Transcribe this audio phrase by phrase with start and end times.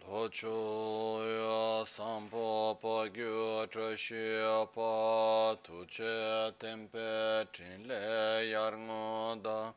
[0.00, 4.42] Lochoya sampo pa gyu trashi
[4.74, 9.72] pa tuche tempe trinle yarngoda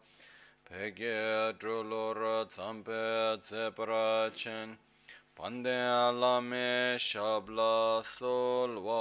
[0.66, 4.78] pege drulor tsampe tseprachen
[5.36, 5.80] pande
[6.20, 8.98] lame shabla solvade.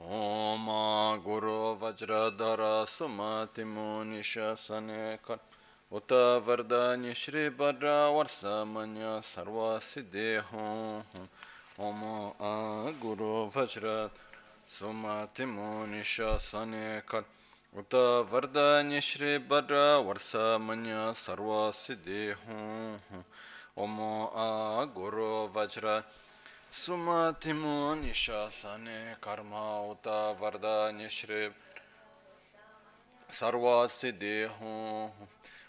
[0.00, 0.66] Om
[1.24, 5.40] Guru Vajradhara Sumati Munisha Sanekar
[5.92, 6.12] उत
[6.46, 10.72] वरदान्य श्री वर्षामन्य सर्वसिद्धेहों
[11.80, 12.02] ओम
[12.42, 12.50] आ
[13.02, 14.18] गुरु वज्रत
[14.68, 17.24] सुमतिमो निशासने कर
[17.72, 17.94] उत
[18.32, 22.60] वरदान्य श्री वर्षामन्य सर्वसिद्धेहों
[23.84, 23.96] ओम
[24.36, 26.12] आ गुरु वज्रत
[26.82, 29.54] सुमतिमो निशासने कर्म
[29.90, 30.06] उत
[30.42, 31.42] वरदान्य Shri
[33.30, 34.76] सर्वसिद्धेहों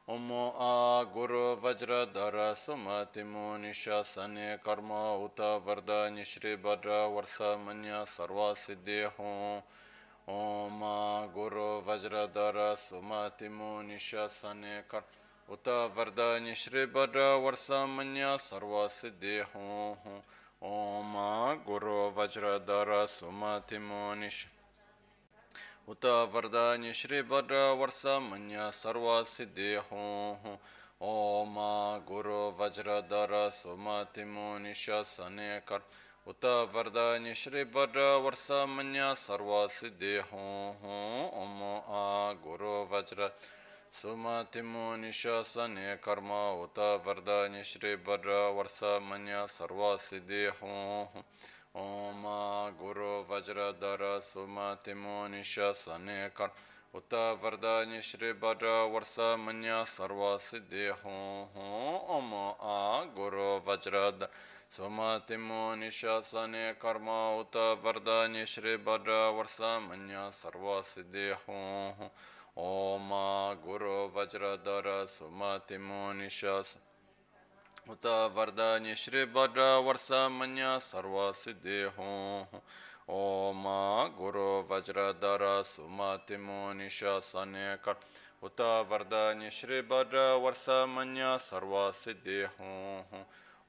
[0.00, 8.04] Siddhi Hum Om A Guru Vajradhara Sumatimu Nishasane Karma Uta Varda Nishri Bhadra Varsa Manya
[8.04, 9.62] Sarva Siddhi Hum
[10.28, 10.80] Om
[11.34, 15.06] Guru Vajradhara Sumatimu Nishasane Karma
[15.48, 20.22] उता वरदान्य श्री भद्र वर्षमन्य सर्व सिद्धि हूँ
[20.62, 21.12] ओम
[21.66, 24.46] गुरु वज्रधर सुमतिमो निश
[25.88, 30.58] उत वरदान्य श्री भद्र वर्षमन्य सर्व सिद्धि हूँ
[31.10, 31.56] ओम
[32.08, 35.82] गुरु वज्रधर सुमतिमो निश सने कर
[36.26, 40.56] उत वरदान्य श्री भद्र वर्षमन्य सर्व सिद्धि हूँ
[41.42, 41.62] ओम
[41.98, 43.30] आ गुरु वज्र
[43.92, 52.23] Sumatimu nishasane karma uta vardanya shri bhadra varsa manya sarva siddhi hum Om ओम
[52.79, 56.49] गुरु वज्रधर सुमतिमोनिशनेकर
[56.93, 61.47] उत वरदान्य श्री वर वर्ष मन सर्व सिद्धि हों
[62.09, 64.27] ओम आ गुरु वज्रधर
[64.71, 67.07] सुमतिमोनिशने कर्म
[67.39, 67.55] उत
[67.85, 72.09] वरदान्य श्री वर वर्ष मन सर्व सिद्धि हों
[72.59, 73.09] ओम
[73.65, 76.90] गुरु वज्रधर सुमतिमोनिशने
[77.80, 82.56] Vajradhara Sumatimu Nishas Uta Vardanya Shri Bhadra Varsa Manya Sarva Siddhi Hum
[83.18, 87.96] Om Guru Vajradhara Sumatimu Nishasane Kar
[88.42, 93.04] Uta Vardanya Shri Bhadra Varsa Manya Sarva Siddhi Hum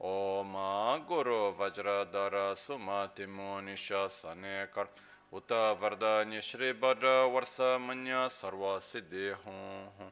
[0.02, 4.88] Om Guru Vajradhara Sumatimu Nishasane Kar
[5.34, 10.12] उता वरदान्य श्री भद्र वर्ष मन्य सर्व सिद्धि हूँ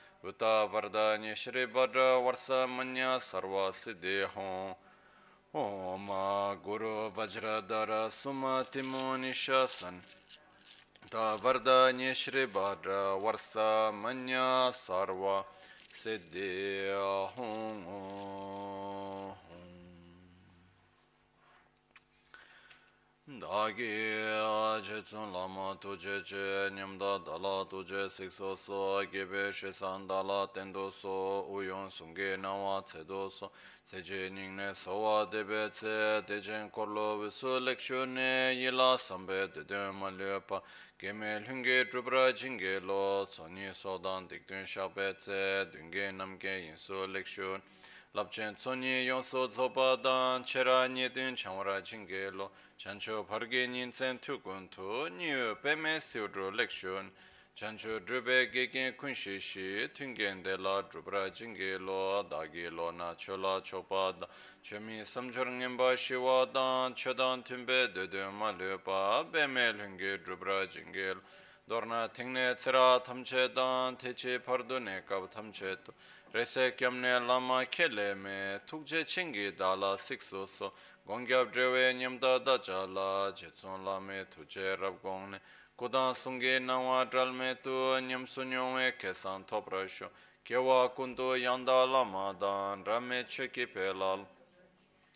[0.24, 4.56] उता वरदान्य श्री भद्र वर्ष मन्य सर्व सिद्धि हूँ
[5.54, 6.06] ओम
[6.64, 10.00] गुरु वज्रधर सुमतिमो निशन
[11.04, 13.52] उता वरदान्य श्री भद्र वर्ष
[13.96, 14.42] मन्य
[14.74, 15.24] सर्व
[15.94, 16.50] सिद्धि
[17.36, 18.79] हूँ
[23.39, 23.87] dāgī
[24.83, 31.13] chēcūn lāma tujē chē nyamdā dālā tujē sikso sō gībē shēsān dālā tēndō sō
[31.55, 33.47] uyōn sūngē nāwā cēdō sō
[33.91, 35.95] cēcē nīngnē sōwā dēbē cē
[36.27, 40.59] dēcēn kōrlō wēsō lēkshū nē yīlā sāmbē dēdēn mā lēpā
[40.99, 43.47] gēmē lhūngē drupra jīngē lō sō
[43.83, 45.39] sōdān dīkdūn shābē cē
[45.71, 47.63] dūngē namgē yīnsū lēkshū nē
[48.13, 52.51] labchen tsonyi yonso tsopa dan chera nyedin changwara jinge lo.
[52.77, 57.09] Chancho parge nyinsen tukun tu nyu peme siudro lekshun
[57.55, 63.61] chancho drube gegen kunshi shi tungen de la drubra jinge lo dagi lo na chola
[63.61, 64.27] chopa da.
[64.61, 71.21] Chomi samchor ngenpa shiwa dan chodan tumbe dedu ma lupa peme lungi drubra jinge lo.
[71.69, 75.93] Dorna tingne tsira tamche dan teche pardu ne kab tamche tu.
[76.33, 80.71] Rese kyamne lama kele me tukje chingi dala sikso so.
[81.05, 85.39] Gongyab drewe nyamda dacha la jetson lame tuje rab gongne
[85.77, 90.07] kudan sungi nawa dral me tu nyam sunyongwe kesan topra sho.
[90.45, 94.25] Kewa kundu yanda lama dan rame cheki pelal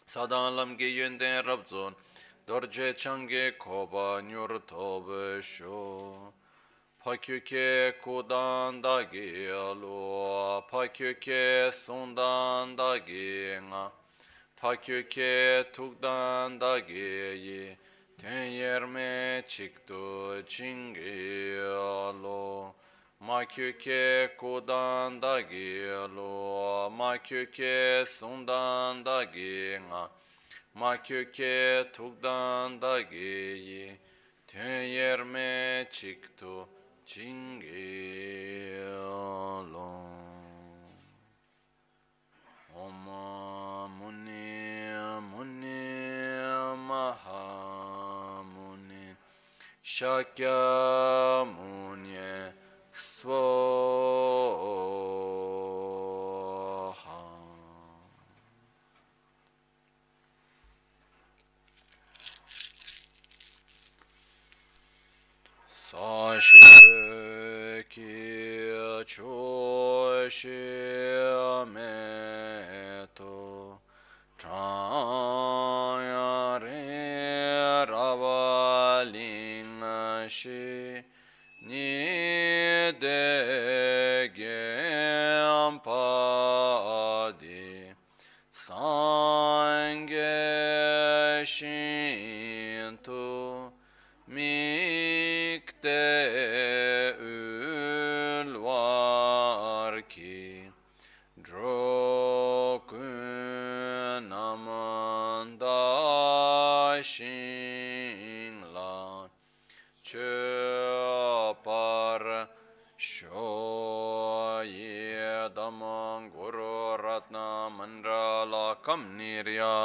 [0.06, 1.96] sadan lamgi yunden rab zon
[2.46, 6.34] dorje changi koba nyur tobe sho.
[7.06, 13.92] Pakyuke kudan dagi alo pakyuke sundan dagi nga
[14.60, 17.78] pakyuke tukdan dagi yi
[18.18, 22.74] ten yerme chiktu chingi alo
[23.22, 30.10] makyuke kudan dagi alo makyuke sundan dagi nga
[30.74, 33.86] makyuke tukdan dagi yi
[34.48, 36.66] ten yerme chiktu
[47.96, 49.16] Mahamuni
[49.84, 52.18] Shakya Muni
[52.92, 54.95] Swaha
[65.96, 66.60] sashi
[67.90, 70.62] kia choshi
[71.74, 71.96] me
[73.16, 73.78] to
[74.38, 75.00] chaya
[83.00, 87.64] de gem padi
[88.52, 90.36] sange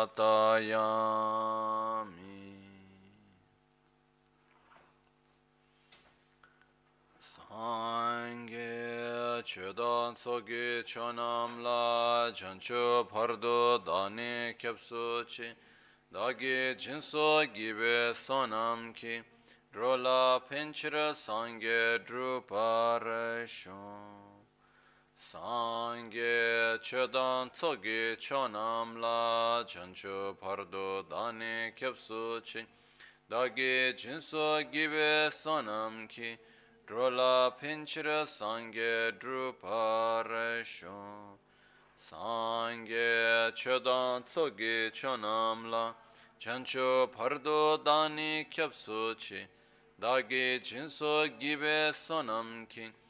[0.06, 2.06] Niryatayami
[7.20, 15.25] Sangye Chedan Sogi Chonam La Chancho Pardo Dani Kyapsu
[16.12, 19.23] Dagi Jinso Gibe Sonam Ki.
[19.73, 24.19] Drola Pinchira Sangye Druparasho
[25.20, 32.64] Sangye Chedan Sogi Chonam La Chancho Pardo Dani Kyapsu Chi
[33.31, 36.38] Dagi Jinso Gibe Sonam Ki
[36.88, 40.88] Drola Pinchira Sangye Druparasho
[41.99, 45.94] Sangye Chodan Tsogi Chonamla
[46.40, 49.46] Chancho Pardo Dani Kyapsuchi
[50.00, 53.09] Dagi Jinso Gibe Sonam Ki Drola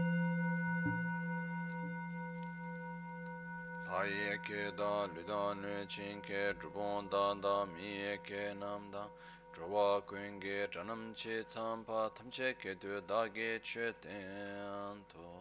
[3.91, 9.07] haye ke da luda nue chin ke drupon da da miye ke nam da.
[9.53, 15.03] Drwa kuen ge chanam che tsam pa tam che ke du da ge che ten
[15.11, 15.40] to.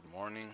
[0.00, 0.50] Good morning.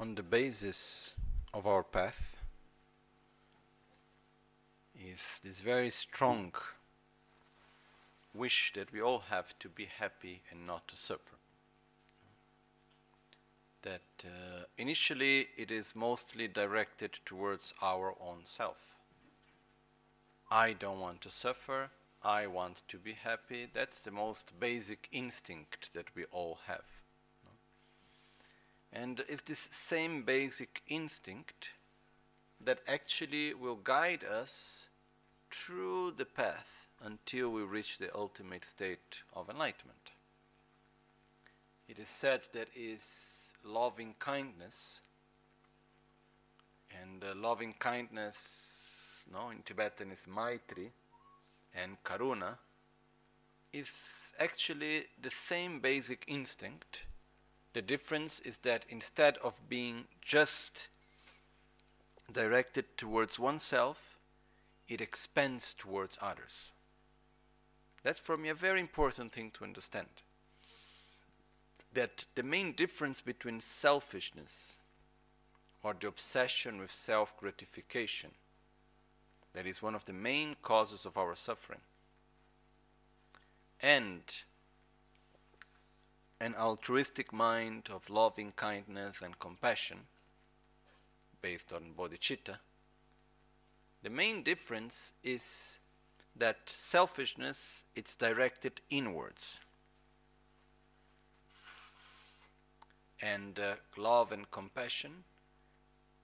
[0.00, 1.14] On the basis
[1.52, 2.36] of our path
[4.94, 6.52] is this very strong
[8.32, 11.36] wish that we all have to be happy and not to suffer.
[13.82, 18.94] That uh, initially it is mostly directed towards our own self.
[20.48, 21.90] I don't want to suffer,
[22.22, 23.66] I want to be happy.
[23.72, 26.97] That's the most basic instinct that we all have.
[28.92, 31.70] And it's this same basic instinct
[32.64, 34.86] that actually will guide us
[35.50, 40.10] through the path until we reach the ultimate state of enlightenment.
[41.88, 45.00] It is said that is loving kindness,
[47.02, 50.90] and uh, loving kindness, no, in Tibetan is Maitri,
[51.74, 52.58] and Karuna,
[53.72, 57.02] is actually the same basic instinct.
[57.78, 60.88] The difference is that instead of being just
[62.32, 64.18] directed towards oneself,
[64.88, 66.72] it expands towards others.
[68.02, 70.08] That's for me a very important thing to understand.
[71.92, 74.78] That the main difference between selfishness
[75.80, 78.32] or the obsession with self gratification,
[79.52, 81.82] that is one of the main causes of our suffering,
[83.80, 84.42] and
[86.40, 89.98] an altruistic mind of loving kindness and compassion
[91.42, 92.58] based on bodhicitta,
[94.02, 95.78] the main difference is
[96.36, 99.58] that selfishness it's directed inwards.
[103.20, 105.24] And uh, love and compassion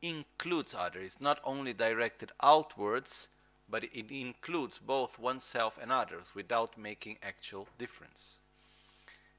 [0.00, 3.28] includes others it's not only directed outwards
[3.68, 8.38] but it includes both oneself and others without making actual difference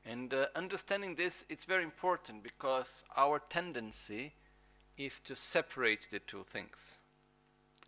[0.06, 4.34] and uh, understanding this it's very important because our tendency
[4.98, 6.98] is to separate the two things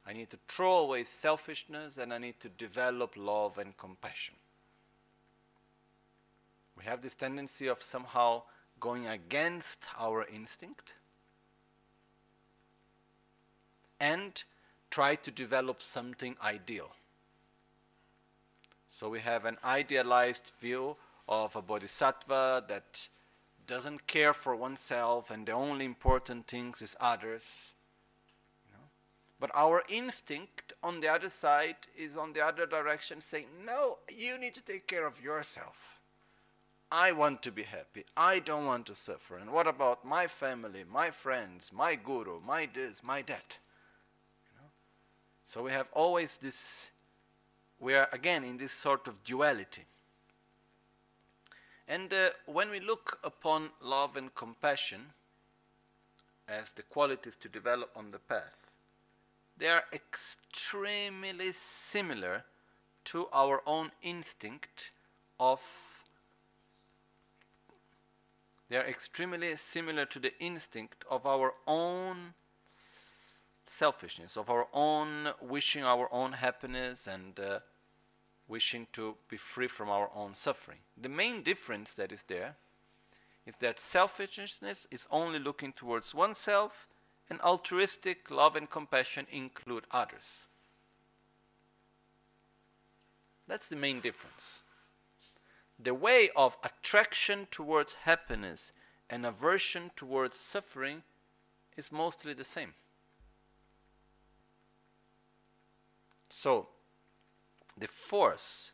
[0.08, 4.36] I need to throw away selfishness and I need to develop love and compassion.
[6.78, 8.44] We have this tendency of somehow
[8.80, 10.94] going against our instinct
[14.00, 14.42] and
[14.90, 16.92] try to develop something ideal.
[18.88, 20.96] So we have an idealized view
[21.28, 23.08] of a bodhisattva that
[23.66, 27.74] doesn't care for oneself and the only important things is others
[29.40, 34.38] but our instinct on the other side is on the other direction saying, No, you
[34.38, 36.00] need to take care of yourself.
[36.92, 38.06] I want to be happy.
[38.16, 39.38] I don't want to suffer.
[39.38, 43.58] And what about my family, my friends, my guru, my this, my that?
[44.46, 44.70] You know?
[45.44, 46.90] So we have always this,
[47.80, 49.86] we are again in this sort of duality.
[51.88, 55.14] And uh, when we look upon love and compassion
[56.48, 58.68] as the qualities to develop on the path,
[59.58, 62.44] they are extremely similar
[63.06, 64.92] to our own instinct
[65.40, 65.62] of
[68.70, 72.34] they are extremely similar to the instinct of our own
[73.66, 77.60] selfishness, of our own wishing our own happiness and uh,
[78.48, 80.80] wishing to be free from our own suffering.
[81.00, 82.56] The main difference that is there
[83.46, 86.88] is that selfishness is only looking towards oneself
[87.30, 90.46] and altruistic love and compassion include others.
[93.48, 94.64] That's the main difference.
[95.80, 98.72] The way of attraction towards happiness
[99.10, 101.04] and aversion towards suffering
[101.78, 102.74] is mostly the same.
[106.30, 106.68] So,
[107.78, 108.72] the force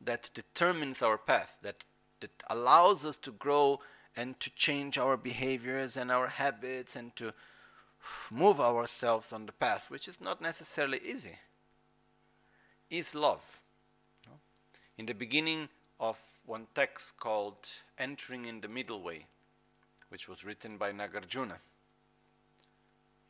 [0.00, 1.84] that determines our path, that,
[2.20, 3.80] that allows us to grow
[4.16, 7.32] and to change our behaviors and our habits and to
[8.30, 11.36] move ourselves on the path, which is not necessarily easy,
[12.90, 13.60] is love.
[14.98, 15.68] In the beginning
[16.00, 19.26] of one text called Entering in the Middle Way,
[20.08, 21.56] which was written by Nagarjuna,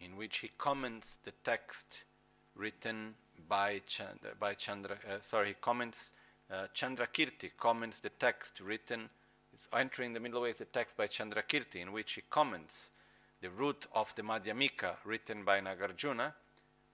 [0.01, 2.05] in which he comments the text
[2.55, 3.15] written
[3.49, 6.13] by Chandra, by Chandra uh, sorry, he comments,
[6.51, 9.09] uh, Chandrakirti comments the text written,
[9.53, 12.91] it's Entering the Middle Way is the text by Chandrakirti, in which he comments
[13.41, 16.33] the root of the Madhyamika written by Nagarjuna,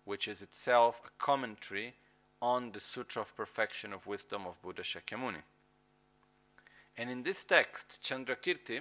[0.04, 1.94] which is itself a commentary
[2.40, 5.42] on the Sutra of Perfection of Wisdom of Buddha Shakyamuni.
[6.96, 8.80] And in this text, Chandrakirti,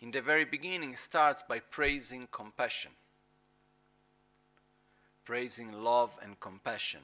[0.00, 2.90] in the very beginning, starts by praising compassion,
[5.24, 7.00] praising love and compassion.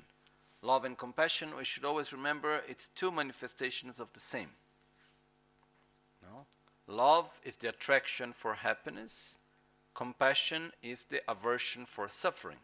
[0.63, 4.51] Love and compassion, we should always remember, it's two manifestations of the same.
[6.23, 6.45] No?
[6.87, 9.39] Love is the attraction for happiness,
[9.95, 12.59] compassion is the aversion for suffering.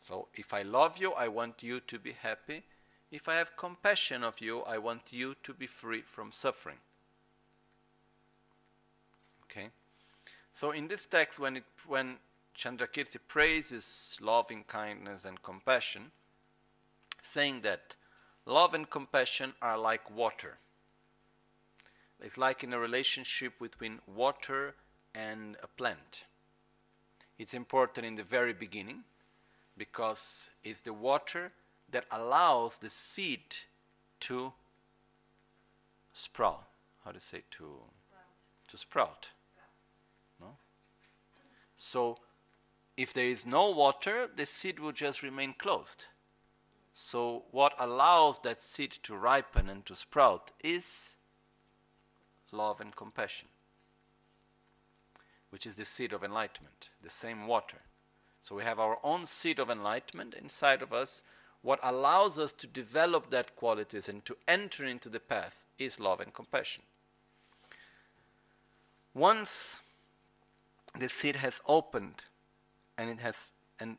[0.00, 2.62] So, if I love you, I want you to be happy.
[3.10, 6.76] If I have compassion of you, I want you to be free from suffering.
[9.44, 9.68] Okay?
[10.52, 12.16] So, in this text, when, it, when
[12.56, 16.10] Chandrakirti praises loving kindness and compassion,
[17.20, 17.94] saying that
[18.46, 20.58] love and compassion are like water.
[22.20, 24.74] It's like in a relationship between water
[25.14, 26.24] and a plant.
[27.38, 29.04] It's important in the very beginning
[29.76, 31.52] because it's the water
[31.90, 33.56] that allows the seed
[34.20, 34.54] to
[36.14, 36.64] sprout.
[37.04, 38.68] How to say to sprout.
[38.68, 39.28] to sprout?
[40.40, 40.56] No.
[41.76, 42.16] So,
[42.96, 46.06] if there is no water, the seed will just remain closed.
[46.94, 51.16] So, what allows that seed to ripen and to sprout is
[52.52, 53.48] love and compassion,
[55.50, 57.78] which is the seed of enlightenment, the same water.
[58.46, 61.22] So we have our own seed of enlightenment inside of us.
[61.62, 66.20] What allows us to develop that qualities and to enter into the path is love
[66.20, 66.84] and compassion.
[69.14, 69.80] Once
[70.96, 72.22] the seed has opened
[72.98, 73.96] and it has and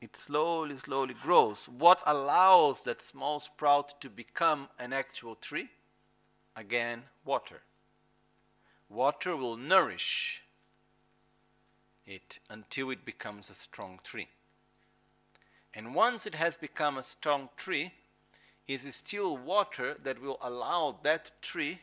[0.00, 1.68] it slowly, slowly grows.
[1.68, 5.68] What allows that small sprout to become an actual tree?
[6.56, 7.62] Again, water.
[8.88, 10.42] Water will nourish
[12.04, 14.28] it until it becomes a strong tree.
[15.72, 17.92] And once it has become a strong tree,
[18.66, 21.78] it is still water that will allow that tree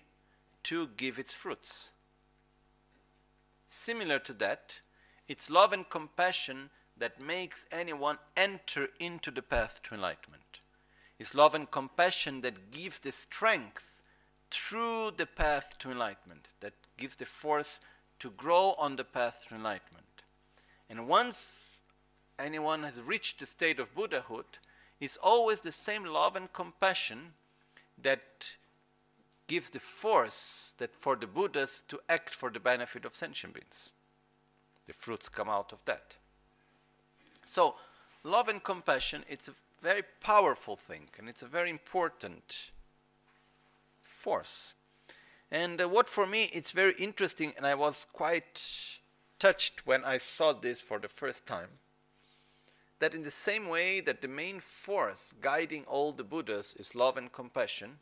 [0.64, 1.90] to give its fruits.
[3.68, 4.82] Similar to that,
[5.30, 10.60] it's love and compassion that makes anyone enter into the path to enlightenment.
[11.20, 14.02] It's love and compassion that gives the strength
[14.50, 17.80] through the path to enlightenment, that gives the force
[18.18, 20.24] to grow on the path to enlightenment.
[20.90, 21.80] And once
[22.40, 24.58] anyone has reached the state of Buddhahood,
[25.00, 27.34] it's always the same love and compassion
[28.02, 28.56] that
[29.48, 33.92] gives the force that for the Buddhas to act for the benefit of sentient beings.
[34.90, 36.16] The fruits come out of that.
[37.46, 37.76] So,
[38.24, 42.72] love and compassion, it's a very powerful thing and it's a very important
[44.02, 44.74] force.
[45.52, 48.98] And uh, what for me it's very interesting, and I was quite
[49.38, 51.70] touched when I saw this for the first time.
[52.98, 57.16] That in the same way that the main force guiding all the Buddhas is love
[57.16, 58.00] and compassion,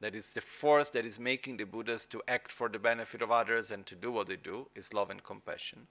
[0.00, 3.30] that is the force that is making the Buddhas to act for the benefit of
[3.30, 5.86] others and to do what they do, is love and compassion,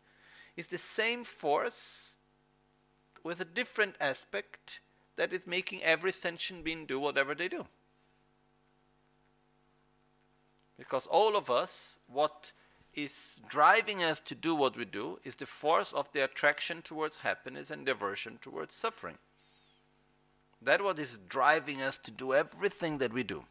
[0.58, 2.14] is the same force
[3.24, 4.80] with a different aspect
[5.16, 7.66] that is making every sentient being do whatever they do.
[10.78, 12.54] Because all of us, what
[12.94, 17.18] is driving us to do what we do is the force of the attraction towards
[17.18, 19.18] happiness and the aversion towards suffering.
[20.62, 23.44] That what is driving us to do everything that we do.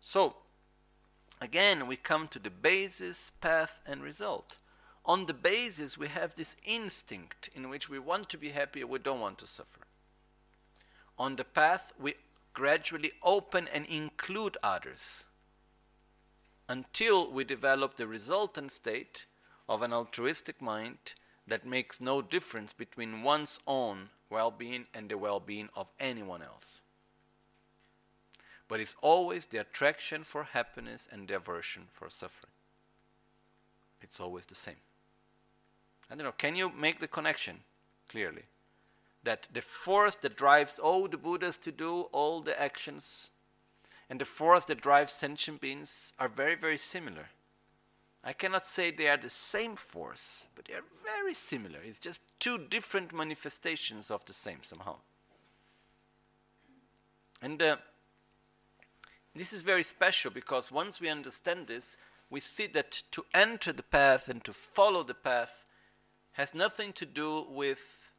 [0.00, 0.36] So,
[1.40, 4.56] again, we come to the basis, path, and result.
[5.04, 8.98] On the basis, we have this instinct in which we want to be happy, we
[8.98, 9.80] don't want to suffer.
[11.18, 12.14] On the path, we
[12.52, 15.24] gradually open and include others
[16.68, 19.26] until we develop the resultant state
[19.68, 21.14] of an altruistic mind
[21.46, 26.42] that makes no difference between one's own well being and the well being of anyone
[26.42, 26.80] else.
[28.70, 32.52] But it's always the attraction for happiness and the aversion for suffering.
[34.00, 34.80] It's always the same.
[36.08, 37.58] I don't know, can you make the connection
[38.08, 38.44] clearly?
[39.24, 43.30] That the force that drives all the Buddhas to do all the actions
[44.08, 47.26] and the force that drives sentient beings are very, very similar.
[48.22, 51.80] I cannot say they are the same force, but they are very similar.
[51.84, 54.96] It's just two different manifestations of the same somehow.
[57.42, 57.76] And uh,
[59.34, 61.96] this is very special because once we understand this,
[62.30, 65.64] we see that to enter the path and to follow the path
[66.32, 68.10] has nothing to do with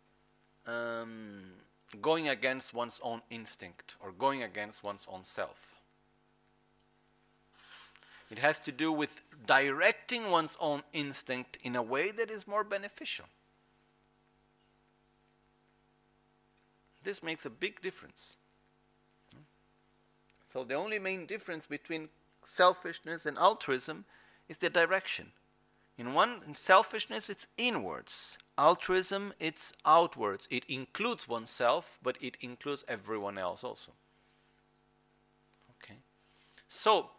[0.67, 1.43] um,
[2.01, 5.75] going against one's own instinct or going against one's own self.
[8.29, 12.63] It has to do with directing one's own instinct in a way that is more
[12.63, 13.25] beneficial.
[17.03, 18.37] This makes a big difference.
[20.51, 22.09] So, the only main difference between
[22.45, 24.05] selfishness and altruism
[24.49, 25.31] is the direction.
[25.97, 28.37] In one, in selfishness, it's inwards.
[28.57, 30.47] Altruism, it's outwards.
[30.51, 33.91] It includes oneself, but it includes everyone else also.
[35.77, 35.99] Okay.
[36.67, 37.11] So,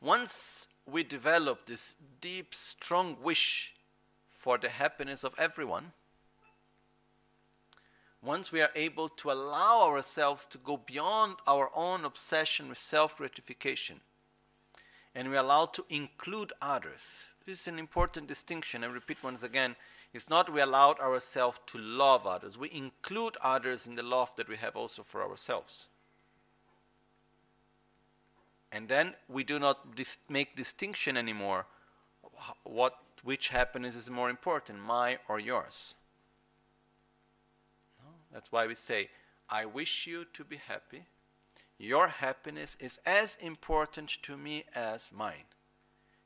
[0.00, 3.74] once we develop this deep, strong wish
[4.30, 5.92] for the happiness of everyone,
[8.22, 13.16] once we are able to allow ourselves to go beyond our own obsession with self
[13.16, 14.00] gratification,
[15.14, 17.26] and we are allowed to include others.
[17.46, 18.84] This is an important distinction.
[18.84, 19.76] I repeat once again
[20.12, 24.48] it's not we allowed ourselves to love others, we include others in the love that
[24.48, 25.86] we have also for ourselves.
[28.72, 31.66] And then we do not dis- make distinction anymore
[32.64, 35.94] what which happiness is more important, my or yours.
[38.32, 39.10] That's why we say,
[39.48, 41.04] I wish you to be happy.
[41.78, 45.46] Your happiness is as important to me as mine.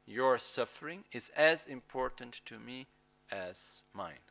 [0.07, 2.87] Your suffering is as important to me
[3.31, 4.25] as mine.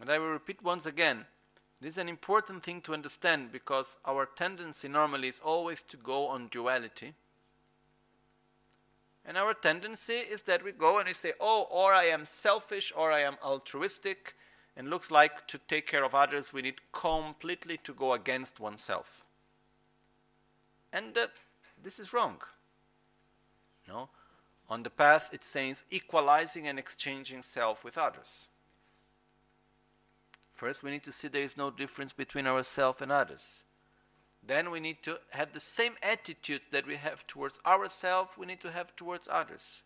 [0.00, 1.26] And I will repeat once again
[1.80, 6.26] this is an important thing to understand because our tendency normally is always to go
[6.26, 7.14] on duality.
[9.28, 12.94] And our tendency is that we go and we say, oh, or I am selfish
[12.96, 14.34] or I am altruistic.
[14.74, 19.22] And looks like to take care of others, we need completely to go against oneself.
[20.94, 21.26] And uh,
[21.82, 22.38] this is wrong.
[23.86, 24.08] No?
[24.70, 28.48] On the path, it says equalizing and exchanging self with others.
[30.54, 33.62] First, we need to see there is no difference between ourselves and others.
[34.42, 38.60] Then we need to have the same attitude that we have towards ourselves, we need
[38.60, 39.82] to have towards others.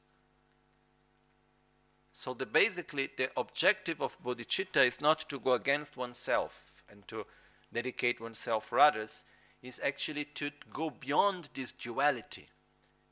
[2.13, 7.27] So the basically the objective of bodhicitta is not to go against oneself and to
[7.73, 9.25] dedicate oneself for others,
[9.63, 12.49] is actually to go beyond this duality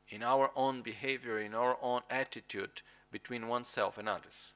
[0.09, 4.53] in our own behavior, in our own attitude between oneself and others.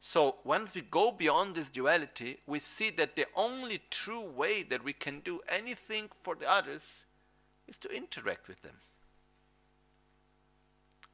[0.00, 4.84] So once we go beyond this duality, we see that the only true way that
[4.84, 6.82] we can do anything for the others
[7.66, 8.76] is to interact with them.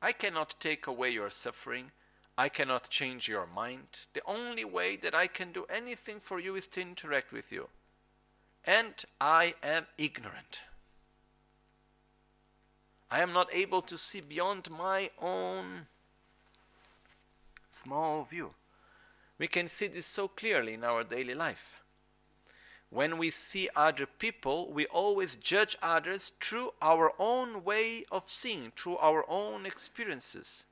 [0.02, 1.92] I cannot take away your suffering.
[2.36, 3.86] I cannot change your mind.
[4.12, 7.68] The only way that I can do anything for you is to interact with you.
[8.66, 10.60] And I am ignorant.
[13.10, 15.86] I am not able to see beyond my own
[17.70, 18.54] small view.
[19.38, 21.82] We can see this so clearly in our daily life.
[22.90, 28.72] When we see other people, we always judge others through our own way of seeing,
[28.76, 30.64] through our own experiences.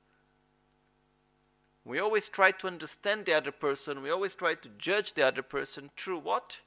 [1.83, 5.41] We always try to understand the other person, we always try to judge the other
[5.41, 6.59] person through what?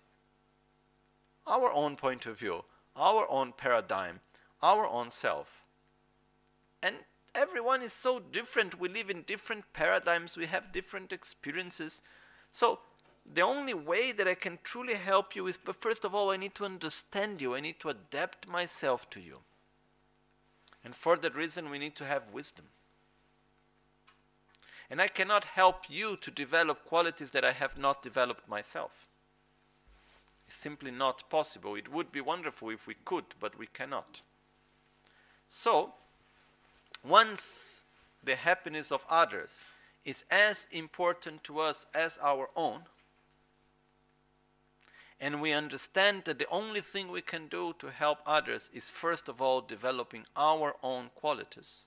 [1.47, 4.21] Our own point of view, our own paradigm,
[4.63, 5.65] our own self.
[6.83, 6.97] And
[7.37, 8.81] everyone is so different.
[8.81, 12.03] We live in different paradigms, we have different experiences.
[12.51, 12.81] So,
[13.35, 16.37] the only way that I can truly help you is, but first of all, I
[16.37, 19.39] need to understand you, I need to adapt myself to you.
[20.85, 22.67] And for that reason, we need to have wisdom.
[24.89, 29.09] And I cannot help you to develop qualities that I have not developed myself.
[30.47, 31.75] It's simply not possible.
[31.75, 34.21] It would be wonderful if we could, but we cannot.
[35.49, 35.95] So,
[37.09, 37.83] once
[38.23, 39.65] the happiness of others
[40.05, 42.81] is as important to us as our own,
[45.21, 49.29] and we understand that the only thing we can do to help others is first
[49.29, 51.87] of all developing our own qualities.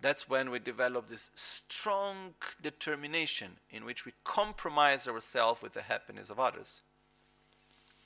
[0.00, 6.30] That's when we develop this strong determination in which we compromise ourselves with the happiness
[6.30, 6.82] of others.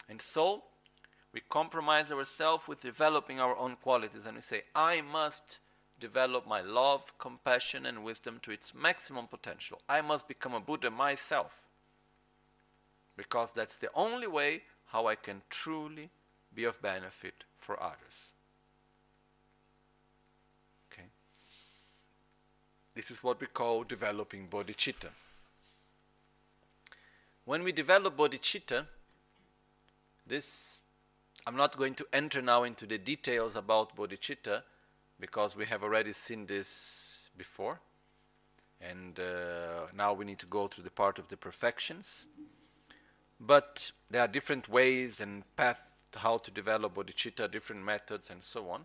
[0.08, 0.64] And so,
[1.32, 5.58] we compromise ourselves with developing our own qualities and we say, I must
[5.98, 9.80] develop my love, compassion, and wisdom to its maximum potential.
[9.88, 11.62] I must become a Buddha myself.
[13.16, 16.10] Because that's the only way how I can truly
[16.54, 18.32] be of benefit for others.
[20.92, 21.06] Okay?
[22.94, 25.10] This is what we call developing bodhicitta.
[27.44, 28.86] When we develop bodhicitta,
[30.26, 30.78] this
[31.46, 34.62] I'm not going to enter now into the details about bodhicitta
[35.18, 37.80] because we have already seen this before.
[38.80, 42.26] And uh, now we need to go through the part of the perfections.
[43.40, 45.80] But there are different ways and paths
[46.14, 48.84] how to develop bodhicitta, different methods, and so on.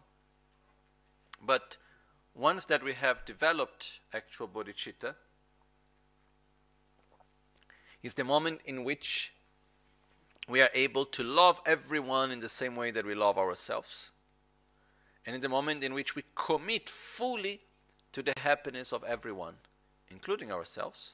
[1.45, 1.77] But
[2.33, 5.15] once that we have developed actual bodhicitta,
[8.01, 9.33] is the moment in which
[10.47, 14.09] we are able to love everyone in the same way that we love ourselves.
[15.25, 17.61] And in the moment in which we commit fully
[18.13, 19.55] to the happiness of everyone,
[20.09, 21.13] including ourselves,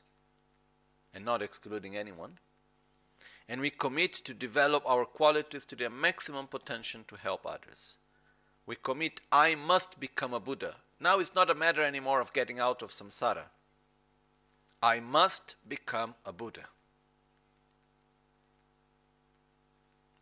[1.14, 2.38] and not excluding anyone.
[3.50, 7.96] And we commit to develop our qualities to their maximum potential to help others.
[8.66, 10.76] We commit, I must become a Buddha.
[11.00, 13.46] Now it's not a matter anymore of getting out of samsara.
[14.82, 16.68] I must become a Buddha.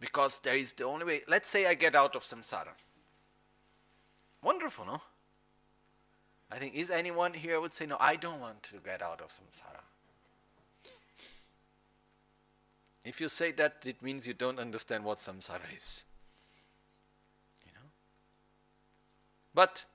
[0.01, 1.21] Because there is the only way.
[1.27, 2.73] Let's say I get out of samsara.
[4.43, 5.01] Wonderful, no?
[6.51, 9.27] I think, is anyone here would say, no, I don't want to get out of
[9.29, 9.79] samsara?
[13.05, 16.03] If you say that, it means you don't understand what samsara is.
[17.65, 17.87] You know?
[19.53, 19.85] But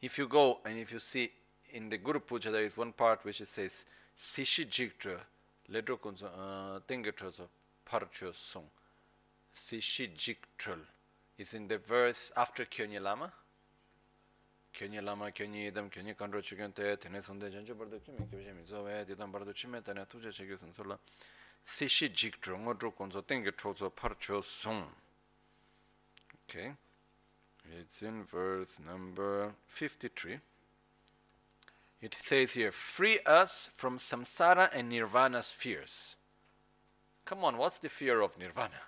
[0.00, 1.30] if you go and if you see
[1.70, 3.84] in the Guru Puja, there is one part which it says,
[4.18, 5.18] Sishi Jiktra,
[5.70, 6.80] Ledro Kunzo, uh,
[7.86, 8.64] Tengetrozo, Parcho Sung.
[9.54, 10.80] Sishi Jiktrul
[11.38, 13.32] is in the verse after Kyonye Lama.
[14.74, 19.32] Kyonye Lama, Kyonye Idam, Kyonye Kandro Chigante, Tene Sunde Janjo Bardo Kimi, Kibje Mizowe, Didam
[19.32, 20.98] Bardo Chime, Tene Tuje Chigi Sunsola.
[21.64, 24.84] Sishi Jiktra, Ngodro Kunzo, Tengetrozo, Parcho Sung.
[26.48, 26.72] Okay.
[27.80, 30.38] It's in verse number 53.
[32.00, 36.14] It says here, free us from samsara and nirvana's fears.
[37.26, 38.80] Come on, what's the fear of nirvana?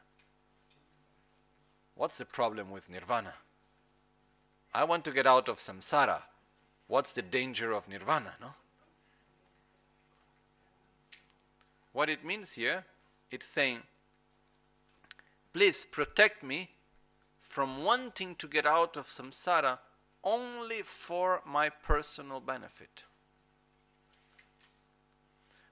[1.96, 3.34] What's the problem with nirvana?
[4.72, 6.22] I want to get out of samsara.
[6.86, 8.54] What's the danger of nirvana, no?
[11.92, 12.84] What it means here,
[13.28, 13.82] it's saying,
[15.52, 16.70] please protect me
[17.40, 19.78] from wanting to get out of samsara
[20.22, 23.02] only for my personal benefit.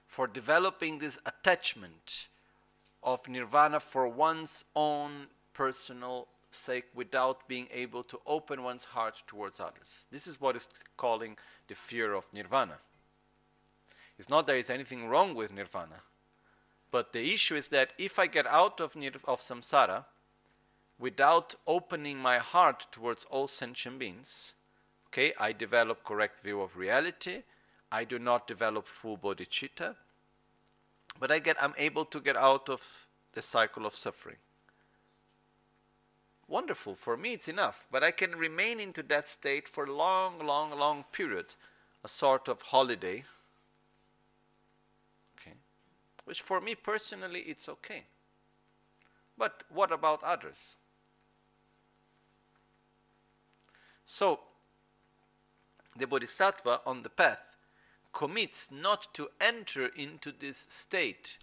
[0.05, 2.27] For developing this attachment
[3.07, 9.61] of nirvana for one's own personal sake without being able to open one's heart towards
[9.61, 10.05] others.
[10.11, 10.67] This is what is
[10.97, 11.37] calling
[11.69, 12.79] the fear of nirvana.
[14.19, 16.01] It's not that there is anything wrong with nirvana,
[16.91, 20.03] but the issue is that if I get out of, of samsara,
[20.99, 24.53] without opening my heart towards all sentient beings,
[25.07, 27.43] okay, I develop correct view of reality.
[27.89, 29.95] I do not develop full bodhicitta,
[31.19, 32.81] but I get I'm able to get out of
[33.33, 34.37] the cycle of suffering.
[36.47, 40.39] Wonderful for me, it's enough, but I can remain into that state for a long,
[40.39, 41.55] long, long period,
[42.03, 43.25] a sort of holiday.
[45.39, 45.55] Okay,
[46.23, 48.03] which for me personally it's okay.
[49.37, 50.75] But what about others?
[54.05, 54.39] So,
[55.97, 57.46] the bodhisattva on the path
[58.17, 61.37] commits not to enter into this state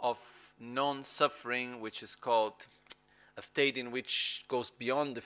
[0.00, 0.18] of
[0.58, 2.54] non suffering, which is called
[3.36, 5.22] a state in which goes beyond the.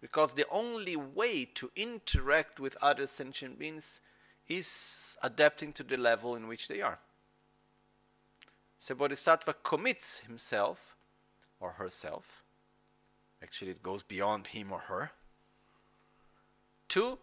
[0.00, 4.00] Because the only way to interact with other sentient beings
[4.46, 6.98] is adapting to the level in which they are.
[8.78, 10.96] So, Bodhisattva commits himself
[11.60, 12.42] or herself,
[13.42, 15.10] actually, it goes beyond him or her
[16.88, 17.18] to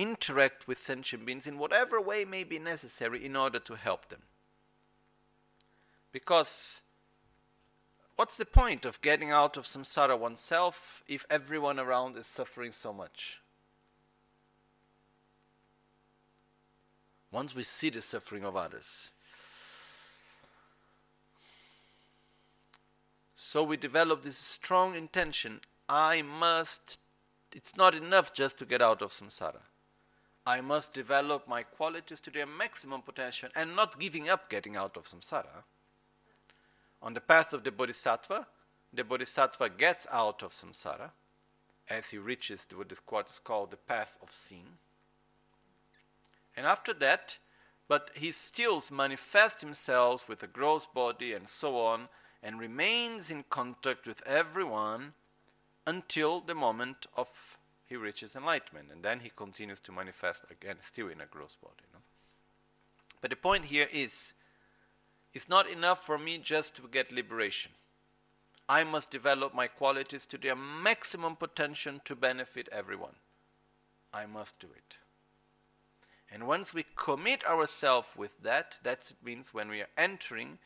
[0.00, 4.22] interact with sentient beings in whatever way may be necessary in order to help them.
[6.10, 6.82] Because
[8.16, 12.92] what's the point of getting out of samsara oneself if everyone around is suffering so
[12.92, 13.40] much?
[17.30, 19.10] Once we see the suffering of others,
[23.36, 26.98] so we develop this strong intention I must
[27.52, 29.60] it's not enough just to get out of samsara.
[30.46, 34.96] I must develop my qualities to their maximum potential and not giving up getting out
[34.96, 35.64] of samsara.
[37.02, 38.46] On the path of the bodhisattva,
[38.92, 41.10] the bodhisattva gets out of samsara
[41.88, 42.66] as he reaches
[43.08, 44.78] what is called the path of seeing.
[46.56, 47.38] And after that,
[47.88, 52.08] but he still manifests himself with a gross body and so on,
[52.42, 55.12] and remains in contact with everyone
[55.86, 57.58] until the moment of
[57.90, 61.82] he reaches enlightenment, and then he continues to manifest again, still in a gross body.
[61.92, 61.98] No?
[63.20, 64.32] But the point here is,
[65.34, 67.72] it's not enough for me just to get liberation.
[68.68, 73.16] I must develop my qualities to their maximum potential to benefit everyone.
[74.14, 74.98] I must do it.
[76.32, 80.58] And once we commit ourselves with that, that means when we are entering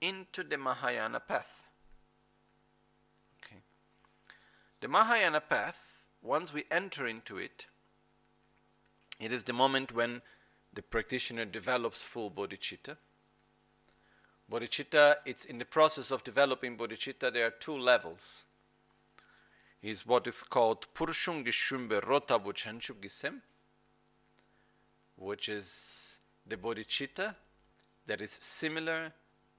[0.00, 1.64] into the Mahayana path.
[3.44, 3.60] Okay.
[4.80, 5.89] The Mahayana path,
[6.22, 7.66] once we enter into it,
[9.18, 10.22] it is the moment when
[10.72, 12.96] the practitioner develops full bodhicitta.
[14.50, 18.44] Bodhicitta, it's in the process of developing bodhicitta, there are two levels.
[19.82, 23.40] Is what is called Purushungi Shumbe Rotabu Chanchugisem,
[25.16, 27.34] which is the bodhicitta
[28.06, 29.12] that is similar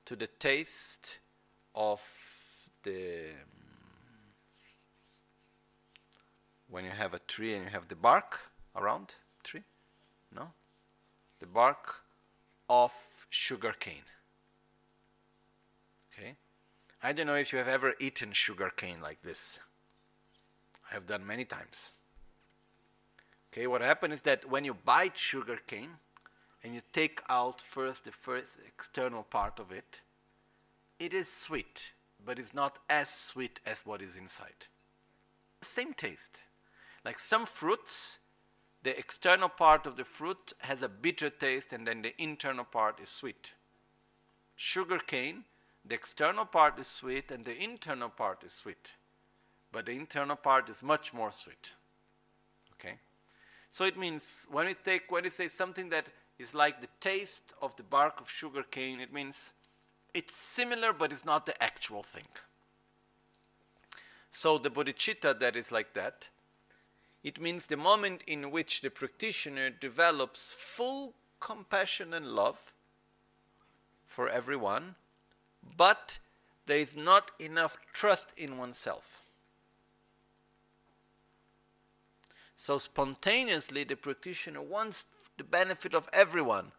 [0.05, 1.19] to the taste
[1.73, 2.01] of
[2.83, 3.29] the
[6.71, 8.39] when you have a tree and you have the bark
[8.75, 9.63] around tree
[10.33, 10.47] no?
[11.39, 12.01] The bark
[12.69, 12.93] of
[13.29, 14.07] sugar cane
[16.11, 16.35] okay?
[17.03, 19.59] I don't know if you have ever eaten sugar cane like this.
[20.89, 21.91] I have done many times.
[23.51, 25.91] Okay what happens is that when you bite sugar cane
[26.63, 30.01] and you take out first the first external part of it
[31.01, 34.67] it is sweet, but it's not as sweet as what is inside.
[35.63, 36.43] Same taste.
[37.03, 38.19] Like some fruits,
[38.83, 42.99] the external part of the fruit has a bitter taste and then the internal part
[42.99, 43.53] is sweet.
[44.55, 45.45] Sugar cane,
[45.85, 48.93] the external part is sweet and the internal part is sweet.
[49.71, 51.71] But the internal part is much more sweet.
[52.73, 52.95] Okay?
[53.71, 57.53] So it means when we take when we say something that is like the taste
[57.61, 59.53] of the bark of sugar cane, it means
[60.13, 62.27] it's similar, but it's not the actual thing.
[64.31, 66.27] So the bodhicitta that is like that,
[67.23, 72.73] it means the moment in which the practitioner develops full compassion and love
[74.05, 74.95] for everyone,
[75.77, 76.19] but
[76.65, 79.23] there is not enough trust in oneself.
[82.55, 85.05] So spontaneously, the practitioner wants
[85.37, 86.71] the benefit of everyone,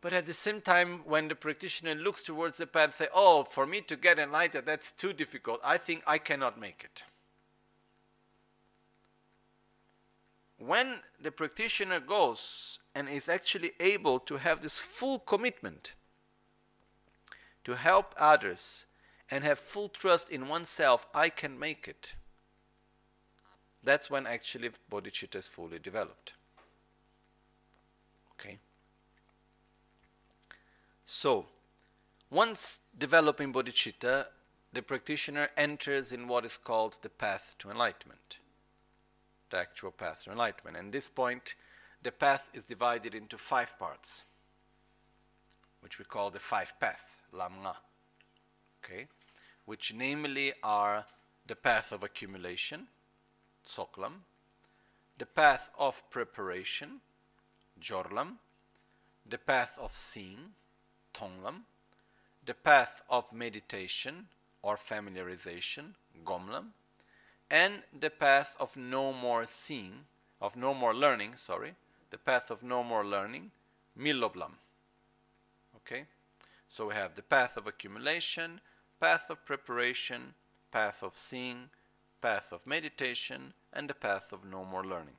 [0.00, 3.66] but at the same time, when the practitioner looks towards the path, say, "Oh, for
[3.66, 5.60] me to get enlightened, that's too difficult.
[5.62, 7.04] I think I cannot make it."
[10.64, 15.92] When the practitioner goes and is actually able to have this full commitment
[17.64, 18.84] to help others
[19.28, 22.14] and have full trust in oneself, I can make it.
[23.82, 26.34] That's when actually bodhicitta is fully developed.
[28.34, 28.58] Okay.
[31.04, 31.46] So,
[32.30, 34.26] once developing bodhicitta,
[34.72, 38.38] the practitioner enters in what is called the path to enlightenment,
[39.52, 40.76] the actual path to enlightenment.
[40.76, 41.54] And this point,
[42.02, 44.24] the path is divided into five parts,
[45.80, 47.76] which we call the five path, lamnga,
[48.84, 49.06] okay,
[49.64, 51.04] which namely are
[51.46, 52.88] the path of accumulation,
[53.68, 54.24] tsoklam,
[55.18, 57.00] the path of preparation,
[57.80, 58.38] jorlam,
[59.28, 60.54] the path of seeing,
[61.14, 61.62] Tonglam,
[62.44, 64.26] the path of meditation
[64.62, 66.72] or familiarization, Gomlam,
[67.52, 70.06] and the path of no more seeing,
[70.40, 71.74] of no more learning, sorry,
[72.10, 73.50] the path of no more learning,
[73.96, 74.52] Milloblam.
[75.76, 76.06] Okay?
[76.66, 78.62] So we have the path of accumulation,
[78.98, 80.32] path of preparation,
[80.70, 81.68] path of seeing,
[82.22, 85.18] path of meditation, and the path of no more learning.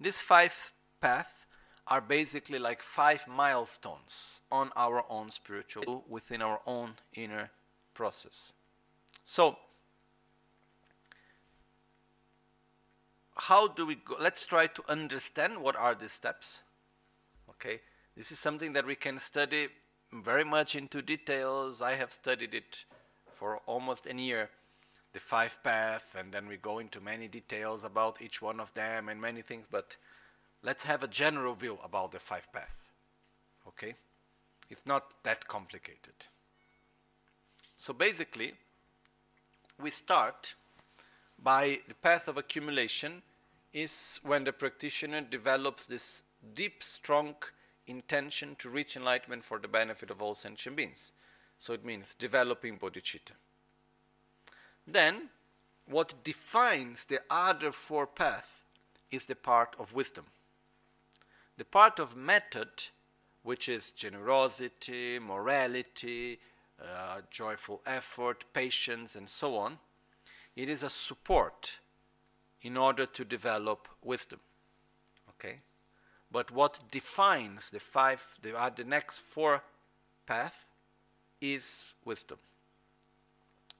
[0.00, 1.46] These five paths
[1.86, 7.50] are basically like five milestones on our own spiritual within our own inner
[7.94, 8.52] process.
[9.22, 9.56] So,
[13.38, 14.16] how do we go?
[14.18, 16.62] Let's try to understand what are these steps.
[17.50, 17.80] Okay,
[18.16, 19.68] this is something that we can study
[20.12, 21.80] very much into details.
[21.80, 22.84] I have studied it
[23.32, 24.50] for almost a year,
[25.12, 29.08] the five path, and then we go into many details about each one of them
[29.08, 29.96] and many things, but
[30.62, 32.90] let's have a general view about the five path.
[33.66, 33.94] Okay?
[34.70, 36.26] It's not that complicated.
[37.76, 38.54] So basically,
[39.80, 40.54] we start
[41.40, 43.22] by the path of accumulation
[43.72, 46.22] is when the practitioner develops this
[46.54, 47.34] deep, strong
[47.86, 51.12] intention to reach enlightenment for the benefit of all sentient beings.
[51.58, 53.32] So it means developing bodhicitta.
[54.86, 55.28] Then,
[55.86, 58.46] what defines the other four paths
[59.10, 60.26] is the part of wisdom.
[61.56, 62.68] The part of method,
[63.42, 66.38] which is generosity, morality,
[66.80, 69.78] uh, joyful effort, patience, and so on,
[70.54, 71.78] it is a support
[72.62, 74.40] in order to develop wisdom.
[75.30, 75.60] Okay?
[76.30, 79.62] But what defines the five, the, uh, the next four
[80.26, 80.66] path
[81.40, 82.38] is wisdom.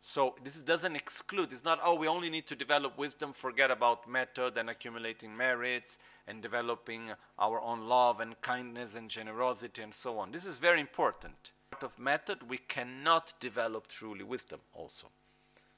[0.00, 4.09] So this doesn't exclude, it's not, oh, we only need to develop wisdom, forget about
[4.09, 10.18] method and accumulating merits and developing our own love and kindness and generosity and so
[10.18, 10.32] on.
[10.32, 11.53] This is very important.
[11.70, 15.09] Part of method, we cannot develop truly wisdom also.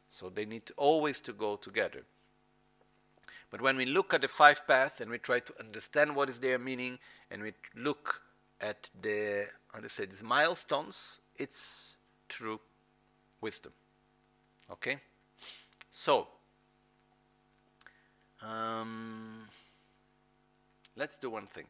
[0.08, 2.02] So they need always to go together.
[3.50, 6.38] But when we look at the five paths and we try to understand what is
[6.38, 6.98] their meaning
[7.30, 8.22] and we look
[8.60, 11.96] at the, how to say, these milestones, it's
[12.28, 12.60] true
[13.40, 13.72] wisdom.
[14.70, 14.98] Okay?
[15.90, 16.28] So,
[18.40, 19.48] um,
[20.96, 21.66] let's do one thing.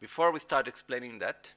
[0.00, 1.52] Before we start explaining that,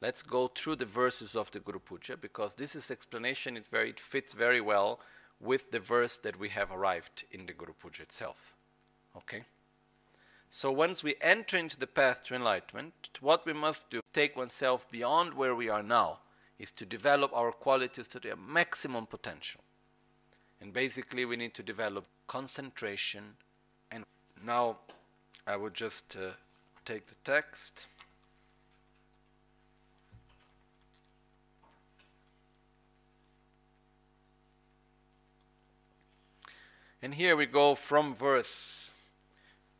[0.00, 3.56] let's go through the verses of the Guru Puja because this is explanation.
[3.56, 5.00] It very it fits very well
[5.40, 8.54] with the verse that we have arrived in the Guru Puja itself.
[9.16, 9.44] Okay.
[10.50, 14.90] So once we enter into the path to enlightenment, what we must do, take oneself
[14.90, 16.20] beyond where we are now,
[16.58, 19.60] is to develop our qualities to their maximum potential.
[20.60, 23.34] And basically, we need to develop concentration.
[23.90, 24.04] And
[24.44, 24.78] now,
[25.46, 26.30] I would just uh,
[26.84, 27.86] take the text.
[37.02, 38.90] And here we go from verse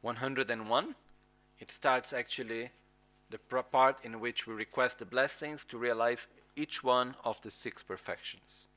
[0.02, 0.94] 101.
[1.58, 2.70] It starts actually
[3.30, 7.82] the part in which we request the blessings to realize each one of the six
[7.82, 8.68] perfections.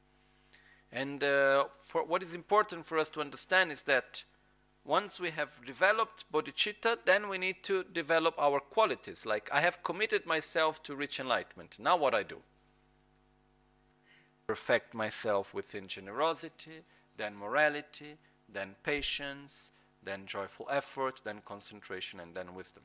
[0.92, 4.24] And uh, for what is important for us to understand is that
[4.86, 9.26] once we have developed bodhicitta, then we need to develop our qualities.
[9.26, 11.78] Like, I have committed myself to reach enlightenment.
[11.80, 12.38] Now, what I do?
[14.48, 16.82] Perfect myself within generosity,
[17.18, 18.16] then morality,
[18.54, 19.72] then patience,
[20.04, 22.84] then joyful effort, then concentration, and then wisdom.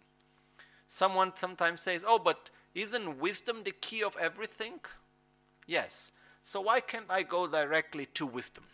[0.86, 4.80] Someone sometimes says, Oh, but isn't wisdom the key of everything?
[5.66, 6.10] Yes.
[6.42, 8.64] So why can't I go directly to wisdom?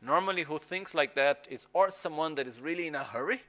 [0.00, 3.42] Normally, who thinks like that is or someone that is really in a hurry,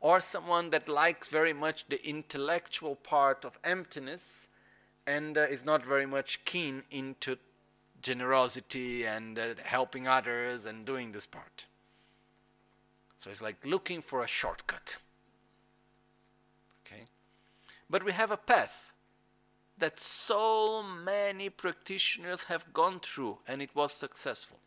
[0.00, 4.48] or someone that likes very much the intellectual part of emptiness
[5.06, 7.36] and uh, is not very much keen into
[8.02, 11.66] generosity and uh, helping others and doing this part.
[13.16, 14.98] So it's like looking for a shortcut.
[16.86, 17.02] Okay?
[17.90, 18.92] But we have a path
[19.78, 24.58] that so many practitioners have gone through and it was successful.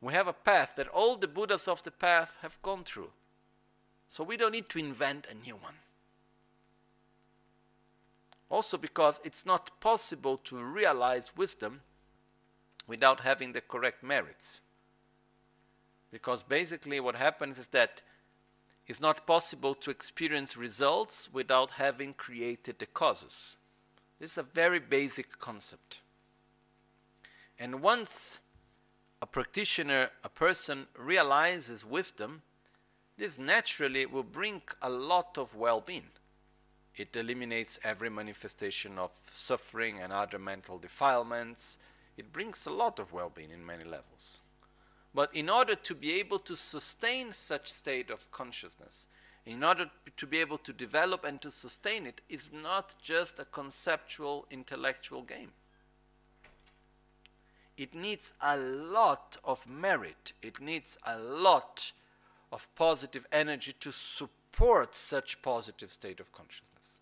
[0.00, 3.10] We have a path that all the Buddhas of the path have gone through.
[4.08, 5.76] So we don't need to invent a new one.
[8.50, 11.80] Also, because it's not possible to realize wisdom
[12.86, 14.60] without having the correct merits.
[16.10, 18.02] Because basically, what happens is that
[18.86, 23.56] it's not possible to experience results without having created the causes.
[24.18, 26.00] This is a very basic concept.
[27.58, 28.40] And once
[29.22, 32.42] a practitioner, a person realizes wisdom,
[33.16, 36.10] this naturally will bring a lot of well being.
[36.96, 41.78] It eliminates every manifestation of suffering and other mental defilements.
[42.16, 44.40] It brings a lot of well being in many levels.
[45.14, 49.06] But in order to be able to sustain such state of consciousness,
[49.44, 53.44] in order to be able to develop and to sustain it, is not just a
[53.44, 55.52] conceptual intellectual game.
[57.76, 61.92] It needs a lot of merit, it needs a lot
[62.52, 66.98] of positive energy to support such positive state of consciousness.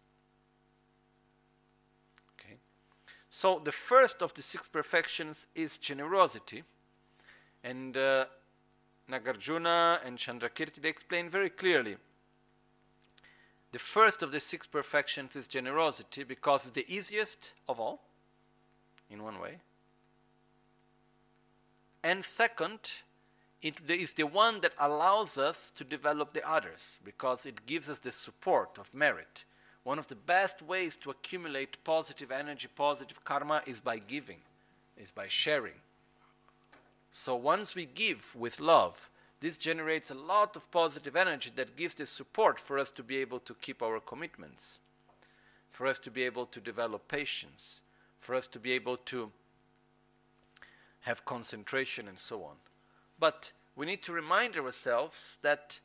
[2.38, 2.54] Okay?
[3.30, 6.64] So the first of the six perfections is generosity.
[7.62, 8.26] And uh,
[9.08, 11.96] Nagarjuna and Chandrakirti, they explain very clearly
[13.72, 18.02] the first of the six perfections is generosity because it's the easiest of all,
[19.08, 19.58] in one way.
[22.02, 22.90] And second,
[23.62, 28.00] it is the one that allows us to develop the others because it gives us
[28.00, 29.44] the support of merit.
[29.84, 34.40] One of the best ways to accumulate positive energy, positive karma is by giving,
[34.96, 35.80] is by sharing.
[37.12, 39.10] So once we give with love,
[39.40, 43.16] this generates a lot of positive energy that gives the support for us to be
[43.16, 44.80] able to keep our commitments,
[45.70, 47.80] for us to be able to develop patience,
[48.20, 49.32] for us to be able to
[51.00, 52.56] have concentration and so on.
[53.18, 55.80] But we need to remind ourselves that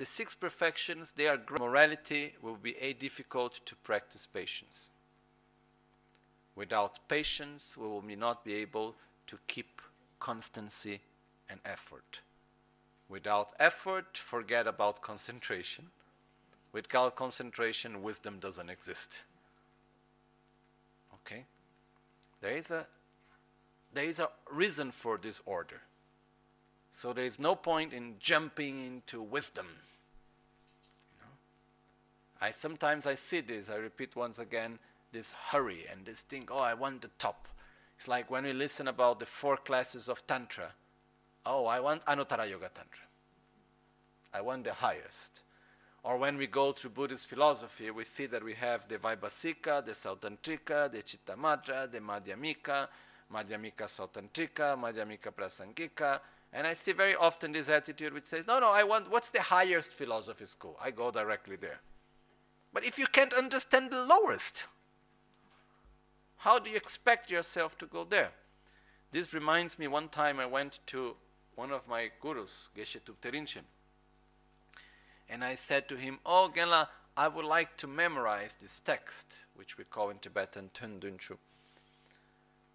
[0.00, 4.88] the six perfections, they are morality will be a difficult to practice patience.
[6.56, 8.94] Without patience, we will not be able
[9.26, 9.82] to keep
[10.18, 11.00] constancy
[11.50, 12.20] and effort.
[13.10, 15.88] Without effort, forget about concentration.
[16.72, 19.20] Without concentration, wisdom doesn't exist.
[21.12, 21.44] Okay?
[22.40, 22.86] There is a
[23.92, 25.82] there is a reason for this order.
[26.90, 29.66] So there is no point in jumping into wisdom.
[32.40, 34.78] I sometimes I see this, I repeat once again,
[35.12, 37.48] this hurry and this thing, oh I want the top.
[37.96, 40.72] It's like when we listen about the four classes of Tantra.
[41.44, 43.04] Oh, I want Anuttara Yoga Tantra.
[44.32, 45.42] I want the highest.
[46.02, 49.92] Or when we go through Buddhist philosophy, we see that we have the Vaibhasika, the
[49.92, 52.88] Sautrantika, the Chittamatra, the Madhyamika,
[53.32, 56.20] Madhyamika Svatantrika, Madhyamika Prasangika,
[56.52, 59.42] And I see very often this attitude which says, no, no, I want, what's the
[59.42, 60.78] highest philosophy school?
[60.82, 61.80] I go directly there.
[62.72, 64.66] But if you can't understand the lowest,
[66.38, 68.30] how do you expect yourself to go there?
[69.12, 71.16] This reminds me one time I went to
[71.56, 73.64] one of my gurus, Geshe Thubten Rinchen,
[75.28, 79.76] and I said to him, Oh, Genla, I would like to memorize this text, which
[79.76, 81.36] we call in Tibetan Tundunchu,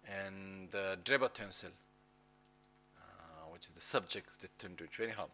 [0.06, 1.72] and uh, Dreba Tensel,
[3.00, 5.04] uh, which is the subject of the Tundunchu.
[5.04, 5.28] Anyhow,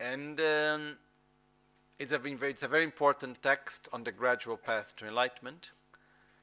[0.00, 0.96] and um,
[1.98, 5.70] it's, a very, it's a very important text on the gradual path to enlightenment.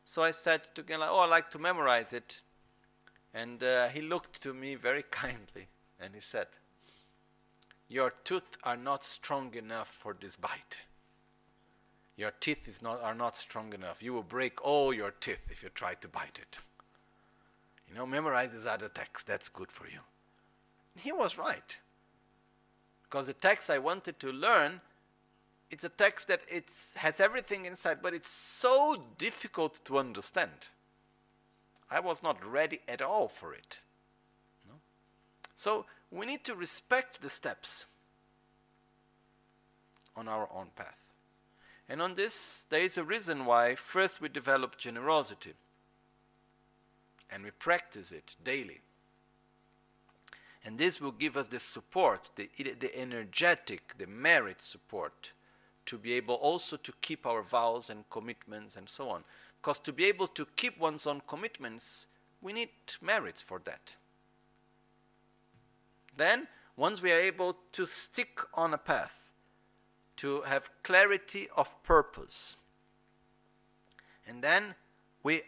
[0.03, 2.41] So I said to Genla, Oh, I'd like to memorize it.
[3.33, 5.67] And uh, he looked to me very kindly
[5.99, 6.47] and he said,
[7.87, 10.81] Your teeth are not strong enough for this bite.
[12.17, 14.01] Your teeth not, are not strong enough.
[14.01, 16.57] You will break all your teeth if you try to bite it.
[17.89, 19.27] You know, memorize this other text.
[19.27, 19.99] That's good for you.
[20.95, 21.77] He was right.
[23.03, 24.81] Because the text I wanted to learn,
[25.71, 30.67] it's a text that it's, has everything inside, but it's so difficult to understand.
[31.89, 33.79] I was not ready at all for it.
[34.67, 34.75] No?
[35.55, 37.85] So we need to respect the steps
[40.15, 40.97] on our own path.
[41.87, 45.53] And on this, there is a reason why first we develop generosity
[47.29, 48.79] and we practice it daily.
[50.63, 55.31] And this will give us the support, the, the energetic, the merit support
[55.85, 59.23] to be able also to keep our vows and commitments and so on.
[59.61, 62.07] Because to be able to keep one's own commitments,
[62.41, 62.69] we need
[63.01, 63.95] merits for that.
[66.17, 69.29] Then, once we are able to stick on a path,
[70.17, 72.55] to have clarity of purpose,
[74.27, 74.75] and then
[75.23, 75.41] we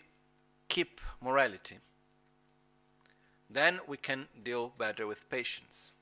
[0.67, 1.77] keep morality,
[3.49, 5.93] then we can deal better with patience.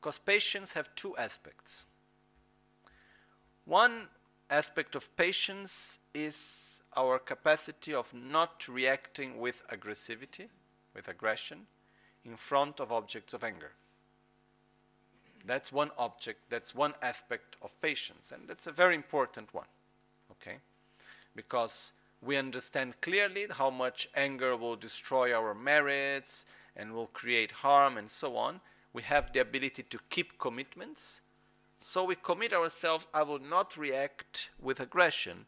[0.00, 1.86] Because patience have two aspects.
[3.64, 4.08] One
[4.50, 10.48] aspect of patience is our capacity of not reacting with aggressivity,
[10.94, 11.66] with aggression,
[12.24, 13.72] in front of objects of anger.
[15.46, 19.66] That's one object, that's one aspect of patience, and that's a very important one,
[20.30, 20.58] okay?
[21.34, 26.46] Because we understand clearly how much anger will destroy our merits
[26.76, 28.60] and will create harm and so on.
[28.92, 31.21] We have the ability to keep commitments.
[31.84, 35.46] So we commit ourselves, I will not react with aggression,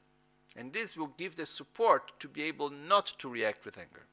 [0.57, 4.07] and this will give the support to be able not to react with anger.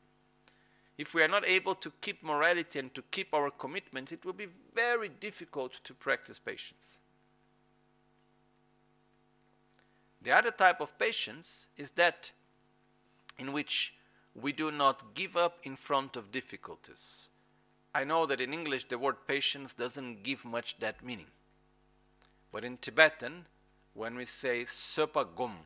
[0.99, 4.33] If we are not able to keep morality and to keep our commitments, it will
[4.33, 4.45] be
[4.75, 6.99] very difficult to practice patience.
[10.21, 12.29] The other type of patience is that
[13.39, 13.95] in which
[14.35, 17.29] we do not give up in front of difficulties.
[17.95, 21.31] I know that in English the word patience doesn't give much that meaning.
[22.51, 23.45] But in Tibetan,
[23.93, 25.57] when we say sopa gum,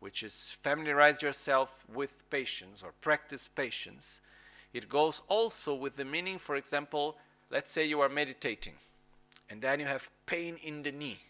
[0.00, 4.20] which is familiarize yourself with patience or practice patience.
[4.72, 7.16] It goes also with the meaning, for example,
[7.50, 8.74] let's say you are meditating
[9.48, 11.20] and then you have pain in the knee.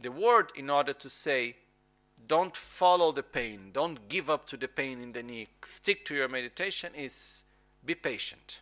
[0.00, 1.56] The word, in order to say,
[2.26, 6.14] don't follow the pain, don't give up to the pain in the knee, stick to
[6.14, 7.44] your meditation, is
[7.84, 8.60] be patient.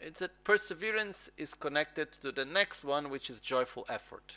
[0.00, 4.36] It's that perseverance is connected to the next one, which is joyful effort.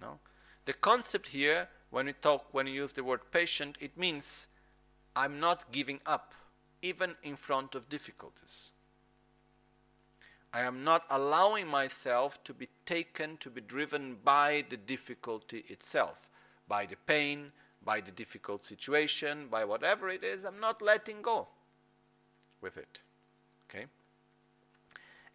[0.00, 0.18] No?
[0.64, 4.48] The concept here, when we talk, when we use the word patient, it means
[5.16, 6.34] I'm not giving up,
[6.82, 8.72] even in front of difficulties.
[10.52, 16.30] I am not allowing myself to be taken, to be driven by the difficulty itself,
[16.66, 17.52] by the pain,
[17.84, 20.44] by the difficult situation, by whatever it is.
[20.44, 21.48] I'm not letting go
[22.60, 23.00] with it.
[23.68, 23.86] Okay?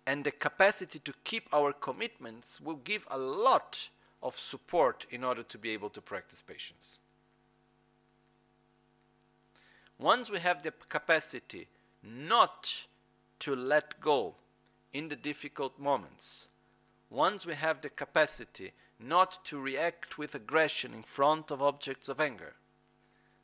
[0.05, 3.89] And the capacity to keep our commitments will give a lot
[4.21, 6.99] of support in order to be able to practice patience.
[9.99, 11.67] Once we have the capacity
[12.03, 12.87] not
[13.39, 14.35] to let go
[14.91, 16.47] in the difficult moments,
[17.09, 22.19] once we have the capacity not to react with aggression in front of objects of
[22.19, 22.53] anger,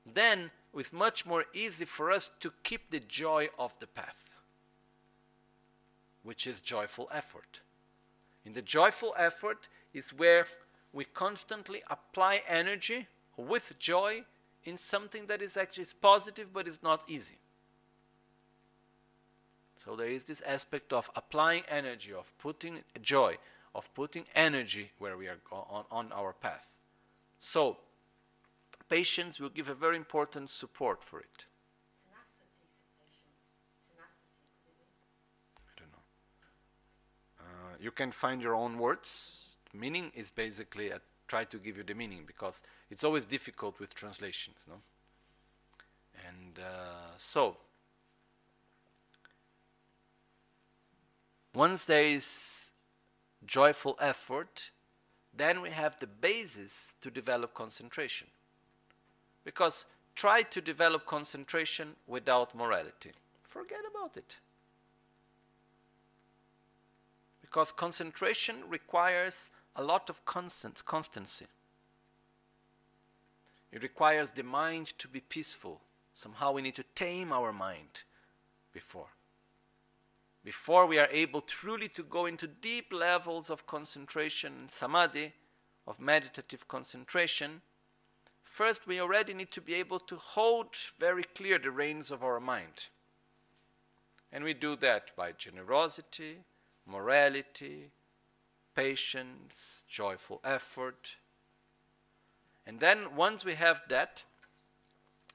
[0.05, 4.28] then it's much more easy for us to keep the joy of the path,
[6.23, 7.61] which is joyful effort.
[8.45, 10.45] In the joyful effort is where
[10.93, 13.07] we constantly apply energy
[13.37, 14.23] with joy
[14.63, 17.37] in something that is actually positive but is not easy.
[19.77, 23.37] So there is this aspect of applying energy, of putting joy,
[23.73, 26.67] of putting energy where we are on, on our path.
[27.39, 27.77] So
[28.89, 31.45] patience will give a very important support for it.
[37.79, 39.45] You can find your own words.
[39.73, 43.93] Meaning is basically I try to give you the meaning because it's always difficult with
[43.93, 44.75] translations, no?
[46.27, 47.57] And uh, so,
[51.53, 52.71] once there is
[53.45, 54.71] joyful effort,
[55.33, 58.27] then we have the basis to develop concentration.
[59.45, 63.11] Because try to develop concentration without morality.
[63.43, 64.35] Forget about it.
[67.49, 71.47] Because concentration requires a lot of constant constancy.
[73.71, 75.81] It requires the mind to be peaceful.
[76.13, 78.03] Somehow we need to tame our mind
[78.71, 79.07] before.
[80.43, 85.33] Before we are able truly to go into deep levels of concentration, and samadhi,
[85.87, 87.61] of meditative concentration,
[88.43, 92.39] first we already need to be able to hold very clear the reins of our
[92.39, 92.87] mind.
[94.31, 96.39] And we do that by generosity,
[96.89, 97.91] morality,
[98.75, 101.15] patience, joyful effort.
[102.65, 104.23] And then once we have that,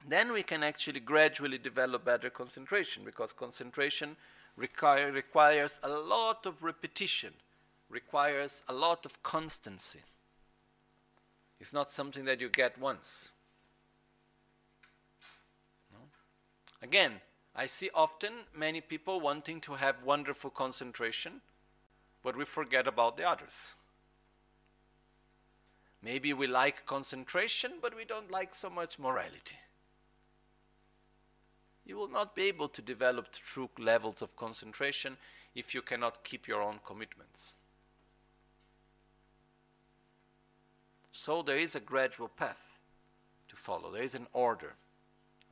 [0.07, 4.15] then we can actually gradually develop better concentration because concentration
[4.55, 7.33] require, requires a lot of repetition,
[7.89, 10.01] requires a lot of constancy.
[11.59, 13.31] It's not something that you get once.
[15.91, 15.99] No?
[16.81, 17.13] Again,
[17.55, 21.41] I see often many people wanting to have wonderful concentration,
[22.21, 23.75] but we forget about the others.
[26.01, 29.55] Maybe we like concentration, but we don't like so much morality.
[31.85, 35.17] You will not be able to develop true levels of concentration
[35.53, 37.53] if you cannot keep your own commitments.
[41.11, 42.77] So there is a gradual path
[43.47, 44.73] to follow, there is an order.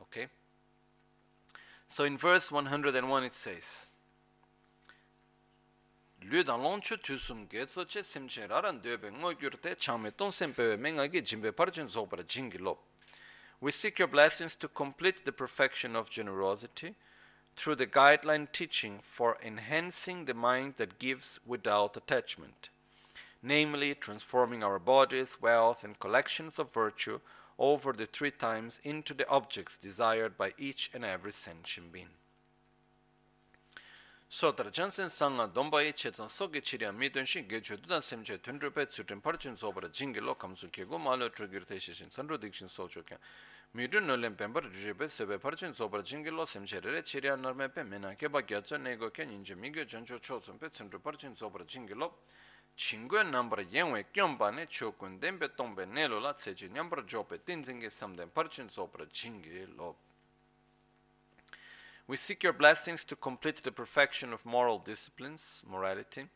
[0.01, 0.27] Okay?
[1.92, 3.88] So in verse 101 it says,
[6.20, 12.78] 류당 롱추 투숨 게서체 심체라란 되베 ngogurte chame ton sempe mengage jimbe parchen zobara jingilo
[13.60, 16.94] we seek your blessings to complete the perfection of generosity
[17.56, 22.68] through the guideline teaching for enhancing the mind that gives without attachment,
[23.42, 27.18] namely transforming our bodies, wealth, and collections of virtue
[27.59, 32.09] over the three times into the objects desired by each and every sentient being.
[34.29, 39.87] Sotar Jansen Sanga Dombayi Chetan Sogi Chiria Midunshi Gechu Dudan Semche Tundrupe Tsutin Parchin Sobra
[39.91, 43.19] Jingilo Kamsu Kego Malo Trugir Teshishin Sandro Dikshin Sochokan
[43.77, 49.11] Midun Nolen Pembar Jujipe Sebe Parchin Sobra Jingilo Semche Rere Chiria Narmepe Menakeba Gyatso Nego
[49.11, 52.11] Ken Inje Migyo Jancho Chosunpe Tsundru Parchin Sobra Jingilo Jingilo
[53.71, 54.05] yenwe
[54.51, 58.29] ne chokun denpe tongpe nelo la tseche nyambar jope tenzenge samden
[58.69, 59.05] sopra.
[62.05, 66.27] We seek your blessings to complete the perfection of moral disciplines, morality,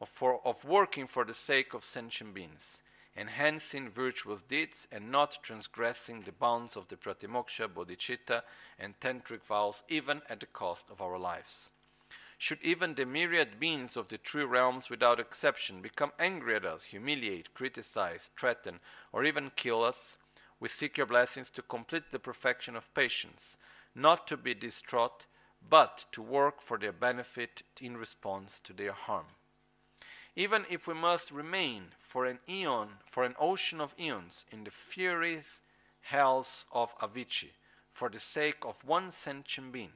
[0.00, 2.80] of, for, of working for the sake of sentient beings,
[3.16, 8.42] enhancing virtuous deeds and not transgressing the bounds of the pratimoksha, bodhicitta,
[8.80, 11.70] and tantric vows even at the cost of our lives.
[12.38, 16.84] Should even the myriad beings of the three realms without exception become angry at us,
[16.84, 18.80] humiliate, criticize, threaten,
[19.12, 20.18] or even kill us,
[20.60, 23.56] we seek your blessings to complete the perfection of patience,
[23.94, 25.26] not to be distraught,
[25.68, 29.26] but to work for their benefit in response to their harm.
[30.34, 34.70] Even if we must remain for an eon, for an ocean of eons, in the
[34.70, 35.42] fiery
[36.02, 37.52] hells of Avici,
[37.90, 39.92] for the sake of one sentient being,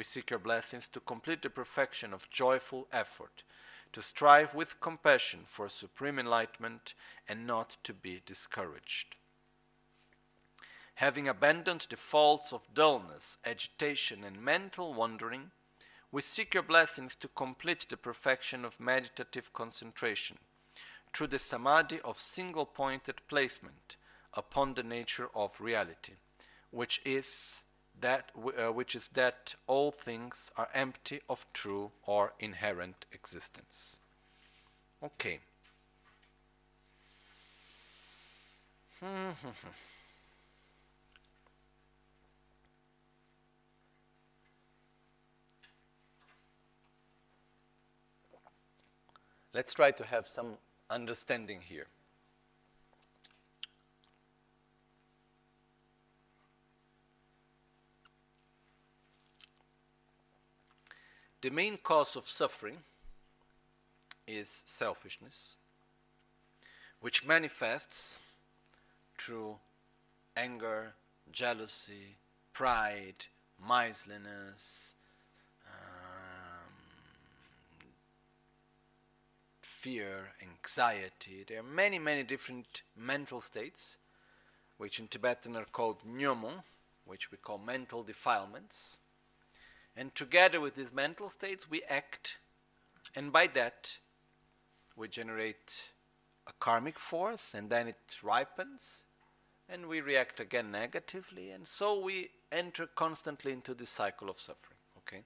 [0.00, 3.42] we seek your blessings to complete the perfection of joyful effort,
[3.92, 6.94] to strive with compassion for supreme enlightenment,
[7.28, 9.16] and not to be discouraged.
[10.94, 15.50] Having abandoned the faults of dullness, agitation, and mental wandering,
[16.10, 20.38] we seek your blessings to complete the perfection of meditative concentration
[21.12, 23.96] through the samadhi of single pointed placement
[24.32, 26.14] upon the nature of reality,
[26.70, 27.64] which is
[28.00, 34.00] that uh, which is that all things are empty of true or inherent existence.
[35.02, 35.40] Okay.
[49.52, 50.58] Let's try to have some
[50.90, 51.86] understanding here.
[61.42, 62.76] The main cause of suffering
[64.26, 65.56] is selfishness,
[67.00, 68.18] which manifests
[69.16, 69.56] through
[70.36, 70.92] anger,
[71.32, 72.16] jealousy,
[72.52, 73.24] pride,
[73.58, 74.94] miserliness,
[75.66, 76.74] um,
[79.62, 81.46] fear, anxiety.
[81.48, 83.96] There are many, many different mental states,
[84.76, 86.64] which in Tibetan are called nyomo,
[87.06, 88.98] which we call mental defilements.
[89.96, 92.38] And together with these mental states, we act,
[93.14, 93.98] and by that,
[94.96, 95.90] we generate
[96.46, 99.04] a karmic force, and then it ripens,
[99.68, 104.78] and we react again negatively, and so we enter constantly into this cycle of suffering.
[104.98, 105.22] Okay.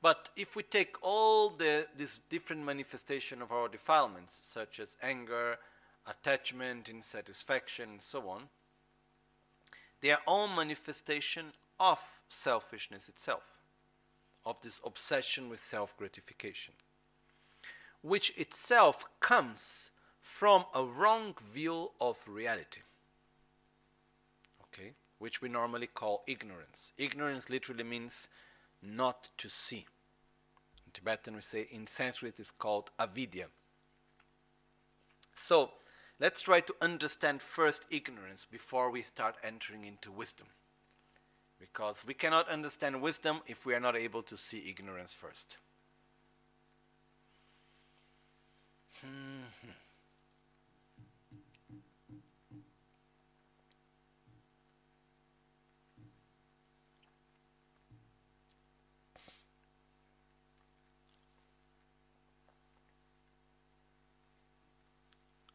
[0.00, 5.58] But if we take all the these different manifestation of our defilements, such as anger,
[6.06, 8.48] attachment, insatisfaction, and so on,
[10.00, 11.52] they are all manifestation
[11.82, 13.42] of selfishness itself,
[14.46, 16.74] of this obsession with self gratification,
[18.02, 22.82] which itself comes from a wrong view of reality,
[24.62, 26.92] okay, which we normally call ignorance.
[26.96, 28.28] Ignorance literally means
[28.80, 29.84] not to see.
[30.86, 33.46] In Tibetan, we say in Sanskrit it's called avidya.
[35.34, 35.72] So,
[36.20, 40.46] Let's try to understand first ignorance before we start entering into wisdom.
[41.62, 45.58] Because we cannot understand wisdom if we are not able to see ignorance first.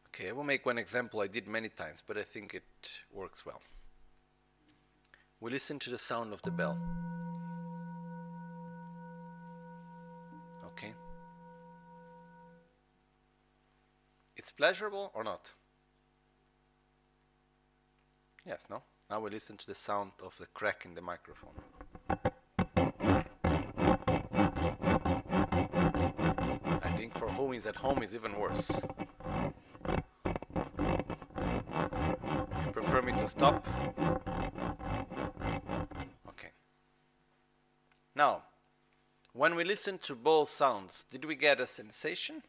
[0.06, 2.62] Okay, I will make one example I did many times, but I think it
[3.12, 3.60] works well.
[5.40, 6.76] We listen to the sound of the bell.
[10.66, 10.92] Okay?
[14.36, 15.52] It's pleasurable or not?
[18.44, 18.82] Yes, no?
[19.08, 21.54] Now we listen to the sound of the crack in the microphone.
[26.82, 28.72] I think for whom is at home is even worse.
[32.72, 33.66] prefer me to stop?
[38.18, 38.42] Now,
[39.32, 42.42] when we listen to both sounds, did we get a sensation?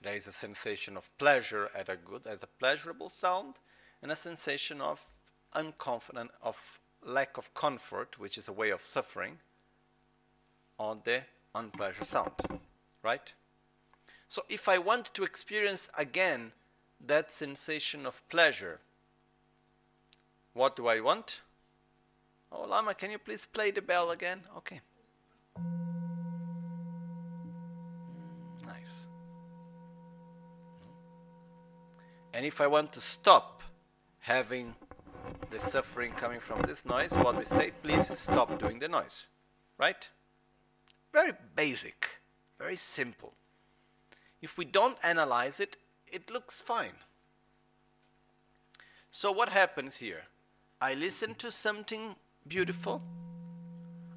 [0.00, 3.56] There is a sensation of pleasure at a good, as a pleasurable sound,
[4.00, 5.02] and a sensation of
[5.56, 9.40] unconfident, of lack of comfort, which is a way of suffering,
[10.78, 11.22] on the
[11.52, 12.30] unpleasant sound,
[13.02, 13.32] right?
[14.28, 16.52] So if I want to experience again
[17.04, 18.78] that sensation of pleasure,
[20.52, 21.40] what do I want?
[22.50, 24.40] Oh, Lama, can you please play the bell again?
[24.56, 24.80] Okay.
[28.66, 29.06] Nice.
[32.32, 33.62] And if I want to stop
[34.20, 34.74] having
[35.50, 39.26] the suffering coming from this noise, what we say, please stop doing the noise.
[39.78, 40.08] Right?
[41.12, 42.20] Very basic,
[42.58, 43.34] very simple.
[44.40, 45.76] If we don't analyze it,
[46.12, 46.92] it looks fine.
[49.10, 50.22] So what happens here?
[50.80, 52.14] I listen to something
[52.46, 53.02] beautiful.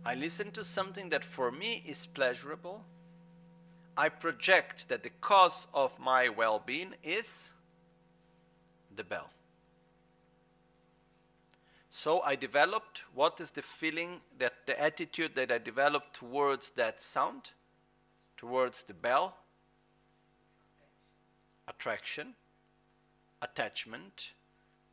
[0.05, 2.83] I listen to something that for me is pleasurable.
[3.97, 7.51] I project that the cause of my well being is
[8.95, 9.29] the bell.
[11.89, 17.01] So I developed what is the feeling that the attitude that I developed towards that
[17.01, 17.51] sound,
[18.37, 19.35] towards the bell,
[21.67, 22.35] attraction,
[23.41, 24.31] attachment,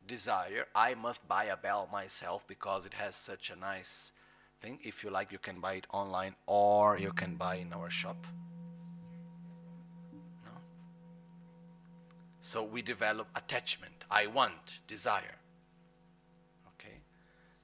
[0.09, 0.65] desire.
[0.75, 4.11] I must buy a bell myself because it has such a nice
[4.59, 4.79] thing.
[4.81, 8.27] If you like, you can buy it online or you can buy in our shop.
[10.45, 10.51] No?
[12.41, 14.03] So we develop attachment.
[14.09, 15.37] I want, desire.
[16.73, 16.97] Okay.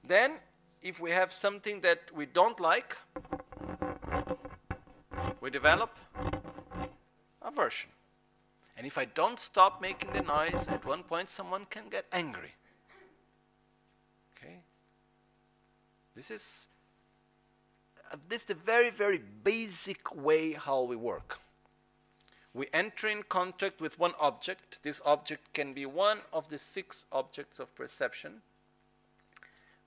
[0.04, 0.38] Then,
[0.80, 2.96] if we have something that we don't like,
[5.40, 5.98] we develop
[7.42, 7.90] aversion.
[8.76, 12.54] And if I don't stop making the noise, at one point someone can get angry.
[14.36, 14.58] Okay?
[16.14, 16.68] This is
[18.12, 21.40] uh, this is the very, very basic way how we work.
[22.52, 24.78] We enter in contact with one object.
[24.82, 28.42] This object can be one of the six objects of perception,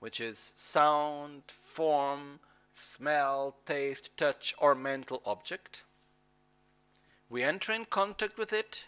[0.00, 2.40] which is sound, form,
[2.74, 5.82] smell, taste, touch, or mental object
[7.30, 8.84] we enter in contact with it,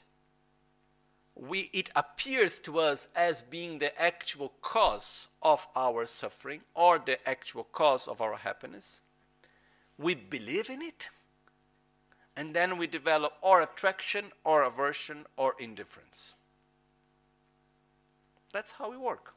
[1.35, 7.27] we, it appears to us as being the actual cause of our suffering or the
[7.27, 9.01] actual cause of our happiness.
[9.97, 11.09] We believe in it,
[12.37, 16.35] and then we develop or attraction or aversion or indifference.
[18.53, 19.33] That's how we work.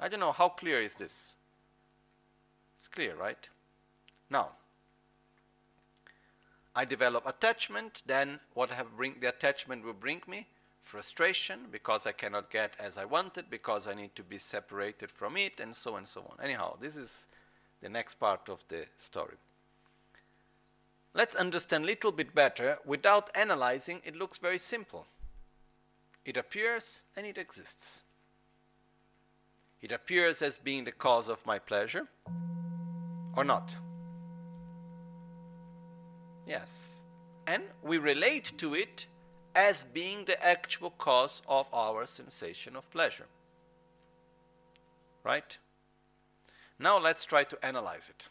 [0.00, 1.36] I don't know how clear is this.
[2.76, 3.48] It's clear, right?
[4.28, 4.50] Now,
[6.74, 10.46] I develop attachment, then what have bring the attachment will bring me
[10.80, 15.36] frustration because I cannot get as I wanted because I need to be separated from
[15.36, 16.42] it and so on and so on.
[16.42, 17.26] Anyhow, this is
[17.80, 19.36] the next part of the story.
[21.14, 22.78] Let's understand a little bit better.
[22.86, 25.06] Without analyzing, it looks very simple.
[26.24, 28.02] It appears and it exists.
[29.82, 32.08] It appears as being the cause of my pleasure
[33.36, 33.74] or not.
[36.46, 37.02] Yes.
[37.46, 39.06] And we relate to it
[39.54, 43.26] as being the actual cause of our sensation of pleasure.
[45.24, 45.58] Right?
[46.78, 48.28] Now let's try to analyze it.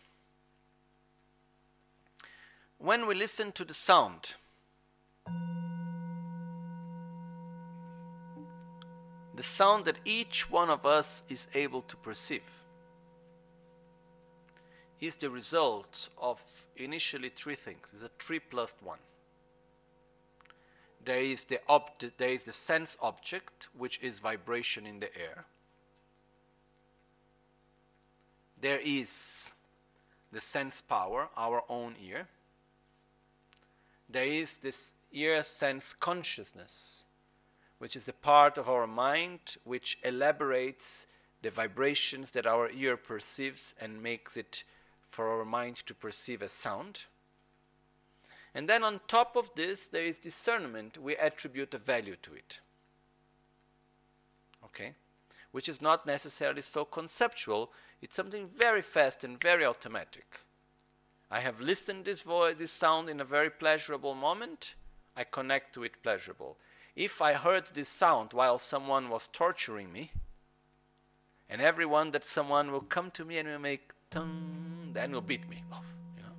[2.77, 4.33] When we listen to the sound,
[9.35, 12.60] the sound that each one of us is able to perceive
[15.01, 16.39] is the result of
[16.77, 17.89] initially three things.
[17.91, 18.99] It's a three plus one.
[21.03, 21.59] There is the
[22.17, 25.45] there is the sense object, which is vibration in the air.
[28.61, 29.51] There is
[30.31, 32.27] the sense power, our own ear.
[34.07, 37.05] There is this ear sense consciousness,
[37.79, 41.07] which is the part of our mind which elaborates
[41.41, 44.63] the vibrations that our ear perceives and makes it
[45.11, 47.01] for our mind to perceive as sound.
[48.55, 50.97] And then on top of this, there is discernment.
[50.97, 52.59] We attribute a value to it.
[54.65, 54.93] Okay?
[55.51, 57.71] Which is not necessarily so conceptual.
[58.01, 60.39] It's something very fast and very automatic.
[61.29, 64.75] I have listened this voice, this sound in a very pleasurable moment.
[65.15, 66.57] I connect to it pleasurable.
[66.95, 70.11] If I heard this sound while someone was torturing me,
[71.49, 75.63] and everyone that someone will come to me and will make then will beat me
[75.71, 75.85] off.
[76.17, 76.33] You know.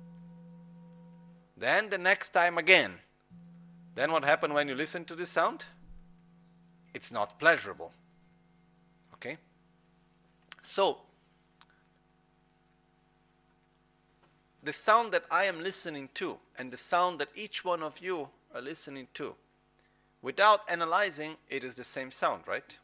[1.57, 2.93] Then the next time again.
[3.95, 5.65] Then what happened when you listen to this sound?
[6.93, 7.91] It's not pleasurable.
[9.15, 9.37] Okay?
[10.61, 10.99] So
[14.63, 18.29] the sound that I am listening to and the sound that each one of you
[18.53, 19.35] are listening to,
[20.21, 22.77] without analyzing, it is the same sound, right?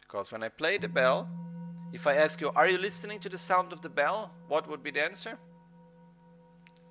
[0.00, 1.28] Because when I play the bell,
[1.92, 4.32] if I ask you, are you listening to the sound of the bell?
[4.48, 5.38] What would be the answer?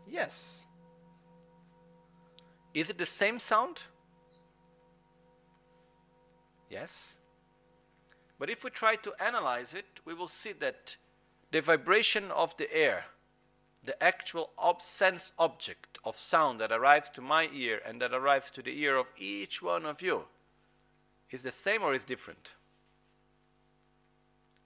[0.08, 0.68] Yes.
[2.74, 3.82] Is it the same sound?
[6.70, 7.16] Yes.
[8.38, 10.96] But if we try to analyze it, we will see that
[11.52, 13.06] the vibration of the air,
[13.84, 18.52] the actual ob- sense object of sound that arrives to my ear and that arrives
[18.52, 20.26] to the ear of each one of you,
[21.30, 22.52] is the same or is different?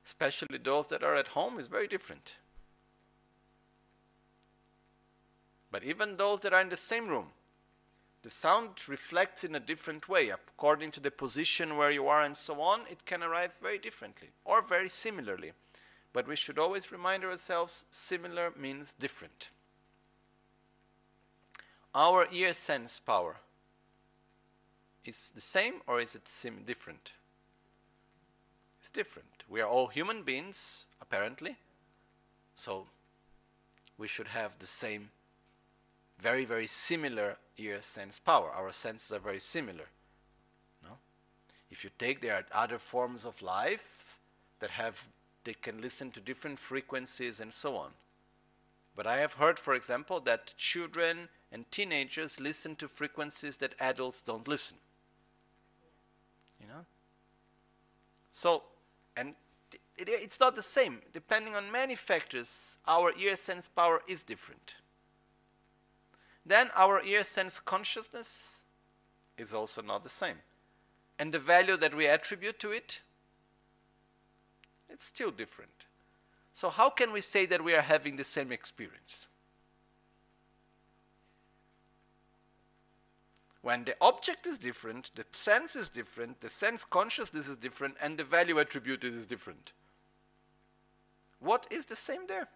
[0.05, 2.35] Especially those that are at home, is very different.
[5.71, 7.27] But even those that are in the same room,
[8.23, 10.29] the sound reflects in a different way.
[10.29, 14.29] According to the position where you are and so on, it can arrive very differently
[14.45, 15.51] or very similarly.
[16.13, 19.49] But we should always remind ourselves similar means different.
[21.93, 23.35] Our ear sense power
[25.03, 27.11] is the same or is it sim- different?
[28.79, 29.34] It's different.
[29.47, 31.57] We are all human beings, apparently.
[32.55, 32.87] So
[33.97, 35.09] we should have the same,
[36.19, 38.49] very, very similar ear sense power.
[38.49, 39.85] Our senses are very similar.
[40.83, 40.97] No?
[41.69, 44.17] If you take, there are other forms of life
[44.59, 45.07] that have,
[45.43, 47.91] they can listen to different frequencies and so on.
[48.95, 54.21] But I have heard, for example, that children and teenagers listen to frequencies that adults
[54.21, 54.77] don't listen.
[56.61, 56.85] You know?
[58.31, 58.63] So
[59.15, 59.35] and
[59.97, 60.99] it, it's not the same.
[61.13, 64.75] Depending on many factors, our ear sense power is different.
[66.45, 68.61] Then our ear sense consciousness
[69.37, 70.37] is also not the same.
[71.17, 73.01] And the value that we attribute to it,
[74.89, 75.85] it's still different.
[76.53, 79.27] So, how can we say that we are having the same experience?
[83.65, 88.15] When the object is different, the sense is different, the sense consciousness is different, and
[88.15, 89.73] the value attributed is different.
[91.39, 92.47] What is the same there?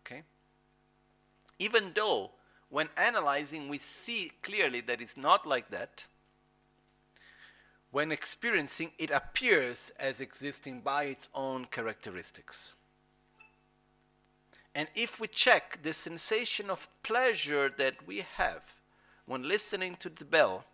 [0.00, 0.22] Okay?
[1.58, 2.32] Even though
[2.68, 6.04] when analyzing we see clearly that it's not like that,
[7.90, 12.74] when experiencing it appears as existing by its own characteristics.
[14.78, 18.76] And if we check the sensation of pleasure that we have
[19.26, 20.66] when listening to the bell,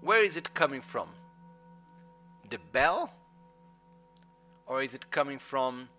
[0.00, 1.10] where is it coming from?
[2.48, 3.12] The bell?
[4.66, 5.90] Or is it coming from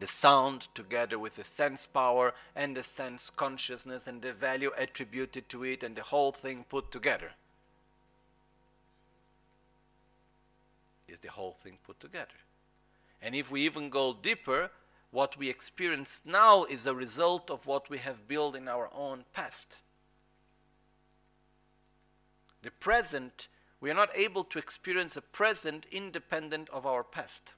[0.00, 5.50] the sound together with the sense power and the sense consciousness and the value attributed
[5.50, 7.32] to it and the whole thing put together
[11.06, 12.45] is the whole thing put together.
[13.22, 14.70] And if we even go deeper,
[15.10, 19.24] what we experience now is a result of what we have built in our own
[19.32, 19.76] past.
[22.62, 23.48] The present,
[23.80, 27.54] we are not able to experience a present independent of our past.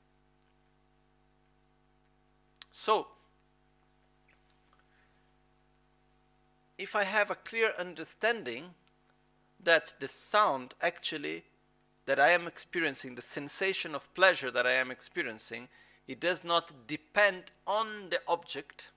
[2.70, 3.08] So,
[6.76, 8.74] if I have a clear understanding
[9.62, 11.44] that the sound actually
[12.08, 15.68] that I am experiencing, the sensation of pleasure that I am experiencing,
[16.06, 18.88] it does not depend on the object.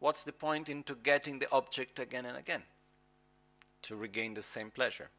[0.00, 2.64] What's the point into getting the object again and again
[3.82, 5.10] to regain the same pleasure?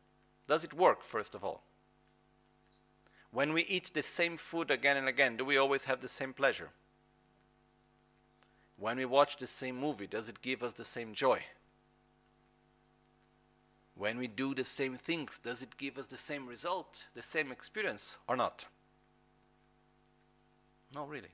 [0.46, 1.64] Does it work, first of all?
[3.32, 6.34] When we eat the same food again and again, do we always have the same
[6.34, 6.72] pleasure?
[8.76, 11.44] When we watch the same movie, does it give us the same joy?
[14.02, 17.52] When we do the same things, does it give us the same result, the same
[17.52, 18.66] experience, or not?
[20.96, 21.30] No, really.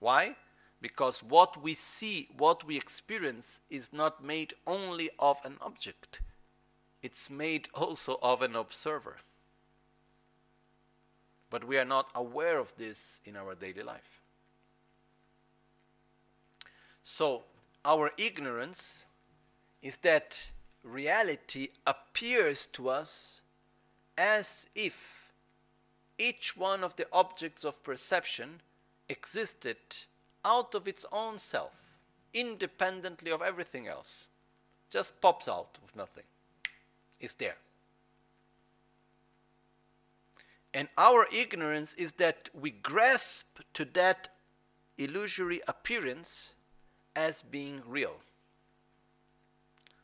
[0.00, 0.36] Why?
[0.82, 6.20] Because what we see, what we experience, is not made only of an object,
[7.02, 9.16] it's made also of an observer
[11.52, 14.22] but we are not aware of this in our daily life.
[17.04, 17.42] So,
[17.84, 19.04] our ignorance
[19.82, 20.50] is that
[20.82, 23.42] reality appears to us
[24.18, 25.32] as if
[26.18, 28.60] each one of the objects of perception
[29.08, 29.76] existed
[30.44, 31.98] out of its own self,
[32.34, 34.26] independently of everything else.
[34.90, 36.24] Just pops out of nothing.
[37.20, 37.56] It's there.
[40.74, 44.28] And our ignorance is that we grasp to that
[44.96, 46.54] illusory appearance
[47.14, 48.16] as being real.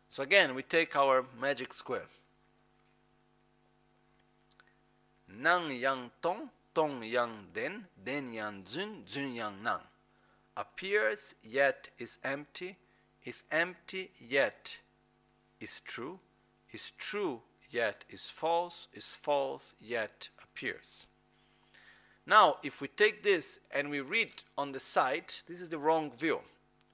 [0.09, 2.07] So again, we take our magic square.
[5.29, 9.83] Nang yang tong, tong yang den, den yang zun, zun yang nang.
[10.57, 12.77] Appears yet is empty,
[13.25, 14.79] is empty yet
[15.61, 16.19] is true,
[16.73, 17.41] is true
[17.71, 21.07] yet is false, is false yet appears.
[22.27, 26.11] Now, if we take this and we read on the side, this is the wrong
[26.11, 26.41] view.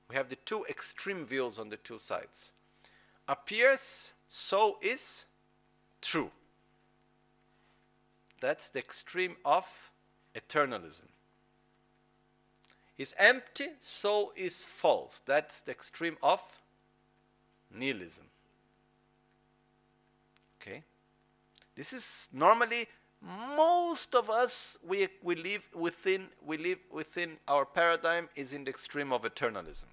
[0.09, 2.53] We have the two extreme views on the two sides.
[3.29, 5.25] Appears, so is
[6.01, 6.31] true.
[8.41, 9.91] That's the extreme of
[10.35, 11.09] eternalism.
[12.99, 15.20] Is empty, so is false.
[15.25, 16.41] That's the extreme of
[17.75, 18.27] nihilism.
[20.61, 20.83] Okay?
[21.75, 22.87] This is normally
[23.57, 28.70] most of us we, we live within we live within our paradigm is in the
[28.70, 29.87] extreme of eternalism.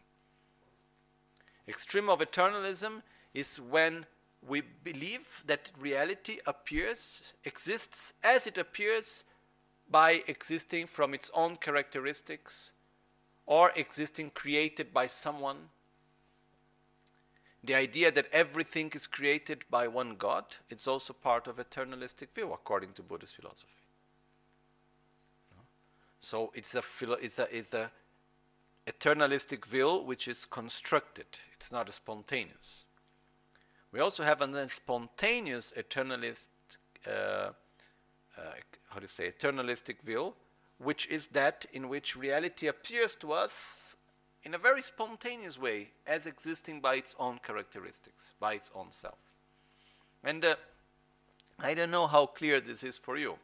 [1.68, 3.02] Extreme of eternalism
[3.34, 4.06] is when
[4.48, 9.24] we believe that reality appears, exists as it appears
[9.90, 12.72] by existing from its own characteristics
[13.46, 15.70] or existing created by someone
[17.64, 22.52] the idea that everything is created by one God, it's also part of eternalistic view
[22.54, 23.68] according to Buddhist philosophy.
[26.20, 26.82] So it's a,
[27.22, 27.92] it's a, it's a
[28.88, 31.26] eternalistic view which is constructed.
[31.54, 32.86] It's not spontaneous.
[33.92, 36.48] We also have a spontaneous eternalist,
[37.06, 37.52] uh, uh,
[38.90, 40.34] how do you say, eternalistic view,
[40.78, 43.96] which is that in which reality appears to us
[44.44, 49.18] in a very spontaneous way as existing by its own characteristics, by its own self.
[50.24, 50.56] And uh,
[51.60, 53.38] I don't know how clear this is for you,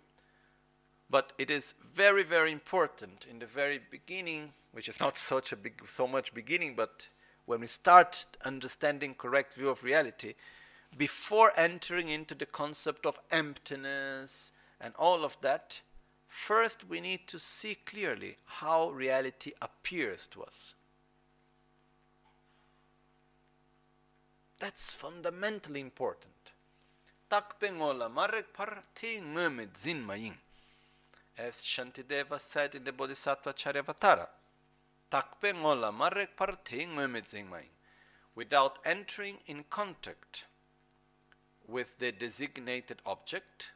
[1.09, 5.55] but it is very, very important in the very beginning, which is not such a
[5.55, 7.09] big, so much beginning, but
[7.47, 10.35] when we start understanding correct view of reality,
[10.95, 15.81] before entering into the concept of emptiness and all of that,
[16.27, 20.73] first we need to see clearly how reality appears to us.
[24.59, 26.33] That's fundamentally important.
[31.37, 34.27] As Shantideva said in the Bodhisattva Charyavatara.
[35.09, 37.71] Takpengola marek parti ngömet zinmaying.
[38.35, 40.45] Without entering in contact
[41.67, 43.71] with the designated object,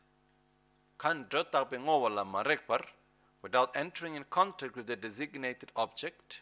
[3.42, 6.42] without entering in contact with the designated object,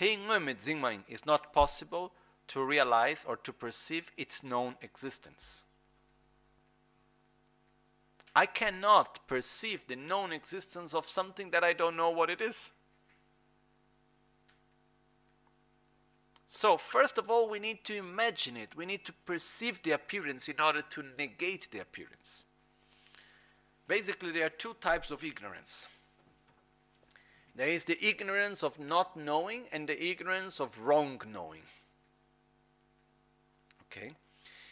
[0.00, 2.12] is not possible
[2.48, 5.62] to realize or to perceive its known existence.
[8.34, 12.72] I cannot perceive the known existence of something that I don't know what it is.
[16.48, 18.74] So, first of all, we need to imagine it.
[18.74, 22.46] We need to perceive the appearance in order to negate the appearance.
[23.86, 25.86] Basically, there are two types of ignorance
[27.58, 31.62] there is the ignorance of not knowing and the ignorance of wrong knowing.
[33.90, 34.12] Okay?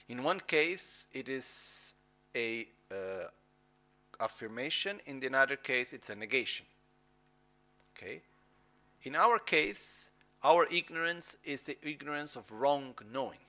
[0.09, 1.95] In one case, it is
[2.37, 3.27] a uh,
[4.21, 5.01] affirmation.
[5.07, 6.65] In the other case, it's a negation.
[7.97, 8.21] Okay?
[9.03, 10.11] In our case,
[10.47, 13.41] our ignorance is the ignorance of wrong knowing.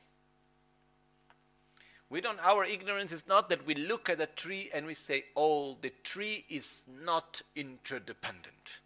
[2.10, 5.26] We don't, our ignorance is not that we look at a tree and we say,
[5.36, 8.80] oh, the tree is not interdependent.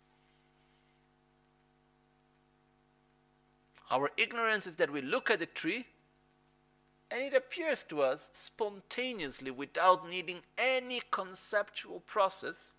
[3.89, 5.85] Our ignorance is that we look at the tree
[7.09, 12.71] and it appears to us spontaneously without needing any conceptual process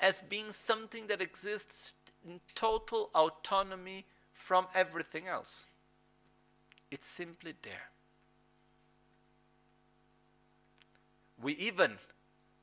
[0.00, 1.92] as being something that exists
[2.26, 5.66] in total autonomy from everything else.
[6.90, 7.90] It's simply there.
[11.42, 11.98] We even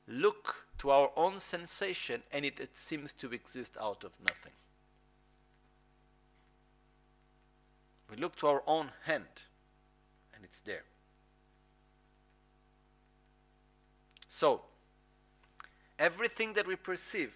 [0.06, 4.52] look to our own sensation and it, it seems to exist out of nothing.
[8.10, 9.42] We look to our own hand,
[10.34, 10.84] and it's there.
[14.28, 14.62] So,
[15.98, 17.34] everything that we perceive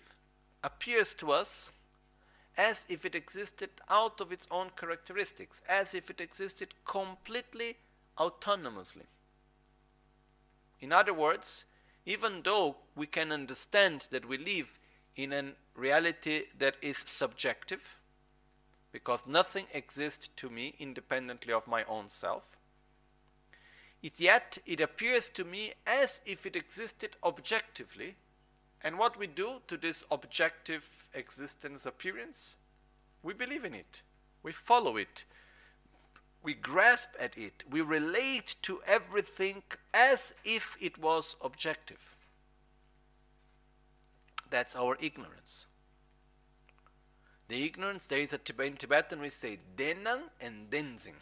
[0.65, 1.73] appears to us
[2.57, 7.77] as if it existed out of its own characteristics, as if it existed completely
[8.19, 9.07] autonomously.
[10.81, 11.65] In other words,
[12.05, 14.79] even though we can understand that we live
[15.17, 17.97] in a reality that is subjective,
[18.91, 22.57] because nothing exists to me independently of my own self.
[24.03, 28.17] It yet it appears to me as if it existed objectively.
[28.83, 32.57] And what we do to this objective existence appearance?
[33.23, 34.03] We believe in it.
[34.43, 35.25] We follow it.
[36.43, 37.63] We grasp at it.
[37.71, 39.63] We relate to everything
[39.95, 42.17] as if it was objective.
[44.51, 45.67] That's our ignorance.
[47.49, 51.21] The ignorance, there is a in Tibetan we say denang and denzing.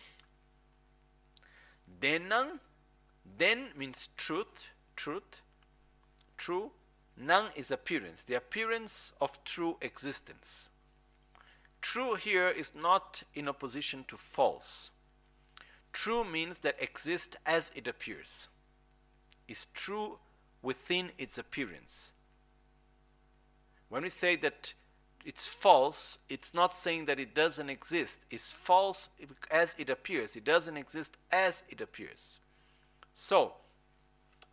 [2.00, 2.60] Denang,
[3.38, 5.42] den means truth, truth,
[6.36, 6.70] true.
[7.20, 10.70] Nang is appearance, the appearance of true existence.
[11.82, 14.90] True here is not in opposition to false.
[15.92, 18.48] True means that exists as it appears,
[19.48, 20.18] is true
[20.62, 22.12] within its appearance.
[23.88, 24.72] When we say that
[25.24, 28.20] it's false, it's not saying that it doesn't exist.
[28.30, 29.10] It's false
[29.50, 30.36] as it appears.
[30.36, 32.38] It doesn't exist as it appears.
[33.12, 33.54] So,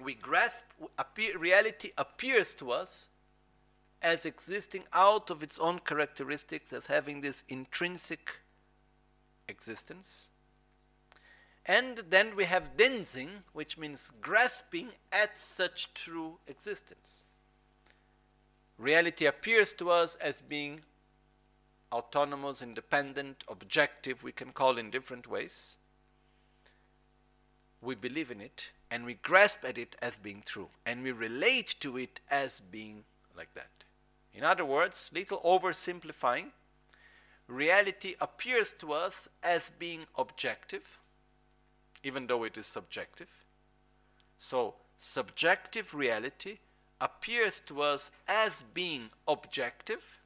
[0.04, 0.64] we grasp
[0.98, 3.08] appear, reality appears to us
[4.02, 8.40] as existing out of its own characteristics, as having this intrinsic
[9.48, 10.30] existence.
[11.66, 17.24] And then we have denzing, which means grasping at such true existence
[18.78, 20.82] reality appears to us as being
[21.92, 25.78] autonomous, independent, objective, we can call in different ways.
[27.82, 31.76] We believe in it and we grasp at it as being true and we relate
[31.80, 33.04] to it as being
[33.36, 33.70] like that.
[34.34, 36.52] In other words, little oversimplifying,
[37.48, 41.00] reality appears to us as being objective,
[42.04, 43.30] even though it is subjective.
[44.38, 46.60] So, subjective reality
[47.00, 50.20] appears to us as being objective,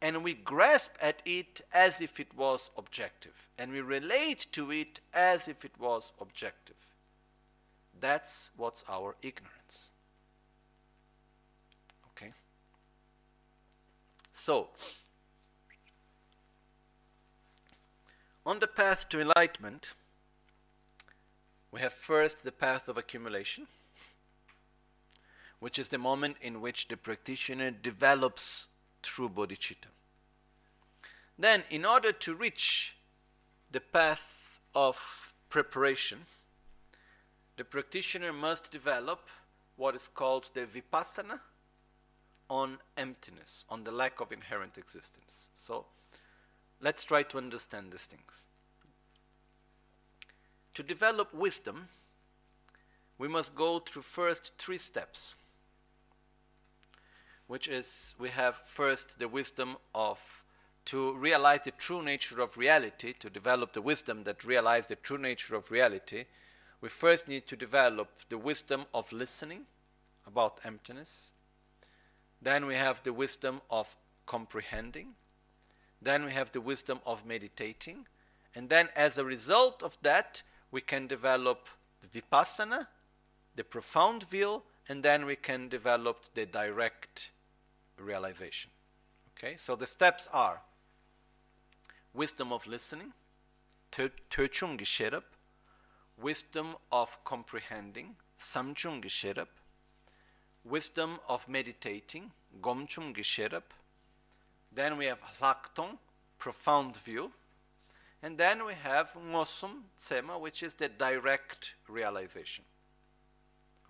[0.00, 5.00] and we grasp at it as if it was objective, and we relate to it
[5.12, 6.76] as if it was objective.
[8.00, 9.90] That's what's our ignorance.
[12.10, 12.32] Okay?
[14.32, 14.68] So,
[18.46, 19.90] on the path to enlightenment,
[21.70, 23.66] we have first the path of accumulation
[25.60, 28.68] which is the moment in which the practitioner develops
[29.02, 29.88] true bodhicitta.
[31.38, 32.96] Then, in order to reach
[33.70, 36.26] the path of preparation,
[37.58, 39.28] the practitioner must develop
[39.76, 41.38] what is called the vipassana
[42.48, 45.50] on emptiness, on the lack of inherent existence.
[45.54, 45.84] So,
[46.80, 48.44] let's try to understand these things.
[50.74, 51.88] To develop wisdom,
[53.18, 55.36] we must go through first three steps
[57.48, 60.20] which is we have first the wisdom of
[60.84, 65.18] to realize the true nature of reality, to develop the wisdom that realize the true
[65.18, 66.24] nature of reality,
[66.80, 69.66] we first need to develop the wisdom of listening,
[70.26, 71.32] about emptiness.
[72.40, 73.96] Then we have the wisdom of
[74.26, 75.14] comprehending.
[76.00, 78.06] Then we have the wisdom of meditating.
[78.54, 81.68] And then, as a result of that, we can develop
[82.00, 82.86] the vipassana,
[83.56, 87.30] the profound view, and then we can develop the direct
[87.98, 88.70] realization.
[89.36, 90.62] Okay, so the steps are
[92.14, 93.12] wisdom of listening,
[93.92, 95.22] töchung sherab,
[96.20, 99.48] wisdom of comprehending, samchung sherab,
[100.64, 102.30] wisdom of meditating,
[102.60, 103.62] gomchung sherab.
[104.72, 105.98] Then we have hlaktong,
[106.38, 107.32] profound view,
[108.22, 112.64] and then we have ngosum tsema, which is the direct realization.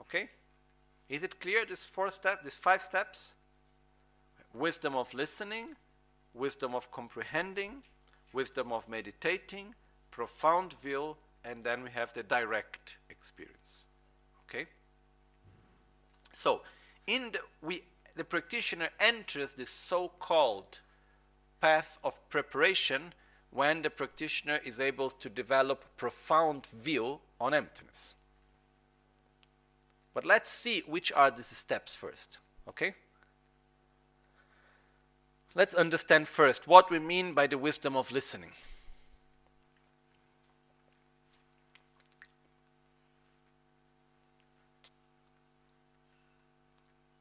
[0.00, 0.28] Okay?
[1.09, 3.34] Is it clear, this four steps, these five steps?
[4.52, 5.68] Wisdom of listening,
[6.34, 7.82] wisdom of comprehending,
[8.32, 9.74] wisdom of meditating,
[10.10, 11.16] profound view,
[11.49, 13.87] and then we have the direct experience.
[14.49, 14.66] Okay?
[16.33, 16.61] So,
[17.07, 17.85] in the, we,
[18.16, 20.81] the practitioner enters this so-called
[21.61, 23.15] path of preparation
[23.51, 28.15] when the practitioner is able to develop profound view on emptiness.
[30.12, 32.39] But let's see which are these steps first,
[32.69, 32.95] okay?
[35.55, 38.53] Let's understand first what we mean by the wisdom of listening.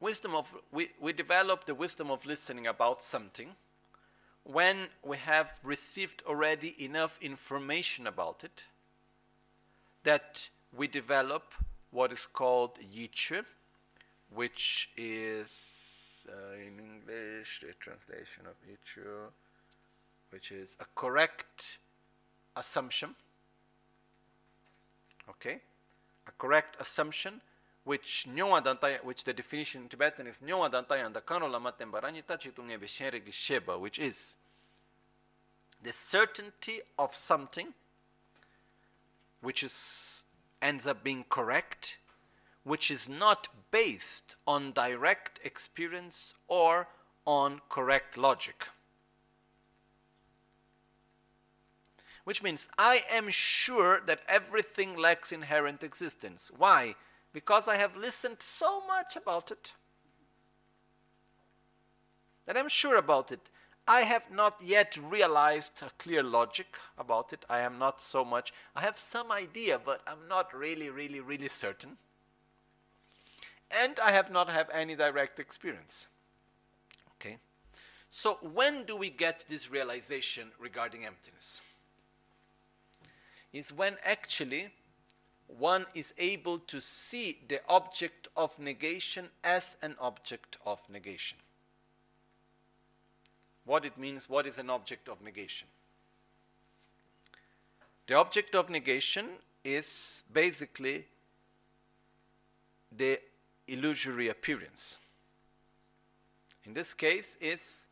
[0.00, 3.56] Wisdom of we, we develop the wisdom of listening about something
[4.44, 8.62] when we have received already enough information about it
[10.04, 11.52] that we develop
[11.90, 13.44] what is called Yichu,
[14.34, 19.30] which is uh, in English the translation of Yichu,
[20.30, 21.78] which is a correct
[22.56, 23.14] assumption.
[25.28, 25.60] Okay,
[26.26, 27.40] a correct assumption,
[27.88, 28.26] which
[29.02, 30.36] which the definition in Tibetan is
[33.80, 34.36] which is
[35.82, 37.72] the certainty of something
[39.40, 40.24] which is
[40.60, 41.96] ends up being correct,
[42.62, 46.88] which is not based on direct experience or
[47.24, 48.66] on correct logic.
[52.24, 56.50] Which means I am sure that everything lacks inherent existence.
[56.54, 56.94] Why?
[57.32, 59.72] Because I have listened so much about it
[62.48, 63.50] that I'm sure about it.
[63.86, 67.44] I have not yet realized a clear logic about it.
[67.48, 68.54] I am not so much.
[68.74, 71.98] I have some idea, but I'm not really, really, really certain.
[73.70, 76.06] And I have not have any direct experience.
[77.16, 77.36] Okay?
[78.08, 81.60] So when do we get this realization regarding emptiness?
[83.52, 84.68] Is when actually
[85.48, 91.38] one is able to see the object of negation as an object of negation
[93.68, 95.68] what it means, what is an object of negation.
[98.06, 99.26] The object of negation
[99.62, 101.04] is basically
[102.96, 103.20] the
[103.68, 104.96] illusory appearance.
[106.64, 107.84] In this case, is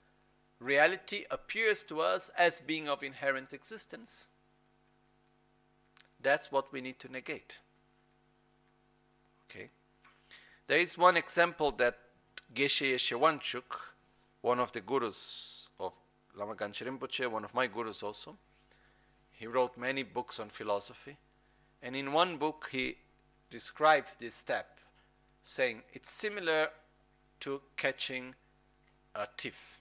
[0.59, 4.29] reality appears to us as being of inherent existence.
[6.21, 7.59] That's what we need to negate.
[9.49, 9.71] Okay.
[10.67, 11.99] There is one example that
[12.55, 13.63] Geshe Yeshe
[14.43, 15.95] one of the gurus of
[16.37, 18.37] Lama Rinpoche, one of my gurus also.
[19.33, 21.17] He wrote many books on philosophy.
[21.83, 22.97] And in one book, he
[23.51, 24.79] describes this step,
[25.43, 26.69] saying it's similar
[27.41, 28.35] to catching
[29.15, 29.81] a thief.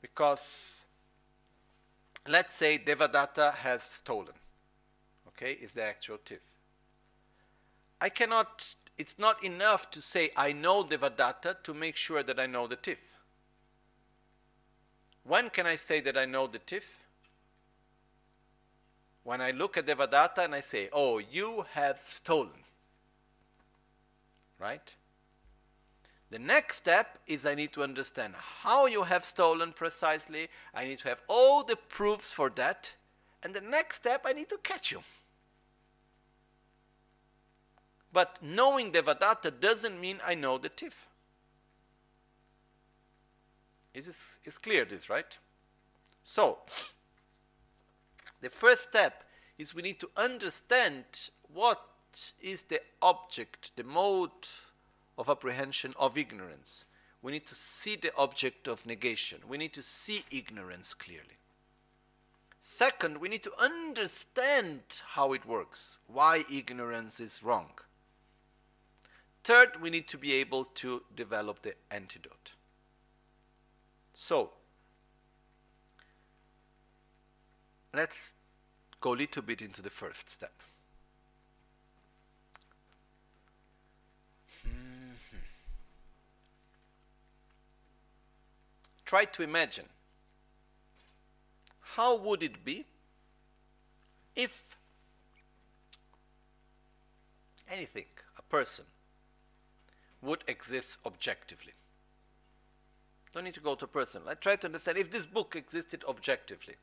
[0.00, 0.85] Because
[2.28, 4.34] let's say Devadatta has stolen,
[5.28, 6.40] okay, is the actual thief.
[8.00, 12.46] I cannot, it's not enough to say I know Devadatta to make sure that I
[12.46, 12.98] know the thief.
[15.24, 17.00] When can I say that I know the thief?
[19.24, 22.62] When I look at Devadatta and I say, oh, you have stolen.
[24.58, 24.94] Right?
[26.30, 30.48] The next step is I need to understand how you have stolen precisely.
[30.74, 32.94] I need to have all the proofs for that.
[33.42, 35.02] And the next step, I need to catch you.
[38.12, 41.06] But knowing the Devadatta doesn't mean I know the thief.
[43.94, 45.38] Is this is clear this, right?
[46.22, 46.58] So,
[48.40, 49.24] the first step
[49.58, 51.04] is we need to understand
[51.52, 51.82] what
[52.40, 54.30] is the object, the mode
[55.18, 56.84] of apprehension of ignorance.
[57.22, 59.40] We need to see the object of negation.
[59.48, 61.38] We need to see ignorance clearly.
[62.60, 64.80] Second, we need to understand
[65.14, 67.70] how it works, why ignorance is wrong.
[69.44, 72.54] third, we need to be able to develop the antidote.
[74.14, 74.50] So,
[77.94, 78.34] let's
[79.00, 80.62] go a little bit into the first step.
[89.06, 89.86] Try to imagine
[91.80, 92.84] how would it be
[94.34, 94.76] if
[97.70, 98.06] anything,
[98.36, 98.84] a person,
[100.20, 101.72] would exist objectively.
[103.32, 104.22] Don't need to go to a person.
[104.26, 106.74] I try to understand if this book existed objectively.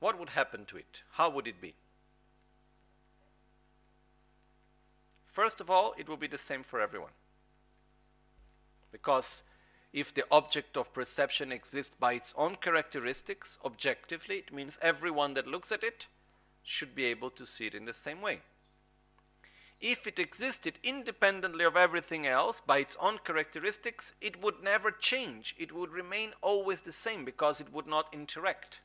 [0.00, 1.02] What would happen to it?
[1.12, 1.74] How would it be?
[5.26, 7.12] First of all, it will be the same for everyone.
[8.92, 9.42] Because
[9.96, 15.48] if the object of perception exists by its own characteristics objectively, it means everyone that
[15.48, 16.06] looks at it
[16.62, 18.40] should be able to see it in the same way
[19.80, 25.54] if it existed independently of everything else by its own characteristics, it would never change.
[25.58, 28.80] It would remain always the same because it would not interact.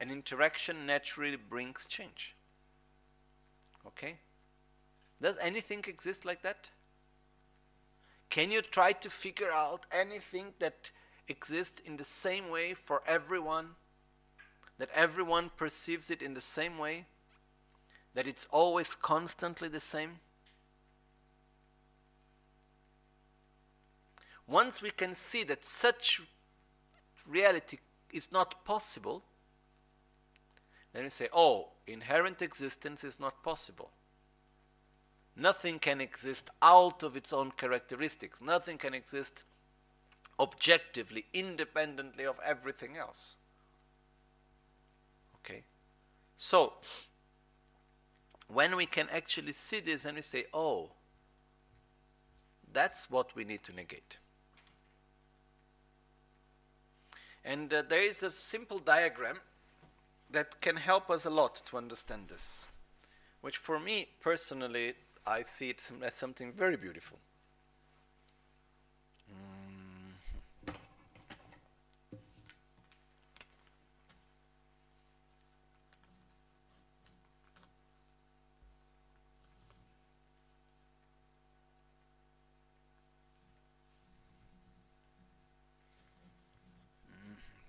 [0.00, 2.34] An interaction naturally brings change.
[3.86, 4.16] Okay?
[5.22, 6.68] Does anything exist like that?
[8.34, 10.90] Can you try to figure out anything that
[11.28, 13.76] exists in the same way for everyone?
[14.78, 17.06] That everyone perceives it in the same way?
[18.14, 20.20] that it's always constantly the same?
[24.46, 26.22] Once we can see that such
[27.26, 27.78] reality
[28.12, 29.22] is not possible,
[30.92, 33.90] then we say, oh, inherent existence is not possible.
[35.36, 38.40] Nothing can exist out of its own characteristics.
[38.40, 39.42] Nothing can exist
[40.38, 43.34] objectively, independently of everything else.
[45.40, 45.62] Okay?
[46.36, 46.74] So,
[48.48, 50.90] when we can actually see this and we say, oh,
[52.72, 54.18] that's what we need to negate.
[57.44, 59.38] And uh, there is a simple diagram
[60.30, 62.68] that can help us a lot to understand this,
[63.40, 64.94] which for me personally,
[65.26, 67.18] I see it as something very beautiful.
[69.30, 70.74] Mm-hmm.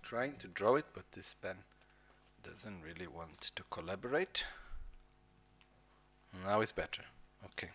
[0.04, 1.58] trying to draw it, but this pen
[2.44, 4.44] doesn't really want to collaborate.
[6.46, 7.04] Now it's better.
[7.46, 7.70] Okay.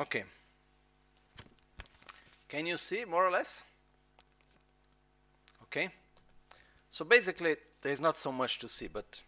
[0.00, 0.24] Okay.
[2.48, 3.62] Can you see more or less?
[5.64, 5.88] Okay.
[6.90, 9.20] So basically, there's not so much to see, but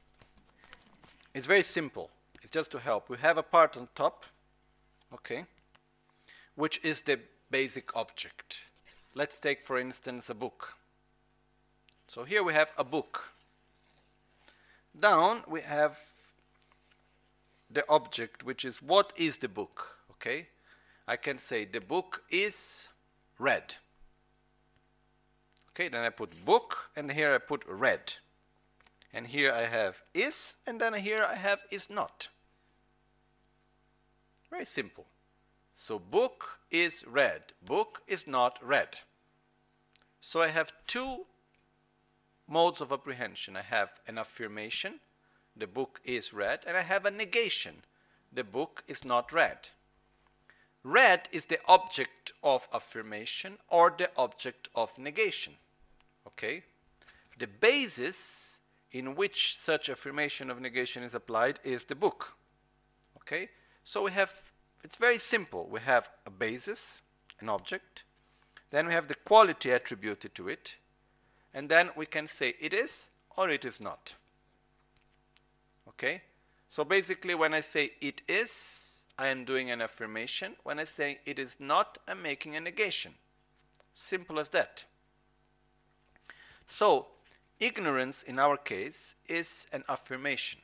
[1.35, 2.11] it's very simple.
[2.43, 3.09] It's just to help.
[3.09, 4.25] We have a part on top,
[5.15, 5.45] okay,
[6.57, 7.21] which is the
[7.51, 8.63] basic object.
[9.15, 10.75] Let's take, for instance, a book.
[12.09, 13.33] So here we have a book.
[14.99, 15.99] Down we have
[17.71, 20.49] the object, which is what is the book, okay?
[21.07, 22.89] I can say the book is
[23.39, 23.77] red.
[25.75, 28.15] Okay, then I put book, and here I put red.
[29.13, 32.29] And here I have is, and then here I have is not.
[34.51, 35.07] Very simple.
[35.75, 38.99] So book is red, book is not red.
[40.21, 41.27] So I have two
[42.47, 43.57] modes of apprehension.
[43.57, 45.01] I have an affirmation,
[45.57, 47.83] the book is red, and I have a negation,
[48.33, 49.71] the book is not red.
[50.85, 55.55] Red is the object of affirmation or the object of negation.
[56.27, 56.65] Okay?
[57.39, 58.59] The basis
[58.91, 62.37] in which such affirmation of negation is applied is the book.
[63.19, 63.49] Okay?
[63.85, 64.33] So we have,
[64.85, 65.69] it's very simple.
[65.71, 67.01] We have a basis,
[67.41, 68.05] an object,
[68.71, 70.77] then we have the quality attributed to it,
[71.55, 74.15] and then we can say it is or it is not.
[75.89, 76.23] Okay?
[76.69, 78.82] So basically when I say it is,
[79.23, 80.57] I am doing an affirmation.
[80.65, 83.15] When I say it is not, I'm making a negation.
[83.95, 84.85] Simple as that.
[86.67, 87.07] So,
[87.61, 90.59] ignorance in our case is an affirmation.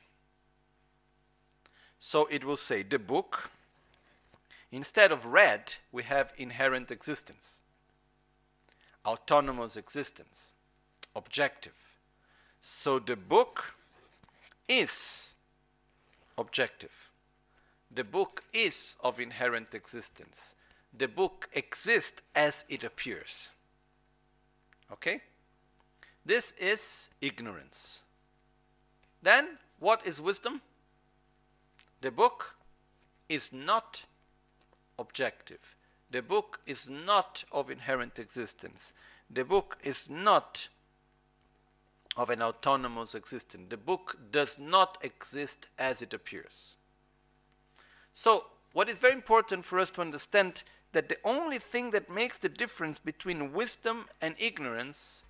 [1.99, 3.49] So it will say the book.
[4.73, 7.61] Instead of red, we have inherent existence,
[9.05, 10.51] autonomous existence,
[11.15, 11.77] objective.
[12.59, 13.75] So the book
[14.67, 15.33] is
[16.37, 17.08] objective.
[17.91, 20.55] The book is of inherent existence.
[20.95, 23.49] The book exists as it appears.
[24.91, 25.21] Okay?
[26.25, 28.03] This is ignorance.
[29.21, 30.61] Then, what is wisdom?
[32.01, 32.55] The book
[33.27, 34.05] is not
[34.97, 35.75] objective.
[36.11, 38.93] The book is not of inherent existence.
[39.29, 40.69] The book is not
[42.17, 43.67] of an autonomous existence.
[43.69, 46.75] The book does not exist as it appears.
[48.13, 52.37] So, what is very important for us to understand that the only thing that makes
[52.37, 55.23] the difference between wisdom and ignorance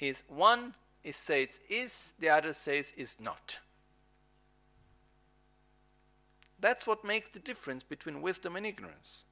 [0.00, 0.74] is one
[1.04, 3.58] is says is, the other says is not.
[6.58, 9.24] That's what makes the difference between wisdom and ignorance.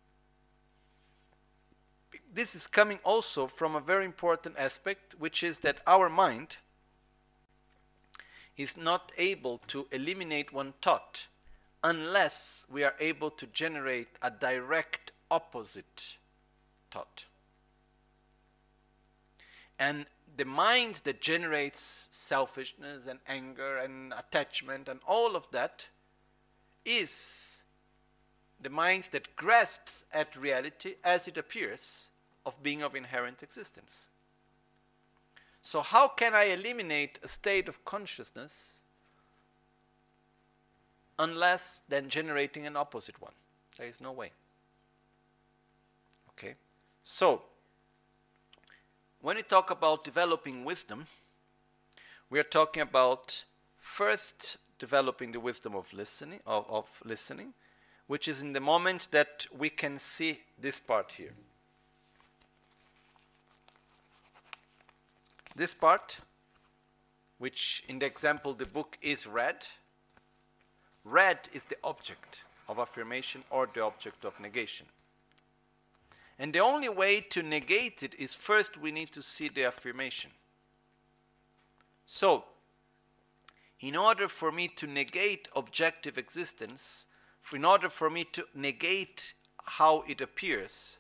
[2.33, 6.59] This is coming also from a very important aspect, which is that our mind
[8.57, 11.27] is not able to eliminate one thought
[11.85, 16.17] unless we are able to generate a direct opposite
[16.91, 17.27] thought.
[19.79, 20.07] And
[20.37, 25.87] the mind that generates selfishness and anger and attachment and all of that
[26.87, 27.63] is
[28.61, 32.09] the mind that grasps at reality as it appears
[32.47, 34.09] of being of inherent existence.
[35.61, 38.81] So, how can I eliminate a state of consciousness
[41.19, 43.33] unless then generating an opposite one?
[43.77, 44.31] There is no way.
[46.31, 46.55] Okay?
[47.03, 47.43] So,
[49.21, 51.07] when we talk about developing wisdom,
[52.31, 53.45] we are talking about
[53.79, 57.55] first developing the wisdom of listening, of, of listening,
[58.07, 61.33] which is in the moment that we can see this part here.
[65.57, 66.19] This part,
[67.39, 69.67] which in the example the book is red,
[71.05, 74.87] red is the object of affirmation or the object of negation.
[76.39, 80.31] And the only way to negate it is first we need to see the affirmation.
[82.07, 82.45] So,
[83.81, 87.07] in order for me to negate objective existence,
[87.53, 90.99] in order for me to negate how it appears,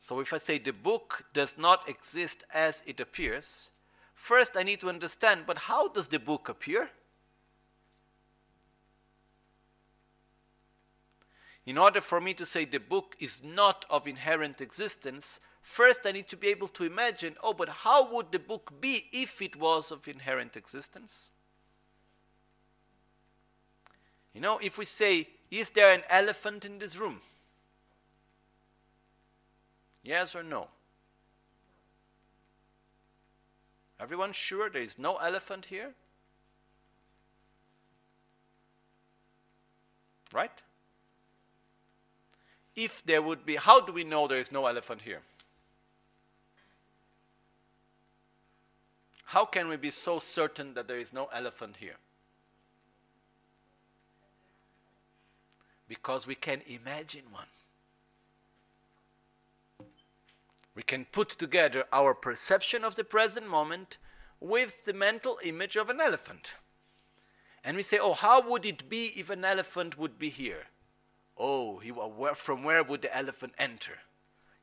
[0.00, 3.70] so if I say the book does not exist as it appears,
[4.14, 6.90] first I need to understand, but how does the book appear?
[11.66, 16.12] In order for me to say the book is not of inherent existence, first I
[16.12, 19.56] need to be able to imagine, oh, but how would the book be if it
[19.56, 21.30] was of inherent existence?
[24.32, 27.20] You know, if we say, is there an elephant in this room?
[30.04, 30.68] Yes or no?
[33.98, 35.94] Everyone sure there is no elephant here?
[40.32, 40.62] Right?
[42.76, 45.22] If there would be, how do we know there is no elephant here?
[49.24, 51.96] How can we be so certain that there is no elephant here?
[55.88, 57.46] Because we can imagine one.
[60.74, 63.96] We can put together our perception of the present moment
[64.38, 66.52] with the mental image of an elephant.
[67.64, 70.66] And we say, oh, how would it be if an elephant would be here?
[71.38, 73.98] Oh, he, uh, where, from where would the elephant enter?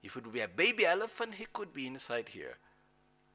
[0.02, 2.58] If it would be a baby elephant, he could be inside here.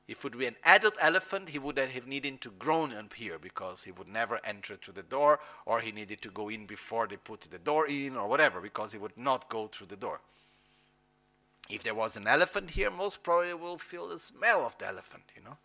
[0.07, 3.39] If it would be an adult elephant, he would have needed to grown up here
[3.39, 7.07] because he would never enter through the door, or he needed to go in before
[7.07, 10.21] they put the door in, or whatever, because he would not go through the door.
[11.69, 15.25] If there was an elephant here, most probably will feel the smell of the elephant,
[15.37, 15.59] you know.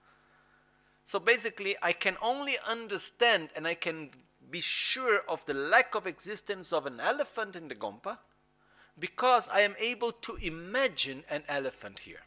[1.06, 4.10] So basically, I can only understand and I can
[4.54, 8.20] be sure of the lack of existence of an elephant in the Gompa
[9.00, 12.22] because I am able to imagine an elephant here.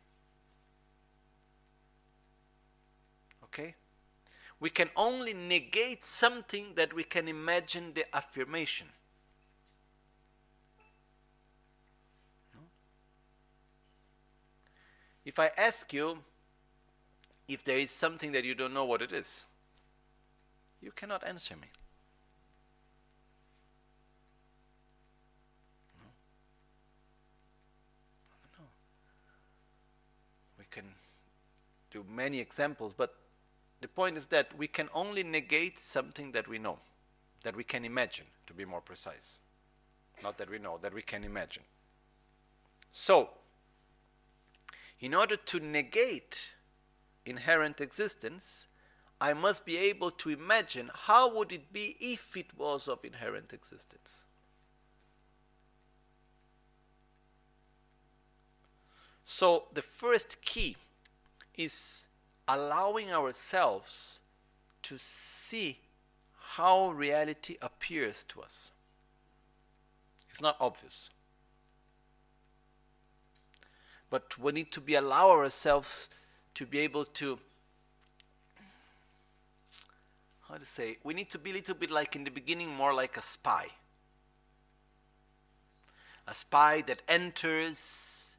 [3.44, 3.76] Okay?
[4.58, 8.88] We can only negate something that we can imagine the affirmation.
[15.24, 16.24] If I ask you
[17.46, 19.44] if there is something that you don't know what it is,
[20.80, 21.68] you cannot answer me.
[31.96, 33.14] To many examples, but
[33.80, 36.78] the point is that we can only negate something that we know,
[37.42, 39.40] that we can imagine, to be more precise.
[40.22, 41.62] Not that we know, that we can imagine.
[42.92, 43.30] So,
[45.00, 46.50] in order to negate
[47.24, 48.66] inherent existence,
[49.18, 53.54] I must be able to imagine how would it be if it was of inherent
[53.54, 54.26] existence.
[59.24, 60.76] So the first key
[61.56, 62.04] is
[62.48, 64.20] allowing ourselves
[64.82, 65.78] to see
[66.38, 68.70] how reality appears to us.
[70.30, 71.10] It's not obvious.
[74.10, 76.08] But we need to be allow ourselves
[76.54, 77.38] to be able to
[80.48, 82.94] how to say we need to be a little bit like in the beginning more
[82.94, 83.66] like a spy.
[86.28, 88.36] A spy that enters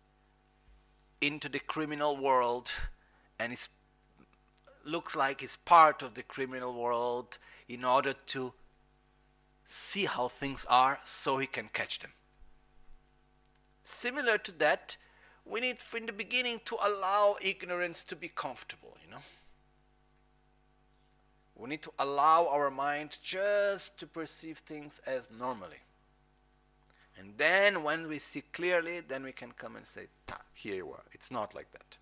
[1.20, 2.70] into the criminal world
[3.40, 3.70] and is
[4.84, 7.38] looks like he's part of the criminal world
[7.68, 8.54] in order to
[9.68, 12.12] see how things are so he can catch them.
[13.84, 14.98] Similar to that,
[15.46, 19.22] we need in the beginning to allow ignorance to be comfortable, you know.
[21.56, 25.82] We need to allow our mind just to perceive things as normally.
[27.18, 30.08] And then when we see clearly, then we can come and say,
[30.54, 31.04] here you are.
[31.12, 31.98] It's not like that.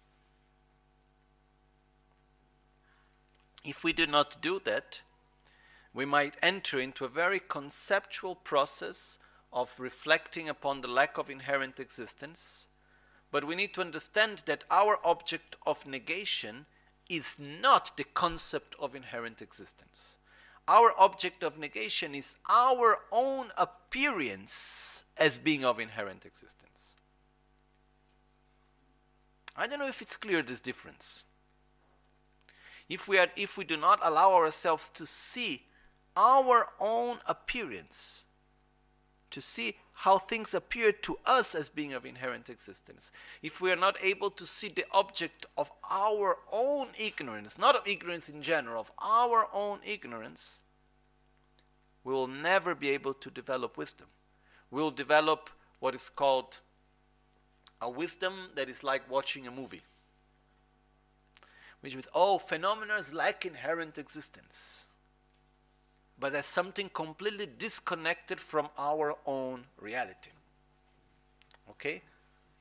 [3.65, 5.01] If we do not do that,
[5.91, 9.17] we might enter into a very conceptual process
[9.51, 12.67] of reflecting upon the lack of inherent existence.
[13.31, 16.67] But we need to understand that our object of negation
[17.09, 20.17] is not the concept of inherent existence.
[20.67, 26.95] Our object of negation is our own appearance as being of inherent existence.
[29.55, 31.24] I don't know if it's clear this difference
[32.89, 35.63] if we, are, if we do not allow ourselves to see
[36.15, 38.23] our own appearance,
[39.31, 43.75] to see how things appear to us as being of inherent existence, if we are
[43.77, 48.81] not able to see the object of our own ignorance, not of ignorance in general,
[48.81, 50.61] of our own ignorance,
[52.03, 54.07] we will never be able to develop wisdom.
[54.69, 55.49] We will develop
[55.79, 56.59] what is called
[57.81, 59.81] a wisdom that is like watching a movie
[61.85, 64.87] which means, oh, phenomena lack inherent existence.
[66.19, 70.31] But as something completely disconnected from our own reality.
[71.69, 72.01] Okay?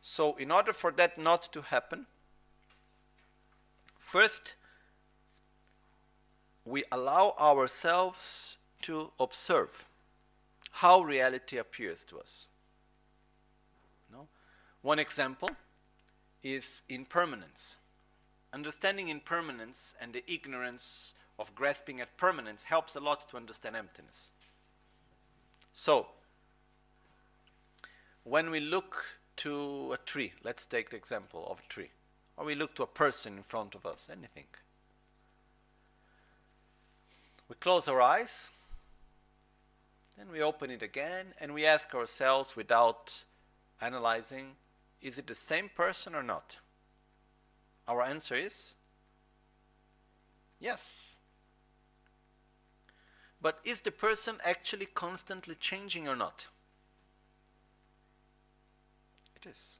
[0.02, 2.04] So, in order for that not to happen,
[3.98, 4.56] first,
[6.66, 9.86] we allow ourselves to observe
[10.70, 12.46] how reality appears to us.
[14.12, 14.28] No?
[14.82, 15.48] One example
[16.42, 17.78] is impermanence.
[18.54, 24.30] Understanding impermanence and the ignorance of grasping at permanence helps a lot to understand emptiness.
[25.72, 26.06] So,
[28.22, 31.90] when we look to a tree, let's take the example of a tree,
[32.36, 34.46] or we look to a person in front of us, anything.
[37.48, 38.52] We close our eyes,
[40.16, 43.24] then we open it again, and we ask ourselves without
[43.80, 44.52] analyzing
[45.02, 46.58] is it the same person or not?
[47.86, 48.74] Our answer is
[50.58, 51.16] yes.
[53.40, 56.46] But is the person actually constantly changing or not?
[59.36, 59.76] It is.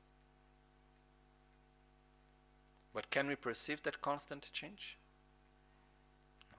[2.92, 4.98] But can we perceive that constant change?
[6.50, 6.58] No.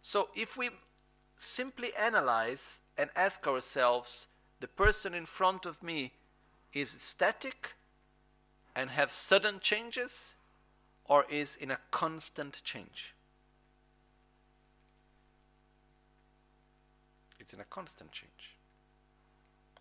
[0.00, 0.70] So if we
[1.38, 4.28] simply analyze and ask ourselves,
[4.60, 6.12] the person in front of me
[6.72, 7.74] is static
[8.78, 10.36] and have sudden changes
[11.04, 13.12] or is in a constant change?
[17.40, 18.54] It's in a constant change.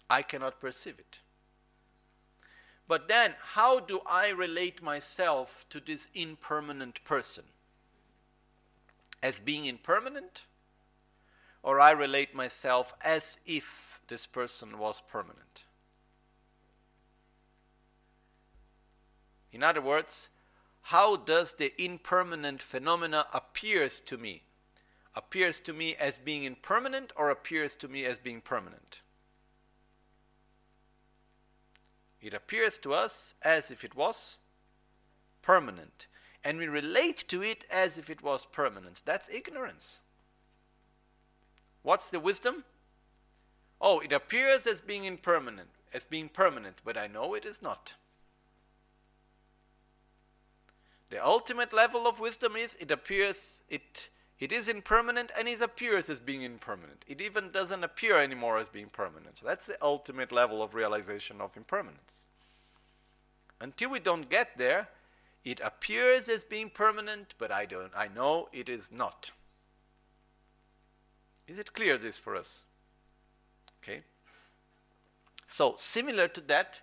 [0.10, 1.20] I cannot perceive it.
[2.88, 7.44] But then, how do I relate myself to this impermanent person?
[9.22, 10.46] As being impermanent?
[11.62, 15.66] Or I relate myself as if this person was permanent?
[19.58, 20.30] In other words,
[20.84, 24.44] how does the impermanent phenomena appears to me?
[25.16, 29.02] Appears to me as being impermanent or appears to me as being permanent?
[32.22, 34.38] It appears to us as if it was
[35.42, 36.06] permanent.
[36.44, 39.02] And we relate to it as if it was permanent.
[39.06, 40.02] That's ignorance.
[41.82, 42.64] What's the wisdom?
[43.82, 47.96] Oh, it appears as being impermanent, as being permanent, but I know it is not.
[51.10, 54.10] The ultimate level of wisdom is it appears it
[54.40, 57.04] it is impermanent and it appears as being impermanent.
[57.08, 59.42] It even doesn't appear anymore as being permanent.
[59.44, 62.26] That's the ultimate level of realization of impermanence.
[63.60, 64.90] Until we don't get there,
[65.48, 69.32] It appears as being permanent, but I don't I know it is not.
[71.48, 72.64] Is it clear this for us?
[73.82, 74.02] Okay.
[75.48, 76.82] So similar to that,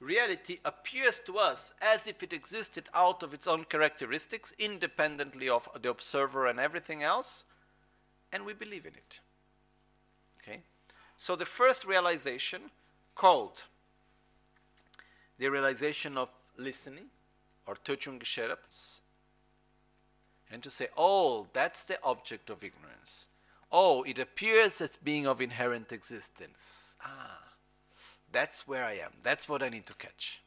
[0.00, 5.68] reality appears to us as if it existed out of its own characteristics, independently of
[5.80, 7.44] the observer and everything else,
[8.32, 9.20] and we believe in it.
[10.40, 10.60] Okay?
[11.16, 12.70] So the first realization,
[13.14, 13.64] called
[15.38, 17.06] the realization of listening,
[17.66, 18.58] or Töchung Gesherab,
[20.50, 23.26] and to say, oh, that's the object of ignorance.
[23.72, 26.96] Oh, it appears as being of inherent existence.
[27.04, 27.55] Ah,
[28.32, 29.12] that's where I am.
[29.22, 30.40] That's what I need to catch.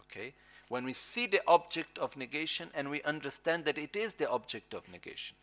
[0.00, 0.34] Okay?
[0.68, 4.74] When we see the object of negation and we understand that it is the object
[4.74, 5.36] of negation.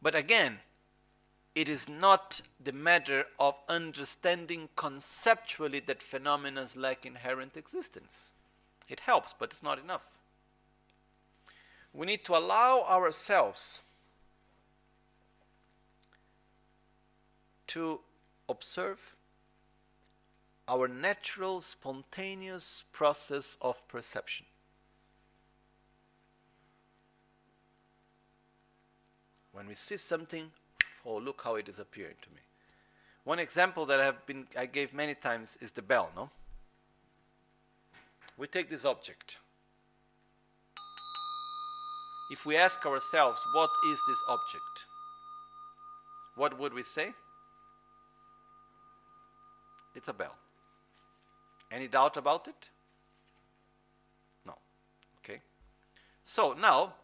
[0.00, 0.58] But again,
[1.54, 8.32] it is not the matter of understanding conceptually that phenomena lack inherent existence.
[8.88, 10.18] It helps, but it's not enough.
[11.92, 13.80] We need to allow ourselves
[17.68, 18.00] to
[18.48, 19.14] observe
[20.68, 24.44] our natural, spontaneous process of perception.
[29.52, 30.50] When we see something,
[31.04, 32.42] oh, look how it is appearing to me.
[33.24, 36.30] One example that I have been I gave many times is the bell, no?
[38.36, 39.38] We take this object.
[42.30, 44.84] If we ask ourselves, what is this object?
[46.36, 47.14] What would we say?
[49.94, 50.36] It's a bell.
[51.70, 52.68] Any doubt about it?
[54.46, 54.54] No.
[55.18, 55.40] Okay.
[56.24, 56.94] So now,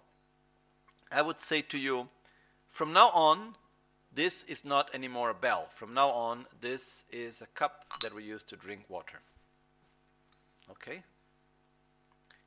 [1.12, 2.08] I would say to you,
[2.68, 3.56] from now on,
[4.12, 5.68] this is not anymore a bell.
[5.72, 9.20] From now on, this is a cup that we use to drink water.
[10.70, 11.02] Okay?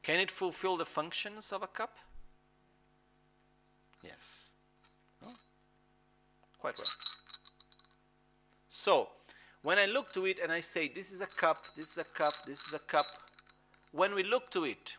[0.01, 1.97] Can it fulfill the functions of a cup?
[4.03, 4.47] Yes.
[6.59, 6.87] Quite well.
[8.69, 9.09] So,
[9.61, 12.03] when I look to it and I say, this is a cup, this is a
[12.03, 13.05] cup, this is a cup,
[13.91, 14.97] when we look to it,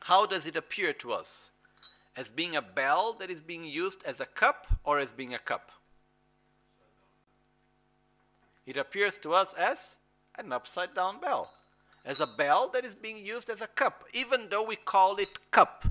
[0.00, 1.50] how does it appear to us?
[2.16, 5.38] As being a bell that is being used as a cup or as being a
[5.38, 5.70] cup?
[8.66, 9.96] It appears to us as
[10.38, 11.52] an upside down bell,
[12.04, 14.04] as a bell that is being used as a cup.
[14.12, 15.86] Even though we call it cup,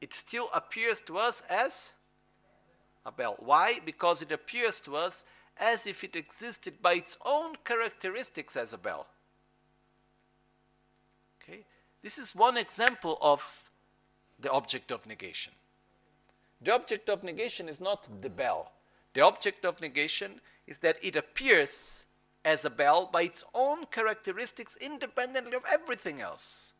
[0.00, 1.92] it still appears to us as
[3.06, 3.36] a bell.
[3.38, 3.78] Why?
[3.84, 5.24] Because it appears to us
[5.58, 9.06] as if it existed by its own characteristics as a bell.
[11.42, 11.64] Okay?
[12.02, 13.70] This is one example of
[14.38, 15.52] the object of negation.
[16.60, 18.72] The object of negation is not the bell.
[19.12, 22.04] The object of negation is that it appears
[22.44, 26.74] as a bell by its own characteristics independently of everything else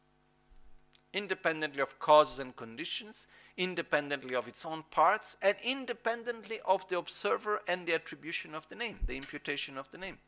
[1.14, 3.26] independently of causes and conditions,
[3.56, 8.74] independently of its own parts, and independently of the observer and the attribution of the
[8.74, 10.18] name, the imputation of the name.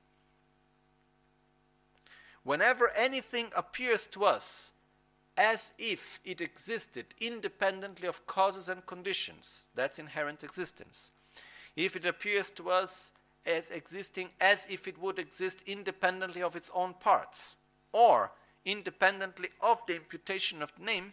[2.45, 4.71] Whenever anything appears to us
[5.37, 11.11] as if it existed independently of causes and conditions, that's inherent existence.
[11.75, 13.13] If it appears to us
[13.45, 17.57] as existing as if it would exist independently of its own parts,
[17.93, 18.33] or
[18.65, 21.13] independently of the imputation of the name,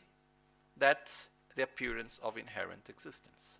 [0.77, 3.59] that's the appearance of inherent existence.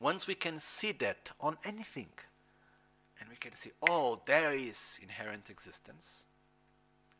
[0.00, 2.08] Once we can see that on anything,
[3.20, 6.24] and we can see, oh, there is inherent existence,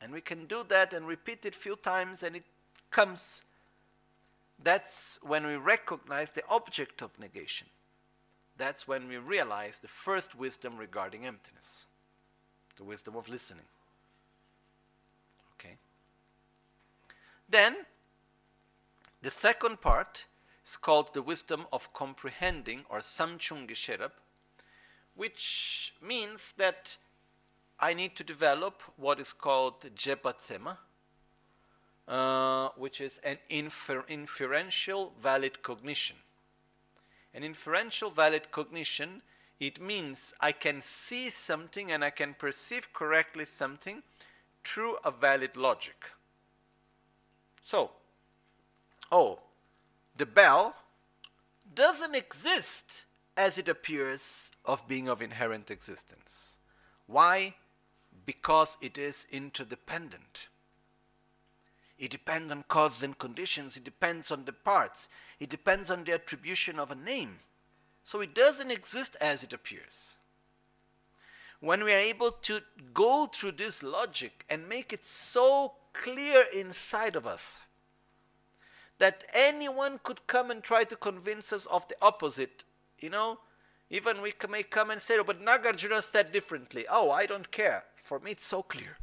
[0.01, 2.45] and we can do that and repeat it a few times, and it
[2.91, 3.43] comes,
[4.63, 7.67] that's when we recognize the object of negation.
[8.57, 11.87] That's when we realize the first wisdom regarding emptiness,
[12.77, 13.67] the wisdom of listening.
[15.55, 15.77] Okay?
[17.49, 17.77] Then,
[19.23, 20.27] the second part
[20.65, 24.13] is called the wisdom of comprehending or samchung gesherab,
[25.15, 26.97] which means that
[27.81, 30.79] I need to develop what is called jepatsema,
[32.07, 36.17] uh, which is an infer inferential valid cognition.
[37.35, 39.23] An inferential valid cognition,
[39.61, 44.03] it means I can see something and I can perceive correctly something
[44.65, 46.11] through a valid logic.
[47.63, 47.91] So,
[49.11, 49.41] oh,
[50.17, 50.75] the bell
[51.75, 53.05] doesn't exist
[53.37, 56.59] as it appears of being of inherent existence.
[57.07, 57.55] Why?
[58.27, 60.49] Because it is interdependent.
[61.99, 65.09] It depends on causes and conditions, it depends on the parts,
[65.41, 67.41] it depends on the attribution of a name.
[68.05, 70.17] So it doesn't exist as it appears.
[71.61, 72.61] When we are able to
[72.95, 77.63] go through this logic and make it so clear inside of us
[78.99, 82.65] that anyone could come and try to convince us of the opposite,
[82.99, 83.39] you know,
[83.91, 86.85] even we may come and say, oh, but Nagarjuna said differently.
[86.91, 87.85] Oh, I don't care.
[88.03, 88.99] For me, it's so clear.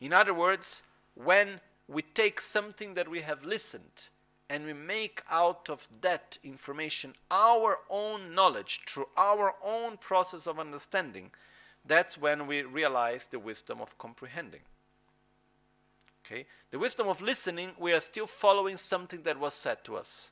[0.00, 0.82] In other words,
[1.14, 4.08] when we take something that we have listened
[4.50, 10.58] and we make out of that information our own knowledge through our own process of
[10.58, 11.30] understanding,
[11.84, 14.60] that's when we realize the wisdom of comprehending.
[16.26, 16.46] Okay?
[16.70, 20.30] The wisdom of listening, we are still following something that was said to us.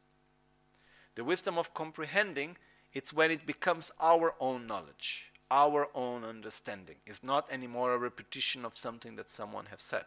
[1.15, 2.57] The wisdom of comprehending,
[2.93, 6.97] it's when it becomes our own knowledge, our own understanding.
[7.07, 10.05] It's not anymore a repetition of something that someone has said.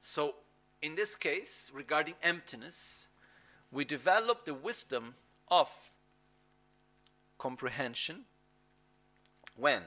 [0.00, 0.34] So,
[0.80, 3.06] in this case, regarding emptiness,
[3.70, 5.14] we develop the wisdom
[5.48, 5.70] of
[7.38, 8.24] comprehension
[9.56, 9.82] when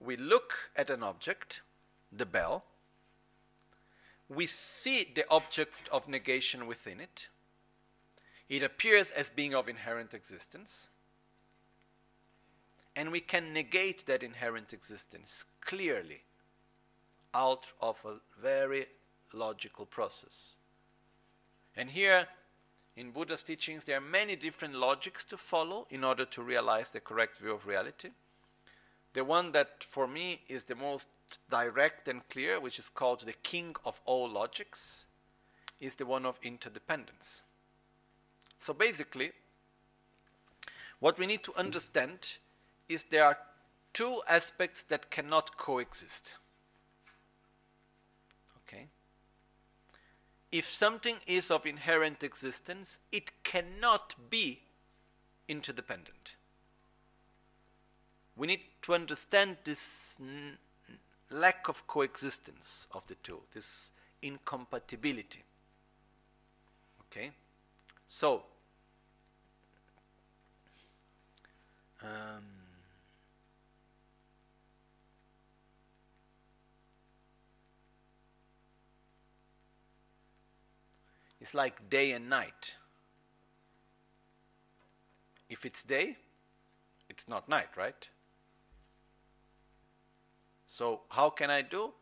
[0.00, 1.62] we look at an object,
[2.12, 2.64] the bell,
[4.28, 7.28] we see the object of negation within it,
[8.48, 10.88] it appears as being of inherent existence,
[12.96, 16.22] and we can negate that inherent existence clearly
[17.34, 18.86] out of a very
[19.32, 20.56] logical process.
[21.76, 22.26] And here,
[22.96, 27.00] in Buddha's teachings, there are many different logics to follow in order to realize the
[27.00, 28.10] correct view of reality.
[29.12, 31.06] The one that for me is the most
[31.48, 35.04] direct and clear, which is called the king of all logics,
[35.80, 37.42] is the one of interdependence.
[38.58, 39.32] So basically,
[41.00, 42.36] what we need to understand
[42.88, 43.38] is there are
[43.92, 46.34] two aspects that cannot coexist.
[48.66, 48.88] Okay?
[50.50, 54.60] if something is of inherent existence, it cannot be
[55.46, 56.36] interdependent.
[58.36, 60.16] We need to understand this
[61.30, 63.90] lack of coexistence of the two, this
[64.22, 65.44] incompatibility.
[67.10, 67.30] Okay?
[68.08, 68.44] So,
[72.02, 72.42] um,
[81.48, 82.74] It's like day and night.
[85.48, 86.18] If it's day,
[87.08, 88.06] it's not night, right?
[90.68, 91.92] So how can I do?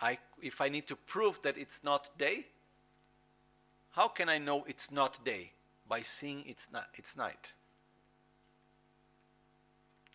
[0.00, 2.46] I, if I need to prove that it's not day,
[3.92, 5.52] how can I know it's not day?
[5.88, 7.52] By seeing it's, not, it's night.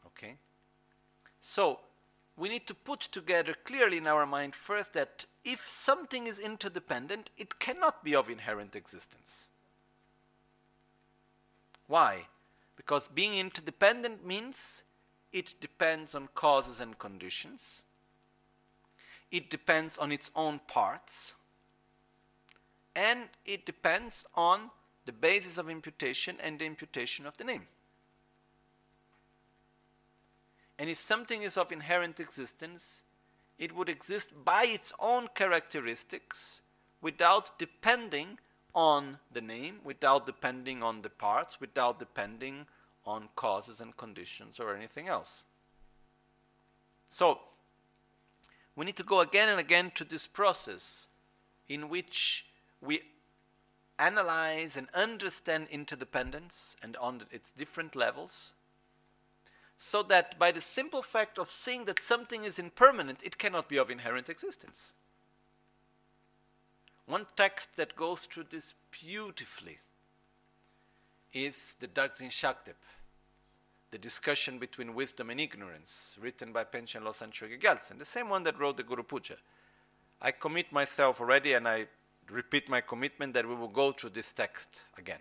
[0.05, 0.35] Okay?
[1.39, 1.79] So
[2.35, 7.29] we need to put together clearly in our mind first that if something is interdependent,
[7.37, 9.47] it cannot be of inherent existence.
[11.87, 12.27] Why?
[12.75, 14.83] Because being interdependent means
[15.31, 17.81] it depends on causes and conditions,
[19.33, 21.33] it depends on its own parts,
[22.95, 24.69] and it depends on
[25.07, 27.63] the basis of imputation and the imputation of the name.
[30.77, 33.01] And if something is of inherent existence,
[33.57, 36.61] it would exist by its own characteristics
[37.01, 38.37] without depending
[38.75, 42.67] on the name, without depending on the parts, without depending
[43.03, 45.43] on causes and conditions or anything else.
[47.07, 47.39] So,
[48.75, 51.07] we need to go again and again to this process
[51.67, 52.45] in which
[52.81, 53.01] we
[53.99, 58.53] analyze and understand interdependence and on its different levels
[59.77, 63.77] so that by the simple fact of seeing that something is impermanent, it cannot be
[63.77, 64.93] of inherent existence.
[67.05, 69.79] One text that goes through this beautifully
[71.33, 72.79] is the Dagzin Shakdep,
[73.93, 78.41] the discussion between wisdom and ignorance, written by Panchen Losang Chökyi Gyaltsen, the same one
[78.41, 79.35] that wrote the Guru Puja.
[80.19, 81.85] I commit myself already and I
[82.31, 85.19] repeat my commitment that we will go through this text again.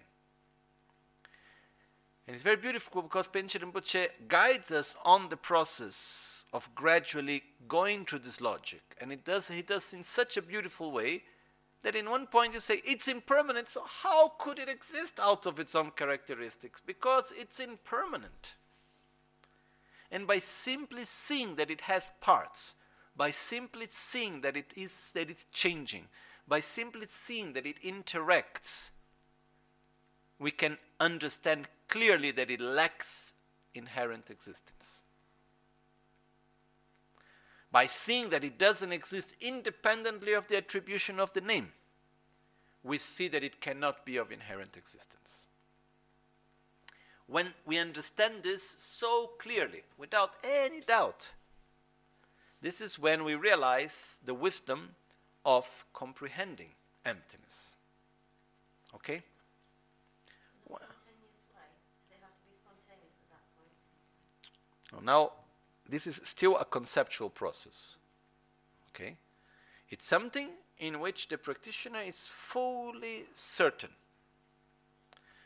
[2.27, 8.07] And it's very beautiful because Panchen Rinpoche guides us on the process of gradually going
[8.07, 8.81] through this logic.
[9.03, 11.25] And it does, he does in such a beautiful way
[11.83, 15.61] that in one point you say, it's impermanent, so how could it exist out of
[15.61, 16.81] its own characteristics?
[16.81, 18.55] Because it's impermanent.
[20.13, 22.75] And by simply seeing that it has parts,
[23.17, 26.07] by simply seeing that it is that it's changing,
[26.47, 28.91] by simply seeing that it interacts,
[30.39, 33.33] we can understand clearly that it lacks
[33.75, 35.01] inherent existence.
[37.71, 41.73] By seeing that it doesn't exist independently of the attribution of the name,
[42.85, 45.47] we see that it cannot be of inherent existence.
[47.27, 51.31] When we understand this so clearly, without any doubt,
[52.61, 54.91] this is when we realize the wisdom
[55.45, 56.71] of comprehending
[57.05, 57.75] emptiness.
[58.95, 59.23] Okay?
[65.03, 65.33] Now,
[65.89, 67.97] this is still a conceptual process.
[68.91, 69.17] Okay?
[69.91, 73.91] It's something in which the practitioner is fully certain.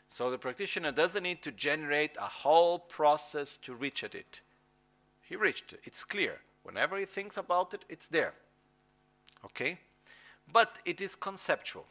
[0.07, 4.41] So the practitioner doesn't need to generate a whole process to reach at it.
[5.21, 5.81] He reached it.
[5.83, 6.39] It's clear.
[6.63, 8.33] Whenever he thinks about it, it's there.
[9.43, 9.79] Okay?
[10.51, 11.85] But it is conceptual.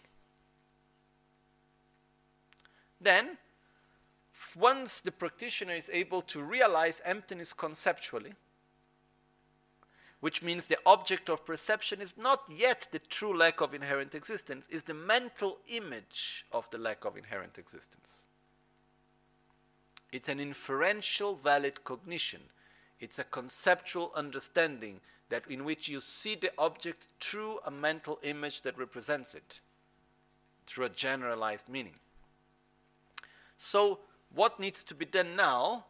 [3.00, 3.36] Then,
[4.54, 8.32] once the practitioner is able to realize emptiness conceptually,
[10.26, 14.66] which means the object of perception is not yet the true lack of inherent existence,
[14.70, 18.26] is the mental image of the lack of inherent existence.
[20.10, 22.40] It's an inferential valid cognition.
[22.98, 24.98] It's a conceptual understanding
[25.28, 29.60] that in which you see the object through a mental image that represents it,
[30.66, 32.00] through a generalized meaning.
[33.58, 34.00] So
[34.34, 35.84] what needs to be done now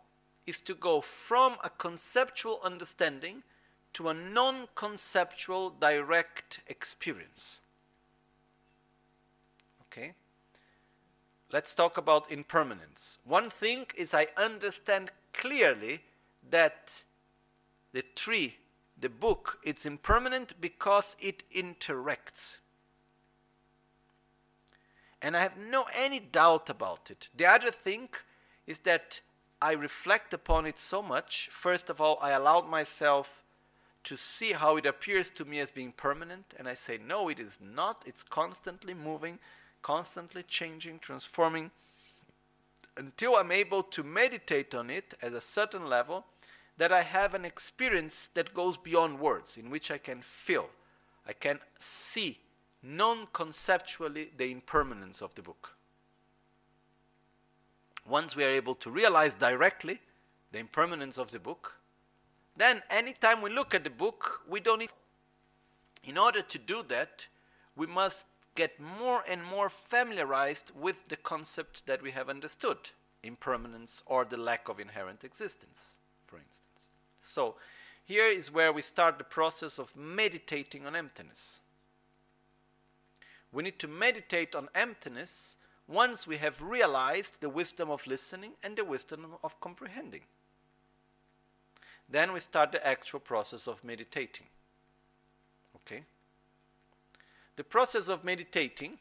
[0.47, 3.43] is to go from a conceptual understanding
[3.97, 7.61] to a non conceptual direct experience.
[9.81, 10.13] Okay?
[11.51, 13.19] Let's talk about impermanence.
[13.25, 16.03] One thing is, I understand clearly
[16.51, 17.05] that
[17.95, 18.59] the tree,
[19.01, 22.59] the book, it's impermanent because it interacts.
[25.23, 27.31] And I have no any doubt about it.
[27.35, 28.11] The other thing
[28.67, 29.23] is that
[29.63, 31.49] I reflect upon it so much.
[31.51, 33.43] First of all, I allowed myself
[34.07, 37.41] to see how it appears to me as being permanent, and I say, no, it
[37.41, 38.05] is not.
[38.07, 39.41] It's constantly moving,
[39.83, 41.73] constantly changing, transforming,
[42.97, 46.25] until I'm able to meditate on it at a certain level
[46.79, 50.71] that I have an experience that goes beyond words, in which I can feel,
[51.27, 52.39] I can see
[52.85, 55.75] non conceptually the impermanence of the book.
[58.09, 60.01] Once we are able to realize directly
[60.53, 61.81] the impermanence of the book,
[62.57, 64.91] then anytime we look at the book, we don't need.
[66.05, 67.27] In order to do that,
[67.75, 72.79] we must get more and more familiarized with the concept that we have understood
[73.23, 76.87] impermanence or the lack of inherent existence, for instance.
[77.21, 77.57] So,
[78.05, 81.61] here is where we start the process of meditating on emptiness.
[83.53, 85.57] We need to meditate on emptiness
[85.89, 90.23] once we have realized the wisdom of listening and the wisdom of comprehending.
[92.09, 94.47] Then we start the actual process of meditating.
[95.77, 96.03] Okay?
[97.57, 98.99] The process of meditating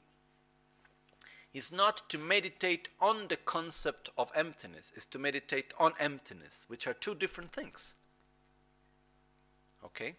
[1.53, 6.87] is not to meditate on the concept of emptiness, is to meditate on emptiness, which
[6.87, 7.93] are two different things.
[9.83, 10.15] Okay?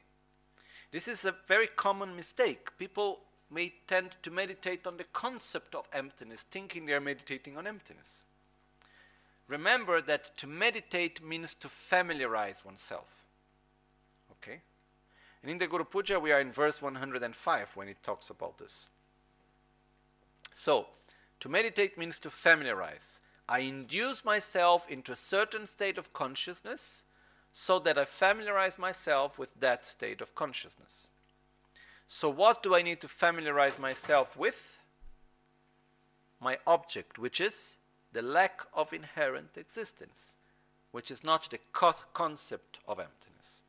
[0.92, 2.70] This is a very common mistake.
[2.78, 7.66] People may tend to meditate on the concept of emptiness, thinking they are meditating on
[7.66, 8.24] emptiness.
[9.48, 13.24] Remember that to meditate means to familiarize oneself.
[14.32, 14.60] Okay?
[15.42, 18.88] And in the Guru Puja, we are in verse 105 when it talks about this.
[20.52, 20.86] So,
[21.40, 23.20] to meditate means to familiarize.
[23.48, 27.04] I induce myself into a certain state of consciousness
[27.52, 31.08] so that I familiarize myself with that state of consciousness.
[32.08, 34.78] So, what do I need to familiarize myself with?
[36.40, 37.76] My object, which is
[38.16, 40.32] the lack of inherent existence,
[40.90, 43.60] which is not the co concept of emptiness.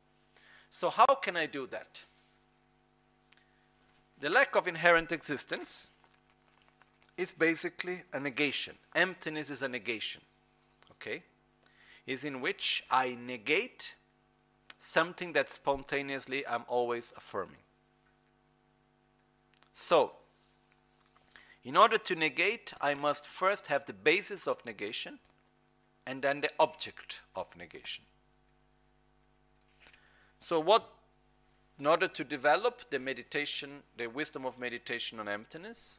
[0.70, 2.00] So, how can I do that?
[4.18, 5.90] The lack of inherent existence
[7.18, 8.76] is basically a negation.
[8.94, 10.22] Emptiness is a negation.
[10.92, 11.22] Okay?
[12.06, 13.96] Is in which I negate
[14.80, 17.60] something that spontaneously I'm always affirming.
[19.74, 20.12] So,
[21.64, 25.18] in order to negate, I must first have the basis of negation
[26.06, 28.04] and then the object of negation.
[30.40, 30.88] So, what,
[31.78, 35.98] in order to develop the meditation, the wisdom of meditation on emptiness,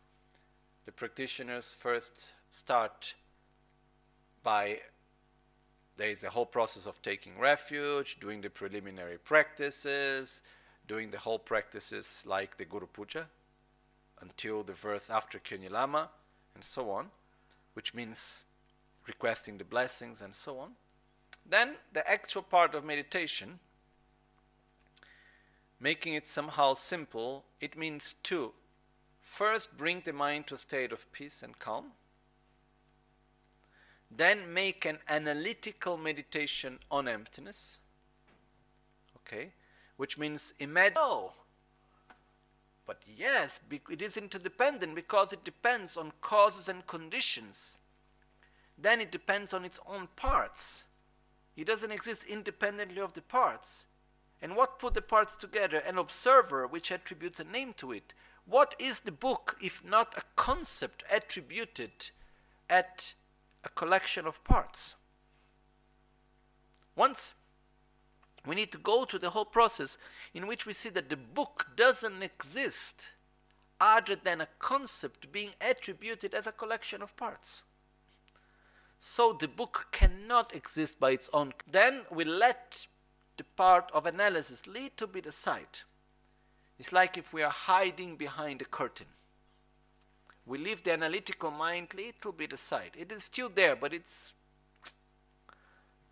[0.86, 3.14] the practitioners first start
[4.42, 4.80] by
[5.98, 10.42] there is a whole process of taking refuge, doing the preliminary practices,
[10.88, 13.28] doing the whole practices like the Guru Puja,
[14.22, 16.08] until the verse after Kyonyalama
[16.56, 17.08] and so on,
[17.74, 18.44] which means
[19.08, 20.72] requesting the blessings and so on.
[21.46, 23.60] Then the actual part of meditation,
[25.80, 28.54] making it somehow simple, it means to
[29.22, 31.92] first bring the mind to a state of peace and calm,
[34.12, 37.80] then make an analytical meditation on emptiness,
[39.18, 39.52] okay,
[39.98, 40.98] which means imagine.
[40.98, 41.34] Oh,
[42.90, 43.60] but yes,
[43.92, 47.78] it is interdependent because it depends on causes and conditions.
[48.80, 50.86] Then it depends on its own parts.
[51.56, 53.86] It doesn't exist independently of the parts.
[54.42, 55.78] And what put the parts together?
[55.78, 58.16] An observer which attributes a name to it.
[58.46, 62.10] What is the book if not a concept attributed
[62.72, 63.14] at
[63.64, 64.96] a collection of parts?
[66.96, 67.36] Once
[68.46, 69.98] we need to go through the whole process
[70.34, 73.10] in which we see that the book doesn't exist
[73.80, 77.64] other than a concept being attributed as a collection of parts.
[79.00, 81.54] So the book cannot exist by its own.
[81.70, 82.88] Then we let
[83.38, 85.34] the part of analysis lead to be the.
[86.78, 89.08] It's like if we are hiding behind a curtain.
[90.46, 92.92] We leave the analytical mind a little bit aside.
[92.98, 94.34] It is still there, but it's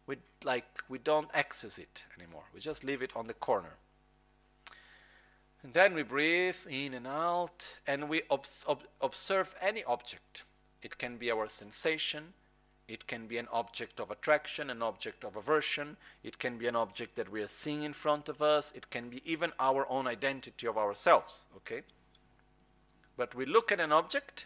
[0.08, 2.44] we like we don't access it anymore.
[2.54, 3.76] We just leave it on the corner.
[5.64, 8.46] And then we breathe in and out, and we ob
[9.02, 10.44] observe any object.
[10.82, 12.34] It can be our sensation,
[12.88, 16.76] it can be an object of attraction, an object of aversion, it can be an
[16.76, 20.08] object that we are seeing in front of us, it can be even our own
[20.08, 21.82] identity of ourselves, okay?
[23.18, 24.46] But we look at an object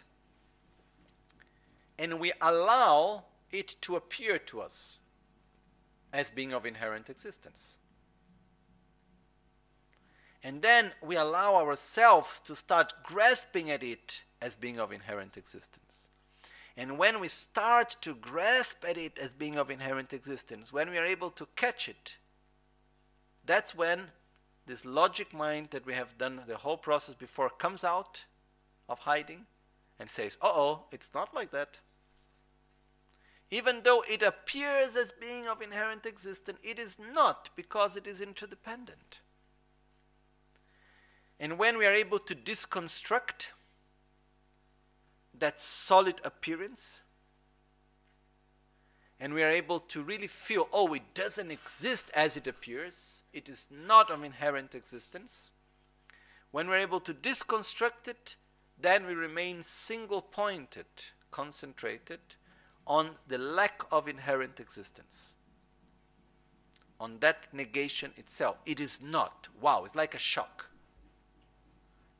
[1.98, 4.98] and we allow it to appear to us
[6.12, 7.78] as being of inherent existence.
[10.44, 16.08] And then we allow ourselves to start grasping at it as being of inherent existence.
[16.76, 20.98] And when we start to grasp at it as being of inherent existence, when we
[20.98, 22.16] are able to catch it,
[23.44, 24.10] that's when
[24.66, 28.24] this logic mind that we have done the whole process before comes out
[28.88, 29.46] of hiding
[29.98, 31.78] and says, uh oh, it's not like that.
[33.52, 38.22] Even though it appears as being of inherent existence, it is not because it is
[38.22, 39.20] interdependent.
[41.38, 43.52] And when we are able to disconstruct
[45.38, 47.02] that solid appearance,
[49.20, 53.50] and we are able to really feel, oh, it doesn't exist as it appears, it
[53.50, 55.52] is not of inherent existence.
[56.52, 58.36] When we're able to disconstruct it,
[58.80, 60.86] then we remain single pointed,
[61.30, 62.20] concentrated,
[62.86, 65.34] on the lack of inherent existence,
[67.00, 68.56] on that negation itself.
[68.66, 69.48] It is not.
[69.60, 70.70] Wow, it's like a shock.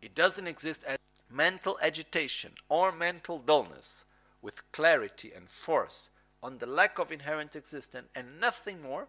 [0.00, 0.98] It doesn't exist as
[1.30, 4.04] mental agitation or mental dullness
[4.42, 6.10] with clarity and force
[6.42, 9.06] on the lack of inherent existence and nothing more,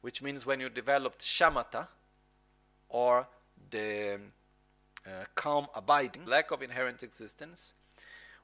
[0.00, 1.86] which means when you developed shamatha
[2.88, 3.28] or
[3.70, 4.18] the
[5.06, 7.74] uh, calm abiding, lack of inherent existence,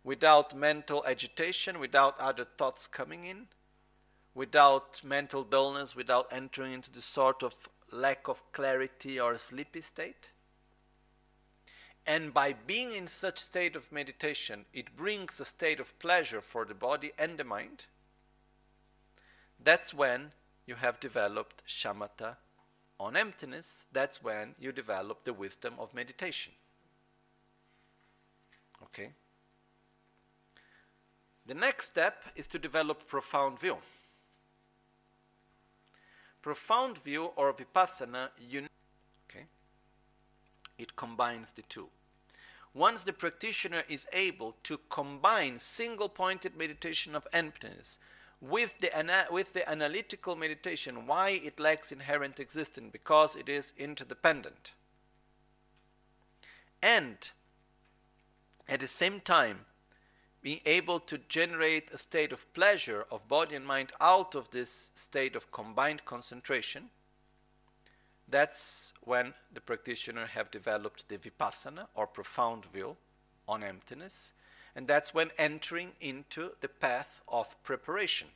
[0.04, 3.48] without mental agitation, without other thoughts coming in,
[4.34, 10.30] without mental dullness, without entering into the sort of lack of clarity or sleepy state.
[12.06, 16.66] And by being in such state of meditation, it brings a state of pleasure for
[16.66, 17.86] the body and the mind.
[19.62, 20.32] That's when
[20.66, 22.36] you have developed shamatha
[23.00, 23.86] on emptiness.
[23.90, 26.52] That's when you develop the wisdom of meditation.
[28.82, 29.12] Okay?
[31.46, 33.78] The next step is to develop profound view.
[36.40, 38.28] Profound view or vipassana,
[39.28, 39.46] okay,
[40.78, 41.88] it combines the two.
[42.72, 47.98] Once the practitioner is able to combine single pointed meditation of emptiness
[48.40, 48.90] with the,
[49.30, 52.90] with the analytical meditation, why it lacks inherent existence?
[52.92, 54.72] Because it is interdependent.
[56.82, 57.30] And
[58.68, 59.60] at the same time,
[60.44, 64.90] being able to generate a state of pleasure of body and mind out of this
[64.94, 66.90] state of combined concentration,
[68.28, 72.94] that's when the practitioner have developed the vipassana or profound view
[73.48, 74.34] on emptiness,
[74.76, 78.28] and that's when entering into the path of preparation.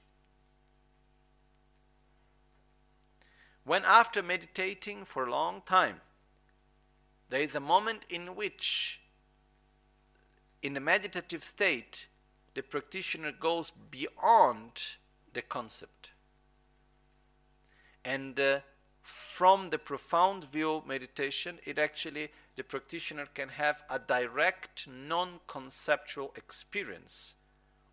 [3.65, 6.01] When after meditating for a long time,
[7.29, 9.03] there is a moment in which
[10.63, 12.09] in the meditative state,
[12.55, 14.97] the practitioner goes beyond
[15.33, 16.13] the concept.
[18.05, 18.61] And uh,
[19.03, 26.33] from the profound view meditation, it actually, the practitioner can have a direct, non conceptual
[26.37, 27.37] experience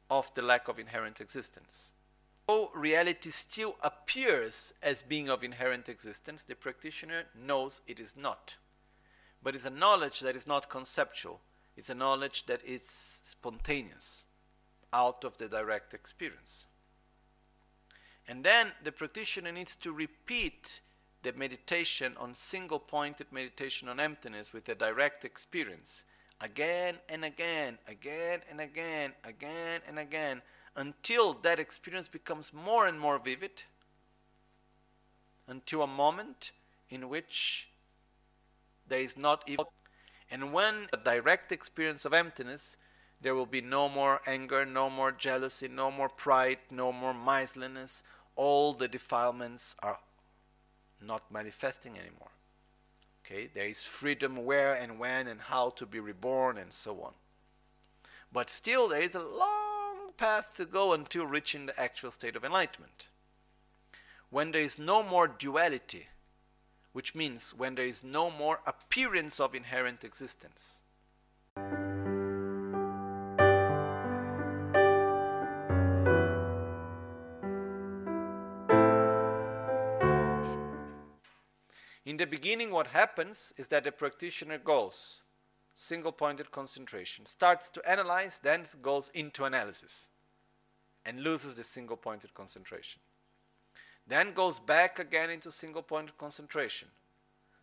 [0.10, 1.92] of the lack of inherent existence.
[2.48, 8.58] Though reality still appears as being of inherent existence, the practitioner knows it is not.
[9.42, 11.42] But it's a knowledge that is not conceptual
[11.76, 14.26] it's a knowledge that is spontaneous,
[14.94, 16.68] out of the direct experience.
[18.28, 20.82] And then the practitioner needs to repeat
[21.24, 26.04] the meditation on single pointed meditation on emptiness with a direct experience
[26.42, 30.42] again and again, again and again, again and again,
[30.76, 33.64] until that experience becomes more and more vivid,
[35.48, 36.52] until a moment
[36.90, 37.70] in which
[38.88, 39.66] there is not even.
[40.30, 42.78] And when a direct experience of emptiness,
[43.22, 48.04] there will be no more anger, no more jealousy, no more pride, no more miserliness.
[48.36, 50.00] All the defilements are
[51.02, 52.32] not manifesting anymore.
[53.26, 57.14] Okay, there is freedom where and when and how to be reborn and so on.
[58.32, 62.44] But still, there is a long path to go until reaching the actual state of
[62.44, 63.08] enlightenment.
[64.30, 66.08] When there is no more duality,
[66.96, 70.82] which means when there is no more appearance of inherent existence.
[82.06, 85.22] In the beginning, what happens is that the practitioner goes,
[85.74, 90.08] single pointed concentration, starts to analyze, then goes into analysis
[91.06, 93.02] and loses the single pointed concentration.
[94.08, 96.88] Then goes back again into single point concentration.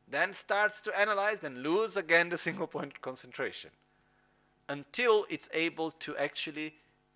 [0.09, 3.71] Then starts to analyze and lose again the single point concentration
[4.69, 6.75] until it's able to actually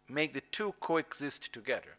[0.09, 1.97] make the two coexist together.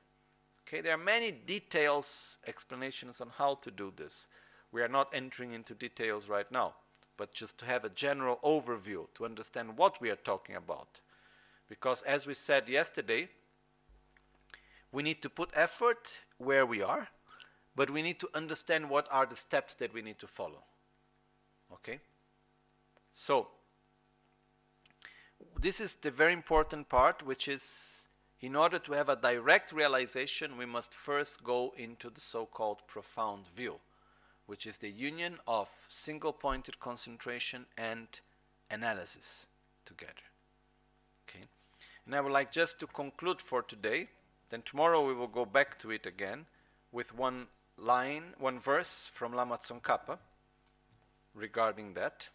[0.67, 4.27] Okay, there are many details, explanations on how to do this.
[4.71, 6.73] We are not entering into details right now,
[7.15, 10.99] but just to have a general overview to understand what we are talking about.
[11.69, 13.29] Because as we said yesterday,
[14.91, 17.09] we need to put effort where we are,
[17.77, 20.63] but we need to understand what are the steps that we need to follow.
[21.71, 21.99] Okay?
[23.13, 23.47] So,
[25.57, 28.07] this is the very important part, which is
[28.41, 32.81] in order to have a direct realization, we must first go into the so called
[32.87, 33.79] profound view
[34.47, 38.07] which is the union of single pointed concentration and
[38.71, 39.45] analysis
[39.85, 40.27] together.
[41.29, 41.43] Okay?
[42.05, 44.07] And I would like just to conclude for today,
[44.49, 46.45] then tomorrow we will go back to it again
[46.93, 47.47] with one
[47.77, 50.17] line, one verse from Lama Tsongkhapa
[51.35, 52.27] regarding that.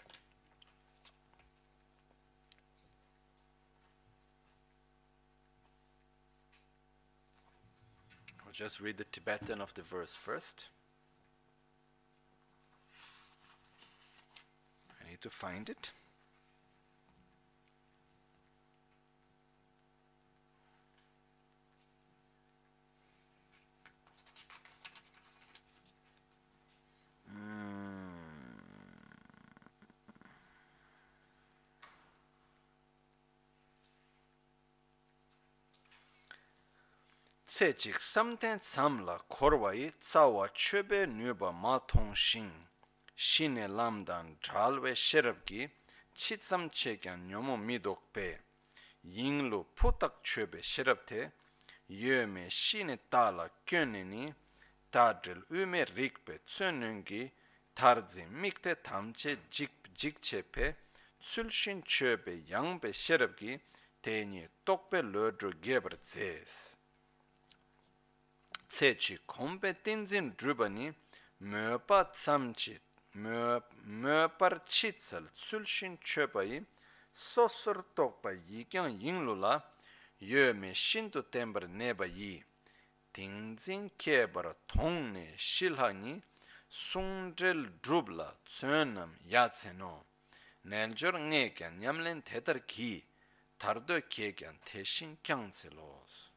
[8.47, 10.67] I'll just read the Tibetan of the verse first.
[15.01, 15.93] I need to find it.
[37.63, 42.53] tse chik samten tsamla korwayi tsawa chöbe nöba ma tong shing.
[43.15, 45.71] Shine lamdan dhalwe sherabgi
[46.15, 48.41] chitsam chekyan nyomo midokpe
[49.05, 51.31] yinglu putak chöbe sherabte
[51.89, 54.35] yöme shine tala kyöneni
[54.93, 57.23] tadil ume rikpe tsönüngi
[57.75, 60.77] tarzi mikte tamche jik jikchepe
[61.21, 63.61] tsulshin chöbe yangbe sherabgi
[64.03, 66.77] teni tokpe lodru gebar zes.
[68.69, 70.95] Tsechi kompe tinzin drubani
[71.41, 72.75] möpa tsamchi
[74.03, 76.65] möpar chitsal tsulshin chöpayi
[77.15, 79.55] sosur tokpa yikyang yinglu la
[80.19, 82.45] yöme shintu tembar neba yi.
[83.13, 86.23] 딩진 케버 통네 실하니
[86.69, 90.05] 송젤 드룹라 츠남 야체노
[90.63, 93.05] 낸저 녜게 냠렌 테더기
[93.59, 96.33] 다르도 케겐 대신 경제로스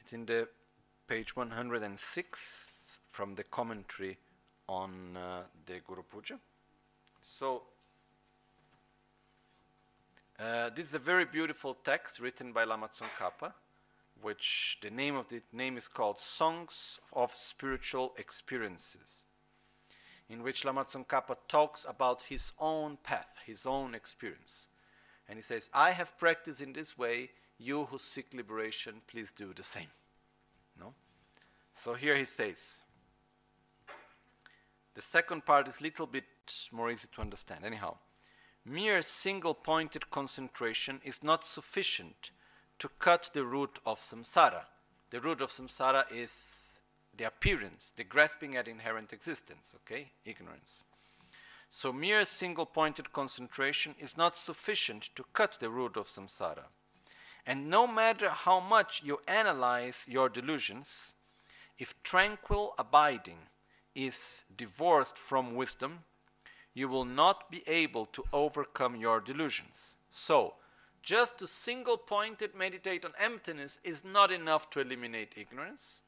[0.00, 0.48] It's in the
[1.08, 4.16] page 106 from the commentary
[4.68, 6.38] on uh, the Guru Puja.
[7.22, 7.64] So
[10.38, 13.52] uh, this is a very beautiful text written by Lama Tsongkhapa,
[14.20, 19.22] which the name of the name is called Songs of Spiritual Experiences,
[20.28, 24.66] in which Lama Tsongkhapa talks about his own path, his own experience.
[25.28, 29.54] And he says, I have practiced in this way, you who seek liberation, please do
[29.54, 29.90] the same.
[30.78, 30.92] No?
[31.72, 32.82] So here he says,
[34.94, 36.24] the second part is a little bit
[36.72, 37.64] more easy to understand.
[37.64, 37.96] Anyhow,
[38.66, 42.30] mere single pointed concentration is not sufficient
[42.78, 44.64] to cut the root of samsara.
[45.10, 46.56] The root of samsara is
[47.16, 50.10] the appearance, the grasping at inherent existence, okay?
[50.24, 50.84] Ignorance.
[51.70, 56.64] So, mere single pointed concentration is not sufficient to cut the root of samsara.
[57.46, 61.14] And no matter how much you analyze your delusions,
[61.78, 63.38] if tranquil abiding
[63.94, 66.00] is divorced from wisdom,
[66.76, 69.96] you will not be able to overcome your delusions.
[70.10, 70.56] So,
[71.02, 76.02] just to single pointed meditate on emptiness is not enough to eliminate ignorance.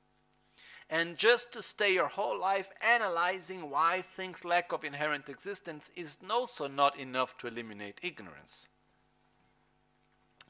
[0.90, 6.18] And just to stay your whole life analyzing why things lack of inherent existence is
[6.28, 8.68] also not enough to eliminate ignorance.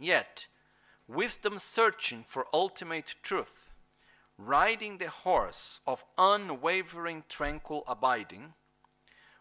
[0.01, 0.49] Yet,
[1.07, 3.71] wisdom searching for ultimate truth,
[4.37, 8.55] riding the horse of unwavering tranquil abiding,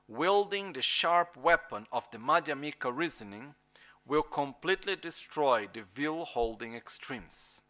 [0.07, 3.55] wielding the sharp weapon of the Madhyamika reasoning,
[4.05, 7.61] will completely destroy the will holding extremes.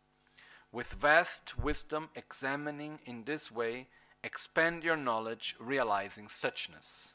[0.72, 3.88] With vast wisdom examining in this way,
[4.24, 7.14] expand your knowledge, realizing suchness.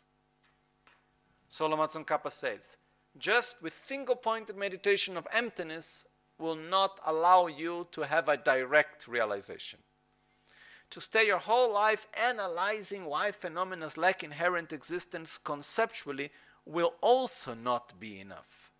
[1.48, 2.76] So Lama Tsongkhapa says,
[3.18, 6.06] just with single pointed meditation of emptiness
[6.38, 9.78] will not allow you to have a direct realization.
[10.92, 16.30] To stay your whole life analyzing why phenomena lack inherent existence conceptually
[16.66, 18.70] will also not be enough.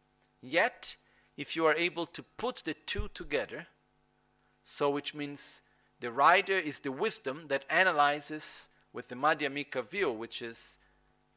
[0.42, 0.96] Yet,
[1.38, 3.68] if you are able to put the two together,
[4.62, 5.62] so which means
[6.00, 10.78] the rider is the wisdom that analyzes with the Madhyamika view, which is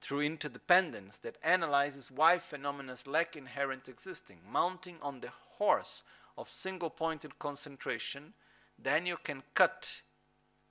[0.01, 6.03] through interdependence, that analyzes why phenomena lack inherent existing, mounting on the horse
[6.37, 8.33] of single pointed concentration,
[8.77, 10.01] then you can cut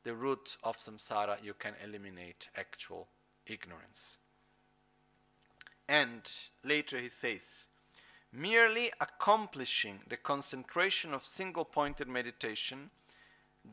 [0.05, 3.09] the root of samsara, you can eliminate actual
[3.47, 4.19] ignorance.
[5.89, 6.23] And
[6.63, 7.69] later he says,
[8.33, 12.91] merely accomplishing the concentration of single pointed meditation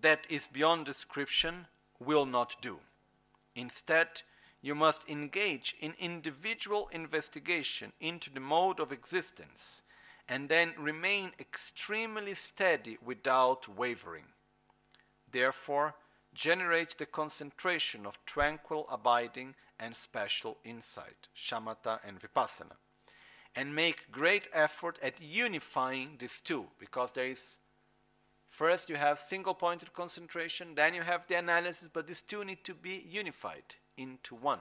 [0.02, 1.68] that is beyond description
[2.00, 2.80] will not do.
[3.56, 4.22] Instead,
[4.62, 9.82] you must engage in individual investigation into the mode of existence
[10.30, 14.26] and then remain extremely steady without wavering.
[15.32, 15.96] Therefore,
[16.34, 22.78] generate the concentration of tranquil abiding and special insight, shamatha and vipassana
[23.56, 27.58] and make great effort at unifying these two because there is
[28.50, 32.64] first you have single pointed concentration then you have the analysis but these two need
[32.64, 34.60] to be unified into one.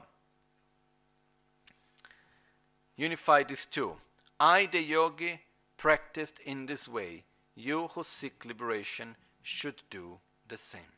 [2.96, 3.96] Unify these two.
[4.38, 5.40] I the yogi
[5.76, 7.24] practiced in this way.
[7.54, 10.18] You who seek liberation should do
[10.48, 10.92] the same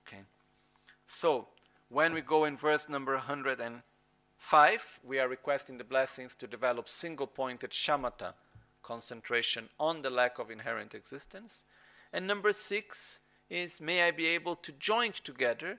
[0.00, 0.22] okay
[1.16, 1.48] so
[1.88, 7.26] when we go in verse number 105, we are requesting the blessings to develop single
[7.26, 8.34] pointed shamatha
[8.82, 11.64] concentration on the lack of inherent existence.
[12.12, 15.78] And number six is may I be able to join together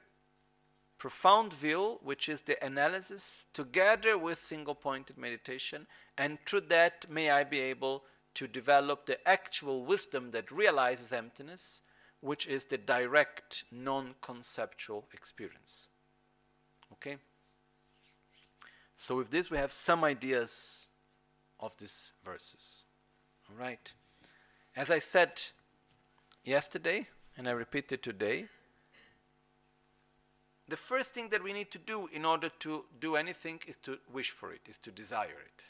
[0.98, 5.86] profound view, which is the analysis, together with single pointed meditation,
[6.18, 11.84] and through that may I be able to develop the actual wisdom that realizes emptiness,
[12.22, 15.90] which is the direct non conceptual experience.
[16.94, 17.18] Okay?
[18.96, 20.88] So with this we have some ideas
[21.60, 22.86] of these verses.
[23.50, 23.94] All right.
[24.76, 25.42] As I said
[26.44, 27.08] yesterday,
[27.38, 28.48] and I repeat it today,
[30.68, 34.00] the first thing that we need to do in order to do anything is to
[34.12, 35.64] wish for it, is to desire it.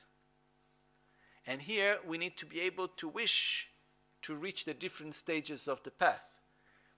[1.45, 3.69] And here we need to be able to wish
[4.23, 6.36] to reach the different stages of the path.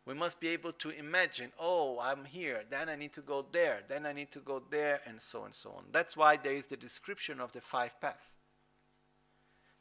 [0.10, 3.82] We must be able to imagine, oh, I'm here, then I need to go there,
[3.88, 5.84] then I need to go there, and so on and so on.
[5.92, 8.26] That's why there is the description of the five paths.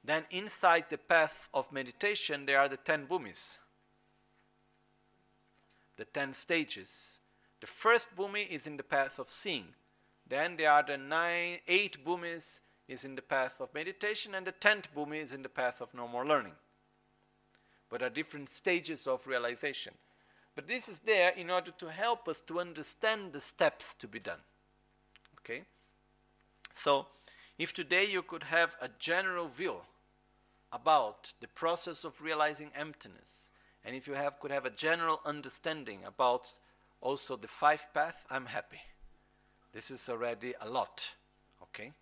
[0.05, 3.56] Then inside the path of meditation, there are the ten bhumis,
[5.96, 7.20] the ten stages.
[7.62, 9.68] The first bhumi is in the path of seeing.
[10.28, 14.52] Then there are the nine, eight bhumis is in the path of meditation, and the
[14.52, 16.56] tenth bhumi is in the path of no more learning.
[17.88, 19.94] But are different stages of realization.
[20.59, 24.18] But this is there in order to help us to understand the steps to be
[24.18, 24.40] done.
[25.39, 25.62] Okay?
[26.74, 27.06] So,
[27.60, 29.76] if today you could have a general view
[30.72, 33.51] about the process of realizing emptiness,
[33.85, 36.52] and if you have, could have a general understanding about
[37.01, 38.82] also the five path, I'm happy.
[39.72, 41.09] This is already a lot.
[41.62, 41.93] Okay?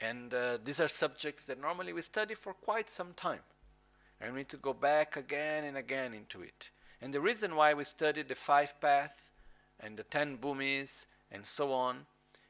[0.00, 3.42] And uh, these are subjects that normally we study for quite some time.
[4.20, 6.70] And we need to go back again and again into it.
[7.00, 9.30] And the reason why we studied the five paths
[9.80, 12.06] and the ten bhumis and so on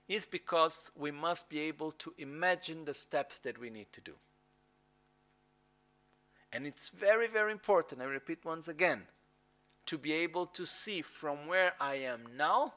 [0.09, 4.13] is because we must be able to imagine the steps that we need to do.
[6.53, 9.03] And it's very, very important, I repeat once again,
[9.87, 12.75] to be able to see from where I am now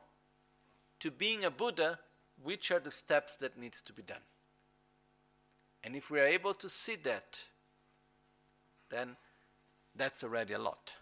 [1.00, 2.00] to being a Buddha,
[2.42, 4.26] which are the steps that needs to be done.
[5.84, 7.40] And if we are able to see that,
[8.90, 9.16] then
[9.96, 10.98] that's already a lot.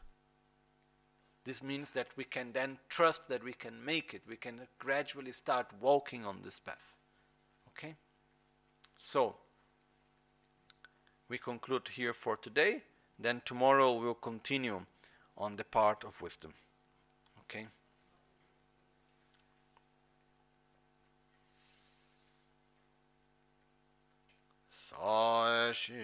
[1.47, 4.21] This means that we can then trust that we can make it.
[4.27, 6.97] We can gradually start walking on this path.
[7.69, 7.95] Okay?
[8.97, 9.37] So,
[11.29, 12.83] we conclude here for today.
[13.17, 14.81] Then tomorrow we'll continue
[15.37, 16.53] on the part of wisdom.
[17.43, 17.67] Okay?
[24.87, 26.03] Sāi shī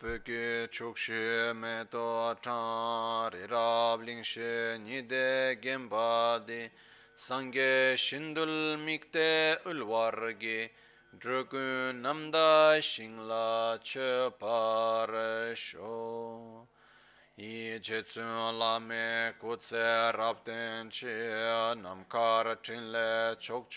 [0.00, 4.48] pēkī chukshī mē tō chāng rī rāb līng shī
[4.82, 6.42] nidē gēmbā
[7.26, 8.50] sāngē shindul
[8.82, 10.56] mīktē ulwār gī
[11.22, 15.14] drukū namdā shīnglā chē pār
[15.54, 15.94] shō.
[17.38, 19.86] Yī chē tsūn lā mē kūtsē
[20.18, 20.90] rāb tēn
[21.86, 23.70] namkār chīn lē chok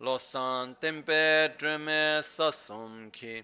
[0.00, 3.42] losan tempe drume sasum ki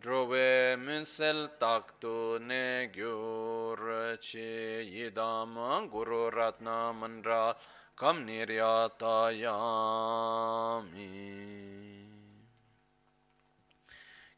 [0.00, 3.78] drove munsel taktu ne gyur
[4.20, 5.54] chi yidam
[5.92, 7.54] guru ratna mandra
[7.94, 11.10] kam niryata yami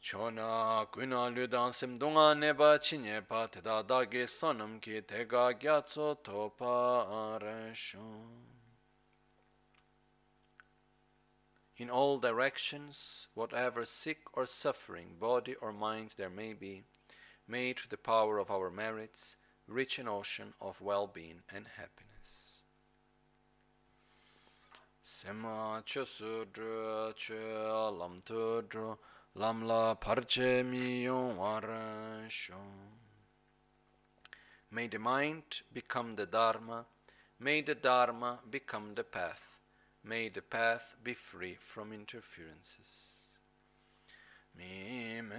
[0.00, 8.44] chona kuna ludan simdunga neba chinye pa teda dagi sonam ki tega gyatso topa arashon.
[11.76, 16.82] In all directions, whatever sick or suffering, body or mind there may be,
[17.46, 19.36] may through the power of our merits
[19.68, 22.62] reach an ocean of well-being and happiness.
[25.02, 28.98] Sema chosu dru che lam tu dru
[29.36, 31.06] lamla parche mi
[34.70, 36.84] May the mind become the Dharma,
[37.40, 39.60] may the Dharma become the path,
[40.04, 43.08] may the path be free from interferences.
[44.54, 45.38] Mi me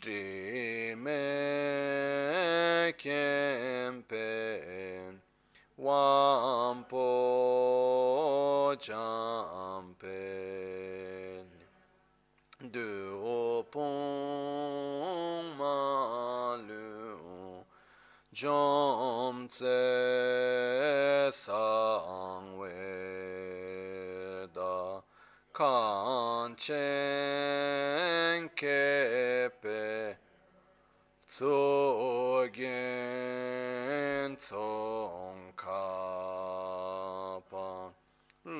[0.00, 1.20] Drime
[2.96, 5.20] kempen
[5.78, 7.06] wampo
[8.80, 10.00] champen
[12.70, 13.84] de opon
[15.58, 17.64] malu
[18.32, 19.80] jom tse
[21.32, 23.21] sangweda
[25.62, 26.74] kanchen
[28.60, 30.16] kepe
[31.28, 32.70] tsogen
[34.42, 35.60] tsongkapa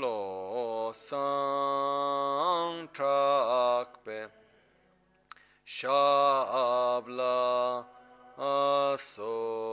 [0.01, 4.21] lo sang trakpe
[5.65, 7.43] shabla
[8.39, 9.72] asolwade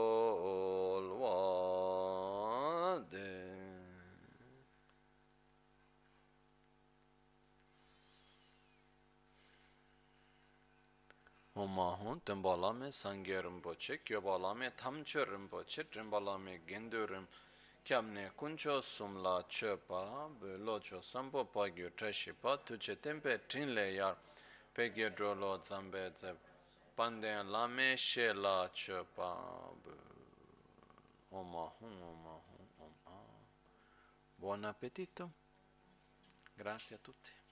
[11.70, 17.28] Omahun tembalame sangye rinpoche, kyobalame tamche rinpoche, trimbalame gendo rim,
[17.84, 20.28] kyamne kuncho sumla chepa,
[20.64, 24.16] locho sampo pagyo treshipa, tuche tempe trinle yar,
[24.72, 26.34] Peggy Drolo Zambeze
[26.96, 29.36] Panden Lame Shela Chapa
[31.32, 32.92] Oma Hum Oma Hum Om
[34.36, 35.30] Buon appetito.
[36.54, 37.39] Grazie a tutti.